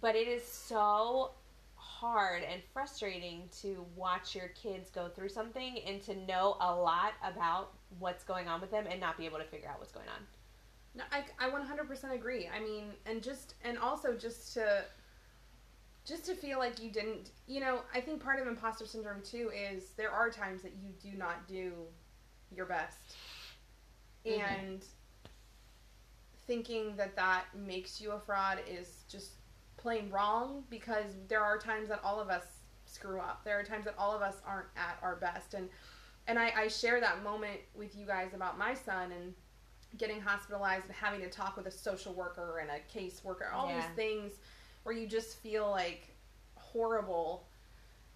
But 0.00 0.16
it 0.16 0.26
is 0.28 0.44
so 0.46 1.32
hard 1.76 2.42
and 2.44 2.62
frustrating 2.72 3.48
to 3.60 3.84
watch 3.96 4.34
your 4.34 4.48
kids 4.48 4.90
go 4.90 5.08
through 5.08 5.28
something 5.28 5.80
and 5.86 6.00
to 6.02 6.14
know 6.26 6.56
a 6.60 6.74
lot 6.74 7.14
about 7.22 7.72
what's 7.98 8.24
going 8.24 8.48
on 8.48 8.60
with 8.60 8.70
them 8.70 8.86
and 8.88 9.00
not 9.00 9.16
be 9.18 9.26
able 9.26 9.38
to 9.38 9.44
figure 9.44 9.68
out 9.68 9.78
what's 9.80 9.92
going 9.92 10.08
on. 10.08 10.26
No, 10.98 11.04
I, 11.12 11.22
I 11.38 11.48
100% 11.48 12.12
agree. 12.14 12.48
I 12.52 12.58
mean, 12.60 12.86
and 13.06 13.22
just, 13.22 13.54
and 13.64 13.78
also 13.78 14.16
just 14.16 14.52
to, 14.54 14.84
just 16.04 16.26
to 16.26 16.34
feel 16.34 16.58
like 16.58 16.82
you 16.82 16.90
didn't, 16.90 17.30
you 17.46 17.60
know, 17.60 17.80
I 17.94 18.00
think 18.00 18.22
part 18.22 18.40
of 18.40 18.48
imposter 18.48 18.84
syndrome 18.84 19.22
too 19.22 19.50
is 19.54 19.90
there 19.96 20.10
are 20.10 20.28
times 20.28 20.62
that 20.62 20.72
you 20.82 20.90
do 21.00 21.16
not 21.16 21.46
do 21.46 21.72
your 22.54 22.66
best. 22.66 22.98
Mhm. 24.26 24.40
And 24.40 24.84
thinking 26.48 26.96
that 26.96 27.14
that 27.14 27.44
makes 27.54 28.00
you 28.00 28.12
a 28.12 28.18
fraud 28.18 28.58
is 28.68 29.04
just 29.08 29.32
plain 29.76 30.10
wrong 30.10 30.64
because 30.70 31.14
there 31.28 31.42
are 31.42 31.58
times 31.58 31.88
that 31.90 32.00
all 32.02 32.18
of 32.20 32.28
us 32.28 32.44
screw 32.86 33.20
up. 33.20 33.44
There 33.44 33.58
are 33.58 33.62
times 33.62 33.84
that 33.84 33.94
all 33.98 34.16
of 34.16 34.22
us 34.22 34.40
aren't 34.44 34.68
at 34.76 34.98
our 35.02 35.14
best. 35.16 35.54
And, 35.54 35.68
and 36.26 36.38
I, 36.38 36.52
I 36.56 36.68
share 36.68 37.00
that 37.00 37.22
moment 37.22 37.60
with 37.74 37.94
you 37.94 38.06
guys 38.06 38.34
about 38.34 38.58
my 38.58 38.74
son 38.74 39.12
and 39.12 39.34
getting 39.96 40.20
hospitalized 40.20 40.84
and 40.86 40.94
having 40.94 41.20
to 41.20 41.30
talk 41.30 41.56
with 41.56 41.66
a 41.66 41.70
social 41.70 42.12
worker 42.12 42.58
and 42.58 42.70
a 42.70 42.78
case 42.92 43.22
worker, 43.24 43.50
all 43.52 43.68
Yeah. 43.68 43.80
these 43.80 43.96
things 43.96 44.32
where 44.82 44.94
you 44.94 45.06
just 45.06 45.38
feel 45.38 45.70
like 45.70 46.14
horrible. 46.54 47.46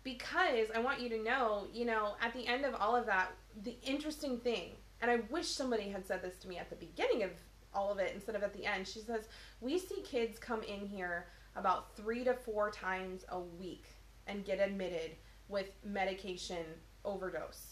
Because 0.05 0.71
I 0.75 0.81
want 0.81 1.01
you 1.01 1.09
to 1.11 1.19
know, 1.23 1.67
you 1.73 1.85
know, 1.85 2.17
at 2.21 2.33
the 2.35 2.47
end 2.47 2.65
of 2.65 2.75
all 2.75 2.97
of 2.97 3.07
that, 3.07 3.33
the 3.63 3.77
interesting 3.83 4.39
thing, 4.39 4.73
and 5.01 5.11
I 5.11 5.17
wish 5.31 5.49
somebody 5.49 5.89
had 5.91 6.07
said 6.07 6.23
this 6.23 6.39
to 6.39 6.49
me 6.49 6.59
at 6.59 6.71
the 6.71 6.77
beginning 6.77 7.23
of 7.23 7.31
all 7.75 7.91
of 7.91 7.99
it 7.99 8.13
instead 8.15 8.35
of 8.35 8.43
at 8.43 8.53
the 8.53 8.67
end. 8.67 8.87
She 8.87 9.01
says, 9.01 9.29
We 9.61 9.79
see 9.79 10.03
kids 10.03 10.39
come 10.39 10.63
in 10.65 10.87
here 10.87 11.29
about 11.57 11.97
three 11.97 12.25
to 12.25 12.35
four 12.35 12.71
times 12.71 13.25
a 13.29 13.39
week 13.39 13.87
and 14.27 14.45
get 14.45 14.59
admitted 14.61 15.13
with 15.49 15.71
medication 15.85 16.65
overdose 17.05 17.72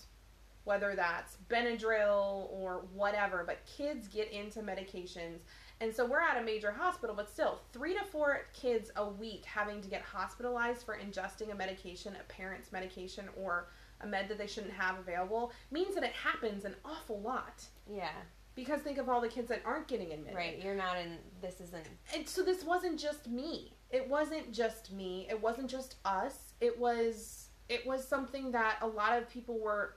whether 0.65 0.95
that's 0.95 1.37
Benadryl 1.49 2.51
or 2.53 2.85
whatever, 2.95 3.45
but 3.47 3.59
kids 3.67 4.09
get 4.09 4.31
into 4.31 4.61
medications. 4.61 5.39
And 5.81 5.95
so 5.95 6.05
we're 6.05 6.21
at 6.21 6.37
a 6.37 6.45
major 6.45 6.71
hospital, 6.71 7.17
but 7.17 7.31
still, 7.31 7.61
three 7.73 7.95
to 7.95 8.05
four 8.05 8.43
kids 8.53 8.91
a 8.97 9.09
week 9.09 9.45
having 9.47 9.81
to 9.81 9.89
get 9.89 10.03
hospitalized 10.03 10.83
for 10.85 10.97
ingesting 10.99 11.51
a 11.53 11.55
medication, 11.55 12.15
a 12.21 12.33
parent's 12.33 12.71
medication, 12.71 13.29
or 13.37 13.69
a 14.03 14.07
med 14.07 14.29
that 14.29 14.39
they 14.39 14.47
shouldn't 14.47 14.73
have 14.75 14.99
available 14.99 15.53
means 15.71 15.95
that 15.95 16.05
it 16.05 16.13
happens 16.13 16.65
an 16.65 16.75
awful 16.85 17.21
lot. 17.21 17.65
Yeah, 17.91 18.11
Because 18.55 18.81
think 18.83 18.99
of 18.99 19.09
all 19.09 19.21
the 19.23 19.29
kids 19.29 19.49
that 19.49 19.63
aren't 19.65 19.89
getting 19.89 20.13
admitted. 20.13 20.37
right. 20.37 20.63
You're 20.63 20.75
not 20.75 20.99
in, 20.99 21.17
this 21.41 21.61
isn't, 21.61 21.87
And 22.15 22.29
so 22.29 22.43
this 22.43 22.63
wasn't 22.65 22.99
just 22.99 23.29
me. 23.29 23.73
It 23.91 24.09
wasn't 24.09 24.53
just 24.53 24.93
me. 24.93 25.27
It 25.31 25.41
wasn't 25.41 25.69
just 25.71 25.97
us. 26.05 26.53
It 26.61 26.79
was 26.79 27.47
it 27.69 27.87
was 27.87 28.07
something 28.07 28.51
that 28.51 28.79
a 28.83 28.87
lot 28.87 29.17
of 29.17 29.31
people 29.31 29.59
were 29.61 29.95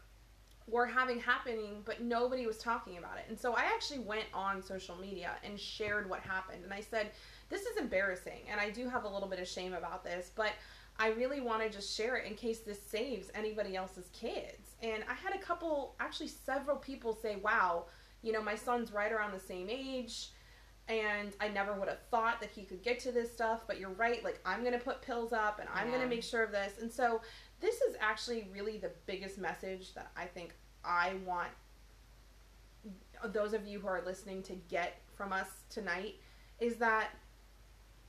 were 0.68 0.86
having 0.86 1.20
happening, 1.20 1.82
but 1.86 2.02
nobody 2.02 2.48
was 2.48 2.58
talking 2.58 2.98
about 2.98 3.18
it. 3.18 3.26
And 3.28 3.40
so 3.40 3.54
I 3.54 3.64
actually 3.64 4.00
went 4.00 4.26
on 4.34 4.62
social 4.62 4.96
media 4.96 5.32
and 5.44 5.60
shared 5.60 6.10
what 6.10 6.22
happened. 6.22 6.64
And 6.64 6.74
I 6.74 6.82
said, 6.82 7.12
"This 7.50 7.64
is 7.64 7.78
embarrassing." 7.78 8.48
And 8.50 8.60
I 8.60 8.70
do 8.70 8.88
have 8.90 9.04
a 9.04 9.10
little 9.10 9.28
bit 9.28 9.40
of 9.40 9.48
shame 9.48 9.74
about 9.74 10.04
this, 10.04 10.32
but 10.34 10.54
I 11.00 11.10
really 11.10 11.42
want 11.42 11.64
to 11.64 11.70
just 11.70 11.96
share 11.96 12.18
it 12.18 12.26
in 12.28 12.36
case 12.36 12.60
this 12.60 12.82
saves 12.82 13.32
anybody 13.34 13.76
else's 13.76 14.10
kids. 14.14 14.76
And 14.82 15.04
I 15.10 15.14
had 15.14 15.36
a 15.36 15.40
couple, 15.40 15.96
actually 16.00 16.28
several 16.28 16.78
people 16.78 17.14
say, 17.16 17.36
"Wow, 17.38 17.88
you 18.22 18.32
know, 18.32 18.42
my 18.42 18.56
son's 18.56 18.92
right 18.92 19.12
around 19.12 19.34
the 19.34 19.40
same 19.40 19.70
age." 19.70 20.30
and 20.90 21.34
I 21.40 21.48
never 21.48 21.72
would 21.74 21.88
have 21.88 22.02
thought 22.12 22.42
that 22.42 22.50
he 22.50 22.64
could 22.66 22.84
get 22.84 23.00
to 23.00 23.12
this 23.14 23.32
stuff. 23.32 23.62
But 23.68 23.80
you're 23.80 23.92
right, 23.92 24.22
like 24.22 24.42
I'm 24.46 24.66
gonna 24.66 24.78
put 24.78 25.02
pills 25.02 25.32
up, 25.32 25.60
and 25.60 25.70
I'm 25.74 25.88
Yeah. 25.88 25.94
gonna 25.96 26.10
make 26.10 26.24
sure 26.24 26.44
of 26.44 26.52
this. 26.52 26.78
And 26.80 26.92
so 26.92 27.22
this 27.64 27.76
is 27.82 27.96
actually 28.02 28.48
really 28.52 28.78
the 28.78 28.92
biggest 29.06 29.38
message 29.38 29.94
that 29.94 30.12
I 30.18 30.26
think 30.26 30.54
I 30.84 31.14
want 31.26 31.48
those 33.32 33.54
of 33.54 33.66
you 33.66 33.80
who 33.80 33.88
are 33.88 34.02
listening 34.06 34.44
to 34.44 34.54
get 34.68 35.00
from 35.16 35.32
us 35.32 35.48
tonight 35.70 36.16
is 36.60 36.76
that 36.76 37.12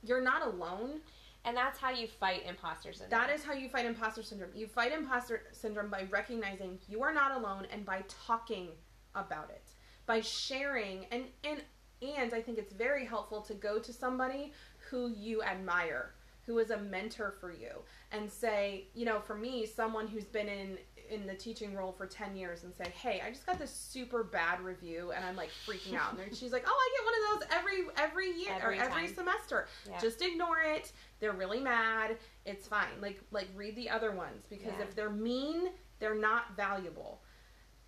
you're 0.03 0.21
not 0.21 0.45
alone. 0.45 0.99
and 1.45 1.55
that's 1.55 1.79
how 1.79 1.91
you 1.91 2.07
fight 2.07 2.43
imposter 2.47 2.91
syndrome. 2.91 3.21
That 3.21 3.33
is 3.33 3.43
how 3.43 3.53
you 3.53 3.69
fight 3.69 3.85
imposter 3.85 4.23
syndrome. 4.23 4.49
You 4.55 4.67
fight 4.67 4.91
imposter 4.91 5.43
syndrome 5.51 5.89
by 5.89 6.07
recognizing 6.09 6.79
you 6.89 7.01
are 7.03 7.13
not 7.13 7.31
alone 7.37 7.67
and 7.71 7.85
by 7.85 8.03
talking 8.27 8.69
about 9.13 9.49
it. 9.51 9.63
By 10.05 10.21
sharing 10.21 11.05
and 11.11 11.25
and 11.43 11.61
and 12.01 12.33
I 12.33 12.41
think 12.41 12.57
it's 12.57 12.73
very 12.73 13.05
helpful 13.05 13.41
to 13.43 13.53
go 13.53 13.79
to 13.79 13.93
somebody 13.93 14.51
who 14.89 15.13
you 15.15 15.41
admire, 15.43 16.13
who 16.45 16.59
is 16.59 16.69
a 16.69 16.77
mentor 16.77 17.33
for 17.39 17.51
you 17.51 17.71
and 18.11 18.31
say, 18.31 18.85
you 18.93 19.05
know, 19.05 19.19
for 19.19 19.35
me, 19.35 19.65
someone 19.65 20.07
who's 20.07 20.25
been 20.25 20.47
in 20.47 20.77
in 21.07 21.27
the 21.27 21.35
teaching 21.35 21.75
role 21.75 21.91
for 21.91 22.07
10 22.07 22.35
years 22.35 22.63
and 22.63 22.73
say, 22.73 22.85
"Hey, 22.89 23.21
I 23.23 23.29
just 23.29 23.45
got 23.45 23.59
this 23.59 23.69
super 23.69 24.23
bad 24.23 24.59
review 24.61 25.11
and 25.15 25.23
I'm 25.23 25.35
like 25.35 25.51
freaking 25.67 25.93
out." 25.95 26.17
And 26.17 26.35
she's 26.35 26.51
like, 26.51 26.63
"Oh, 26.67 26.75
I 26.75 26.89
get 26.97 27.05
one 27.05 27.13
of 27.15 27.39
those 27.39 27.59
every 27.59 28.03
every 28.03 28.31
year 28.41 28.53
Every 28.55 28.79
or 28.79 28.81
every 28.81 29.05
time. 29.05 29.13
semester. 29.15 29.67
Yeah. 29.87 29.99
Just 29.99 30.21
ignore 30.23 30.59
it. 30.61 30.91
They're 31.19 31.33
really 31.33 31.59
mad. 31.59 32.17
It's 32.45 32.67
fine. 32.67 32.87
Like 33.01 33.19
like 33.31 33.47
read 33.55 33.75
the 33.75 33.87
other 33.89 34.11
ones 34.11 34.45
because 34.49 34.73
Yeah. 34.77 34.81
if 34.83 34.95
they're 34.95 35.09
mean, 35.11 35.69
they're 35.99 36.15
not 36.15 36.55
valuable. 36.57 37.21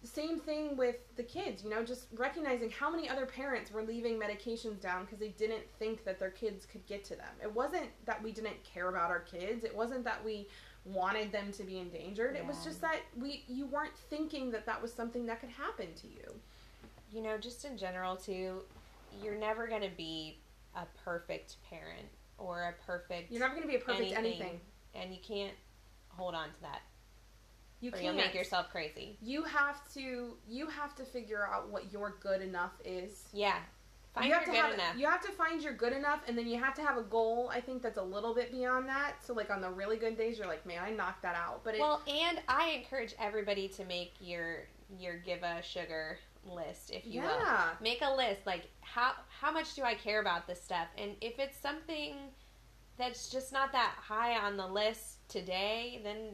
Same 0.08 0.40
thing 0.40 0.78
with 0.78 0.98
the 1.16 1.24
kids, 1.24 1.64
you 1.64 1.70
know, 1.70 1.84
just 1.84 2.08
recognizing 2.16 2.70
how 2.70 2.90
many 2.90 3.10
other 3.10 3.26
parents 3.26 3.72
were 3.72 3.84
leaving 3.84 4.20
medications 4.20 4.80
down 4.80 5.04
because 5.06 5.20
they 5.20 5.30
didn't 5.30 5.64
think 5.80 6.04
that 6.06 6.18
their 6.20 6.30
kids 6.32 6.66
could 6.66 6.86
get 6.86 7.04
to 7.06 7.16
them. 7.16 7.34
It 7.42 7.54
wasn't 7.54 7.90
that 8.06 8.22
we 8.24 8.32
didn't 8.32 8.64
care 8.64 8.90
about 8.90 9.10
our 9.10 9.20
kids. 9.20 9.64
It 9.64 9.76
wasn't 9.76 10.04
that 10.06 10.24
we 10.24 10.48
wanted 10.86 11.32
them 11.32 11.52
to 11.52 11.64
be 11.64 11.80
endangered. 11.80 12.36
It 12.36 12.46
was 12.46 12.64
just 12.64 12.80
that 12.82 13.00
we 13.20 13.44
you 13.48 13.66
weren't 13.66 13.96
thinking 14.10 14.52
that 14.52 14.66
that 14.66 14.82
was 14.82 14.94
something 14.94 15.26
that 15.26 15.40
could 15.42 15.50
happen 15.50 15.88
to 16.02 16.08
you. 16.08 16.34
you 17.12 17.22
know, 17.22 17.38
just 17.38 17.66
in 17.66 17.78
general 17.78 18.16
too, 18.16 18.62
you're 19.24 19.38
never 19.38 19.68
going 19.68 19.82
to 19.82 19.96
be 19.96 20.40
a 20.76 20.86
perfect 21.04 21.58
parent 21.70 22.08
or 22.38 22.64
a 22.64 22.86
perfect 22.86 23.32
You're 23.32 23.42
never 23.42 23.54
going 23.56 23.64
to 23.64 23.70
be 23.70 23.76
a 23.76 23.80
perfect 23.80 24.14
anything. 24.14 24.60
and 24.94 25.12
you 25.12 25.20
can't 25.26 25.56
hold 26.10 26.36
on 26.36 26.48
to 26.48 26.62
that 26.62 26.82
You 27.80 27.92
can't 27.92 28.04
you'll 28.04 28.14
make 28.16 28.34
yourself 28.34 28.70
crazy. 28.72 29.18
you 29.22 29.44
have 29.44 29.88
to 29.94 30.38
you 30.48 30.68
have 30.68 30.96
to 30.96 31.04
figure 31.04 31.46
out 31.48 31.70
what 31.70 31.92
your 31.92 32.16
good 32.20 32.42
enough 32.42 32.74
is. 32.84 33.26
Yeah, 33.34 33.58
find 34.14 34.26
you 34.26 34.32
your 34.32 34.40
have 34.40 34.46
to 34.46 34.52
good 34.52 34.62
have, 34.62 34.74
enough. 34.74 34.98
You 34.98 35.06
have 35.06 35.22
to 35.22 35.32
find 35.32 35.62
your 35.62 35.74
good 35.74 35.94
enough, 35.94 36.22
and 36.28 36.38
then 36.38 36.48
you 36.48 36.58
have 36.60 36.74
to 36.76 36.82
have 36.82 36.98
a 36.98 37.04
goal. 37.04 37.52
I 37.54 37.62
think 37.62 37.82
that's 37.84 37.98
a 38.00 38.04
little 38.04 38.34
bit 38.34 38.52
beyond 38.52 38.88
that. 38.90 39.24
So, 39.24 39.34
like 39.34 39.52
on 39.52 39.62
the 39.62 39.70
really 39.70 39.98
good 39.98 40.18
days, 40.18 40.38
you're 40.40 40.48
like, 40.48 40.66
man, 40.66 40.82
I 40.84 40.90
knocked 40.90 41.22
that 41.22 41.36
out. 41.36 41.64
But 41.64 41.76
it, 41.76 41.82
well, 41.82 42.02
and 42.08 42.42
I 42.48 42.70
encourage 42.70 43.14
everybody 43.20 43.68
to 43.70 43.86
make 43.86 44.14
your 44.20 44.64
your 44.98 45.18
give 45.18 45.44
a 45.44 45.62
sugar 45.62 46.18
list, 46.46 46.92
if 46.92 47.06
you 47.06 47.22
will. 47.22 47.28
yeah, 47.30 47.70
Make 47.82 48.02
a 48.02 48.12
list 48.16 48.42
like 48.48 48.70
how 48.82 49.12
how 49.30 49.52
much 49.52 49.76
do 49.76 49.84
I 49.84 49.94
care 49.94 50.20
about 50.22 50.48
this 50.48 50.62
stuff, 50.62 50.88
and 50.98 51.12
if 51.22 51.38
it's 51.38 51.58
something 51.60 52.16
that's 52.98 53.30
just 53.30 53.54
not 53.54 53.72
that 53.74 53.94
high 54.02 54.36
on 54.40 54.58
the 54.58 54.66
list 54.66 55.28
today, 55.30 56.02
then 56.04 56.30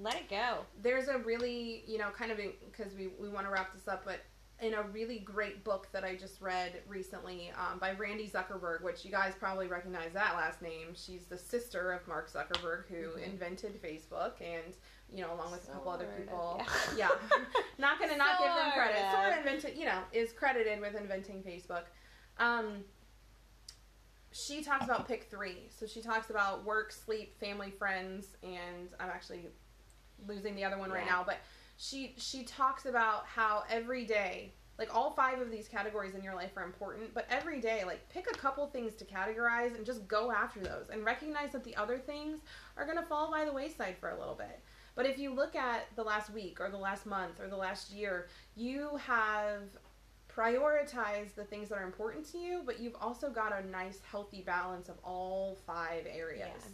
let 0.00 0.14
it 0.16 0.28
go. 0.28 0.58
there's 0.82 1.08
a 1.08 1.18
really 1.18 1.84
you 1.86 1.98
know 1.98 2.08
kind 2.10 2.30
of 2.32 2.38
because 2.70 2.94
we 2.94 3.08
we 3.18 3.28
want 3.28 3.46
to 3.46 3.52
wrap 3.52 3.72
this 3.74 3.88
up, 3.88 4.04
but 4.04 4.20
in 4.60 4.74
a 4.74 4.82
really 4.84 5.18
great 5.18 5.64
book 5.64 5.88
that 5.92 6.04
I 6.04 6.14
just 6.14 6.40
read 6.40 6.82
recently 6.86 7.50
um, 7.58 7.80
by 7.80 7.92
Randy 7.94 8.28
Zuckerberg, 8.28 8.82
which 8.82 9.04
you 9.04 9.10
guys 9.10 9.32
probably 9.36 9.66
recognize 9.66 10.12
that 10.12 10.36
last 10.36 10.62
name. 10.62 10.88
She's 10.94 11.24
the 11.24 11.36
sister 11.36 11.90
of 11.90 12.06
Mark 12.06 12.30
Zuckerberg, 12.32 12.86
who 12.88 13.18
Mhm. 13.18 13.24
invented 13.24 13.82
Facebook, 13.82 14.40
and 14.40 14.74
you 15.12 15.20
know 15.22 15.34
along 15.34 15.50
with 15.50 15.68
a 15.68 15.72
couple 15.72 15.90
other 15.90 16.04
of, 16.06 16.16
people. 16.16 16.62
yeah. 16.64 16.66
yeah, 16.96 17.08
not 17.78 17.98
gonna 17.98 18.16
not 18.16 18.38
give 18.38 18.48
them 18.54 18.70
credit. 18.72 18.98
Sort 19.00 19.12
Sort 19.12 19.26
of. 19.26 19.32
of 19.32 19.38
invented, 19.46 19.76
you 19.76 19.84
know, 19.86 19.98
is 20.12 20.32
credited 20.32 20.80
with 20.80 20.94
inventing 20.94 21.42
Facebook. 21.42 21.82
Um, 22.38 22.84
she 24.30 24.62
talks 24.62 24.84
about 24.84 25.06
pick 25.06 25.24
three. 25.30 25.68
So 25.68 25.86
she 25.86 26.00
talks 26.00 26.30
about 26.30 26.64
work, 26.64 26.90
sleep, 26.92 27.38
family, 27.38 27.70
friends, 27.70 28.28
and 28.42 28.88
I'm 28.98 29.10
actually 29.10 29.48
losing 30.26 30.54
the 30.54 30.64
other 30.64 30.78
one 30.78 30.90
right 30.90 31.06
now. 31.06 31.22
But 31.24 31.38
she 31.76 32.14
she 32.18 32.44
talks 32.44 32.86
about 32.86 33.26
how 33.26 33.64
every 33.68 34.04
day, 34.04 34.52
like 34.78 34.94
all 34.94 35.10
five 35.12 35.40
of 35.40 35.50
these 35.50 35.68
categories 35.68 36.14
in 36.14 36.22
your 36.22 36.34
life 36.34 36.50
are 36.56 36.64
important, 36.64 37.12
but 37.14 37.26
every 37.30 37.60
day, 37.60 37.84
like 37.84 38.08
pick 38.08 38.30
a 38.30 38.34
couple 38.34 38.66
things 38.66 38.94
to 38.96 39.04
categorize 39.04 39.74
and 39.76 39.84
just 39.84 40.06
go 40.06 40.30
after 40.30 40.60
those, 40.60 40.88
and 40.90 41.04
recognize 41.04 41.52
that 41.52 41.64
the 41.64 41.76
other 41.76 41.98
things 41.98 42.40
are 42.76 42.86
gonna 42.86 43.02
fall 43.02 43.30
by 43.30 43.44
the 43.44 43.52
wayside 43.52 43.96
for 43.98 44.10
a 44.10 44.18
little 44.18 44.34
bit. 44.34 44.60
But 44.94 45.06
if 45.06 45.18
you 45.18 45.32
look 45.34 45.56
at 45.56 45.86
the 45.96 46.02
last 46.02 46.30
week 46.30 46.60
or 46.60 46.68
the 46.68 46.76
last 46.76 47.06
month 47.06 47.40
or 47.40 47.48
the 47.48 47.56
last 47.56 47.90
year, 47.90 48.28
you 48.54 48.96
have 49.06 49.62
prioritized 50.34 51.34
the 51.34 51.44
things 51.44 51.68
that 51.68 51.76
are 51.76 51.84
important 51.84 52.30
to 52.32 52.38
you, 52.38 52.62
but 52.64 52.80
you've 52.80 52.96
also 53.00 53.30
got 53.30 53.52
a 53.52 53.66
nice, 53.66 54.00
healthy 54.10 54.42
balance 54.42 54.88
of 54.88 54.96
all 55.04 55.58
five 55.66 56.06
areas. 56.06 56.48
Yeah. 56.48 56.70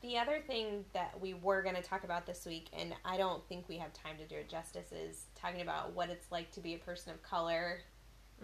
The 0.00 0.16
other 0.16 0.40
thing 0.46 0.84
that 0.92 1.20
we 1.20 1.34
were 1.34 1.62
going 1.62 1.74
to 1.74 1.82
talk 1.82 2.04
about 2.04 2.24
this 2.24 2.46
week, 2.46 2.68
and 2.72 2.94
I 3.04 3.16
don't 3.16 3.46
think 3.48 3.68
we 3.68 3.78
have 3.78 3.92
time 3.92 4.16
to 4.18 4.26
do 4.26 4.36
it 4.36 4.48
justice, 4.48 4.92
is 4.92 5.24
talking 5.34 5.60
about 5.60 5.94
what 5.94 6.08
it's 6.08 6.30
like 6.30 6.52
to 6.52 6.60
be 6.60 6.74
a 6.74 6.78
person 6.78 7.12
of 7.12 7.22
color 7.22 7.80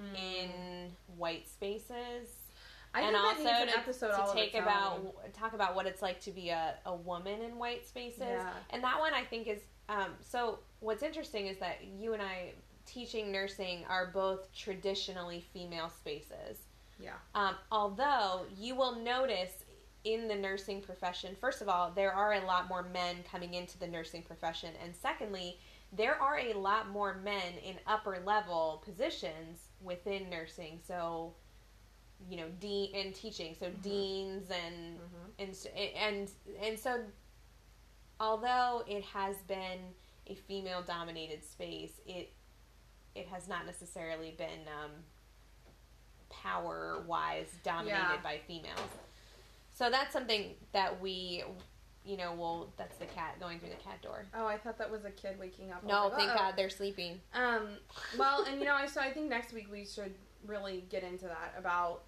Mm. 0.00 0.18
in 0.18 0.92
white 1.16 1.48
spaces. 1.48 2.28
I 2.94 3.02
and 3.02 3.16
also 3.16 3.46
an 3.46 3.68
to, 3.68 3.78
episode 3.78 4.10
to 4.10 4.32
take 4.32 4.54
about 4.54 5.32
talk 5.32 5.52
about 5.52 5.74
what 5.74 5.86
it's 5.86 6.00
like 6.02 6.20
to 6.22 6.30
be 6.30 6.50
a, 6.50 6.74
a 6.86 6.94
woman 6.94 7.42
in 7.42 7.58
white 7.58 7.86
spaces. 7.86 8.20
Yeah. 8.20 8.50
And 8.70 8.82
that 8.84 8.98
one 9.00 9.14
I 9.14 9.22
think 9.22 9.48
is 9.48 9.60
um, 9.88 10.10
so. 10.20 10.60
What's 10.80 11.02
interesting 11.02 11.46
is 11.46 11.58
that 11.58 11.84
you 11.84 12.12
and 12.12 12.22
I 12.22 12.52
teaching 12.86 13.32
nursing 13.32 13.84
are 13.88 14.10
both 14.12 14.52
traditionally 14.52 15.44
female 15.52 15.90
spaces. 15.90 16.58
Yeah. 17.00 17.14
Um, 17.34 17.54
although 17.72 18.46
you 18.56 18.74
will 18.74 18.96
notice 18.96 19.63
in 20.04 20.28
the 20.28 20.34
nursing 20.34 20.80
profession, 20.82 21.34
first 21.40 21.62
of 21.62 21.68
all, 21.68 21.90
there 21.90 22.12
are 22.12 22.34
a 22.34 22.44
lot 22.44 22.68
more 22.68 22.82
men 22.82 23.16
coming 23.30 23.54
into 23.54 23.78
the 23.78 23.86
nursing 23.86 24.22
profession, 24.22 24.70
and 24.82 24.94
secondly, 24.94 25.58
there 25.92 26.20
are 26.20 26.38
a 26.38 26.52
lot 26.54 26.88
more 26.90 27.14
men 27.14 27.54
in 27.64 27.76
upper 27.86 28.18
level 28.24 28.82
positions 28.84 29.68
within 29.80 30.28
nursing. 30.28 30.80
So, 30.86 31.34
you 32.28 32.36
know, 32.36 32.48
dean 32.60 32.94
and 32.94 33.14
teaching, 33.14 33.54
so 33.58 33.70
deans 33.82 34.50
and 34.50 34.98
Mhm. 34.98 35.30
and 35.38 35.66
and 35.96 36.30
and 36.60 36.78
so 36.78 37.04
although 38.20 38.84
it 38.86 39.02
has 39.04 39.36
been 39.42 39.94
a 40.26 40.34
female 40.34 40.82
dominated 40.82 41.42
space 41.44 42.00
it 42.06 42.32
it 43.14 43.26
has 43.28 43.46
not 43.48 43.66
necessarily 43.66 44.30
been 44.32 44.66
um, 44.68 44.90
power 46.30 47.02
wise 47.06 47.50
dominated 47.62 47.98
Yeah. 47.98 48.20
by 48.22 48.38
females 48.46 48.90
so 49.74 49.90
that's 49.90 50.12
something 50.12 50.54
that 50.72 51.00
we 51.00 51.44
you 52.04 52.16
know 52.16 52.34
will 52.34 52.72
that's 52.76 52.96
the 52.96 53.06
cat 53.06 53.38
going 53.40 53.58
through 53.58 53.70
the 53.70 53.82
cat 53.82 54.00
door 54.02 54.24
Oh, 54.34 54.46
I 54.46 54.56
thought 54.56 54.78
that 54.78 54.90
was 54.90 55.04
a 55.04 55.10
kid 55.10 55.38
waking 55.38 55.72
up. 55.72 55.84
No 55.84 56.08
like, 56.08 56.18
thank 56.18 56.30
"Uh-oh." 56.30 56.38
god 56.38 56.54
they're 56.56 56.70
sleeping 56.70 57.20
Um, 57.34 57.68
well, 58.18 58.44
and 58.44 58.58
you 58.60 58.66
know, 58.66 58.74
I 58.74 58.86
so 58.86 59.00
I 59.00 59.10
think 59.12 59.28
next 59.28 59.52
week 59.52 59.68
we 59.70 59.84
should 59.84 60.14
really 60.46 60.84
get 60.90 61.02
into 61.02 61.24
that 61.26 61.54
about 61.58 62.02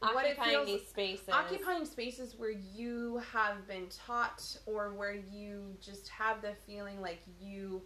what 0.00 0.24
it 0.26 0.36
occupying 0.38 0.50
feels 0.50 0.66
these 0.66 0.88
spaces 0.88 1.28
occupying 1.32 1.84
spaces 1.84 2.34
where 2.36 2.50
you 2.50 3.20
have 3.32 3.66
been 3.68 3.86
taught 3.88 4.56
or 4.66 4.94
where 4.94 5.14
you 5.14 5.76
just 5.80 6.08
have 6.08 6.42
the 6.42 6.54
feeling 6.66 7.00
like 7.00 7.22
you 7.40 7.82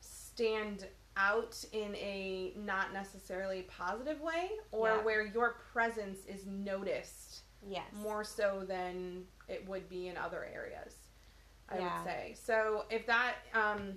stand 0.00 0.86
out 1.16 1.62
in 1.72 1.94
a 1.96 2.52
not 2.56 2.92
necessarily 2.92 3.62
positive 3.62 4.20
way 4.20 4.50
or 4.72 4.88
Yeah. 4.88 5.02
where 5.02 5.24
your 5.24 5.54
presence 5.72 6.24
is 6.26 6.44
noticed 6.46 7.43
yes 7.68 7.84
more 8.02 8.24
so 8.24 8.62
than 8.66 9.22
it 9.48 9.66
would 9.68 9.88
be 9.88 10.08
in 10.08 10.16
other 10.16 10.46
areas 10.54 10.94
i 11.68 11.78
Yeah. 11.78 11.96
would 11.98 12.04
say 12.10 12.34
so 12.40 12.84
if 12.90 13.06
that 13.06 13.34
um, 13.54 13.94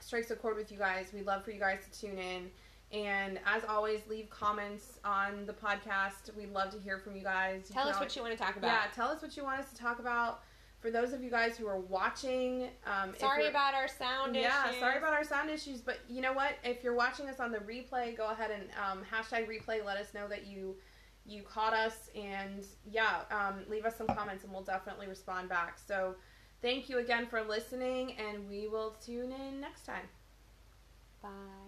strikes 0.00 0.30
a 0.30 0.36
chord 0.36 0.56
with 0.56 0.70
you 0.72 0.78
guys 0.78 1.06
we'd 1.12 1.26
love 1.26 1.44
for 1.44 1.50
you 1.50 1.60
guys 1.60 1.80
to 1.90 2.00
tune 2.00 2.18
in 2.18 2.50
and 2.90 3.38
as 3.46 3.64
always 3.68 4.00
leave 4.08 4.30
comments 4.30 4.98
on 5.04 5.44
the 5.46 5.52
podcast 5.52 6.34
we'd 6.36 6.52
love 6.52 6.70
to 6.70 6.78
hear 6.78 6.98
from 6.98 7.14
you 7.16 7.22
guys 7.22 7.64
You 7.68 7.74
tell 7.74 7.88
us 7.88 7.96
al- 7.96 8.00
what 8.00 8.16
you 8.16 8.22
want 8.22 8.36
to 8.36 8.42
talk 8.42 8.56
about 8.56 8.68
yeah 8.68 8.82
tell 8.94 9.08
us 9.08 9.20
what 9.22 9.36
you 9.36 9.42
want 9.44 9.60
us 9.60 9.70
to 9.70 9.76
talk 9.76 9.98
about 9.98 10.40
for 10.80 10.92
those 10.92 11.12
of 11.12 11.22
you 11.24 11.28
guys 11.28 11.56
who 11.58 11.66
are 11.66 11.80
watching 11.80 12.68
um, 12.86 13.12
sorry 13.18 13.48
about 13.48 13.74
our 13.74 13.88
sound 13.88 14.36
yeah, 14.36 14.68
issues. 14.68 14.78
sorry 14.80 14.96
about 14.96 15.12
our 15.12 15.24
sound 15.24 15.50
issues, 15.50 15.80
but 15.80 15.98
you 16.08 16.20
know 16.22 16.32
what? 16.32 16.52
If 16.62 16.84
you're 16.84 16.94
watching 16.94 17.28
us 17.28 17.40
on 17.40 17.50
the 17.50 17.58
replay, 17.58 18.16
go 18.16 18.30
ahead 18.30 18.52
and 18.52 18.62
um, 18.80 19.02
hashtag 19.04 19.48
replay. 19.48 19.84
Let 19.84 19.96
us 19.96 20.14
know 20.14 20.28
that 20.28 20.46
you 20.46 20.76
you 21.28 21.42
caught 21.42 21.74
us, 21.74 22.10
and 22.14 22.66
yeah, 22.84 23.20
um, 23.30 23.64
leave 23.68 23.84
us 23.84 23.96
some 23.96 24.06
comments, 24.08 24.44
and 24.44 24.52
we'll 24.52 24.62
definitely 24.62 25.06
respond 25.08 25.48
back. 25.48 25.78
So, 25.78 26.16
thank 26.62 26.88
you 26.88 26.98
again 26.98 27.26
for 27.26 27.42
listening, 27.42 28.14
and 28.18 28.48
we 28.48 28.68
will 28.68 28.96
tune 29.00 29.32
in 29.32 29.60
next 29.60 29.84
time. 29.84 30.08
bye 31.22 31.67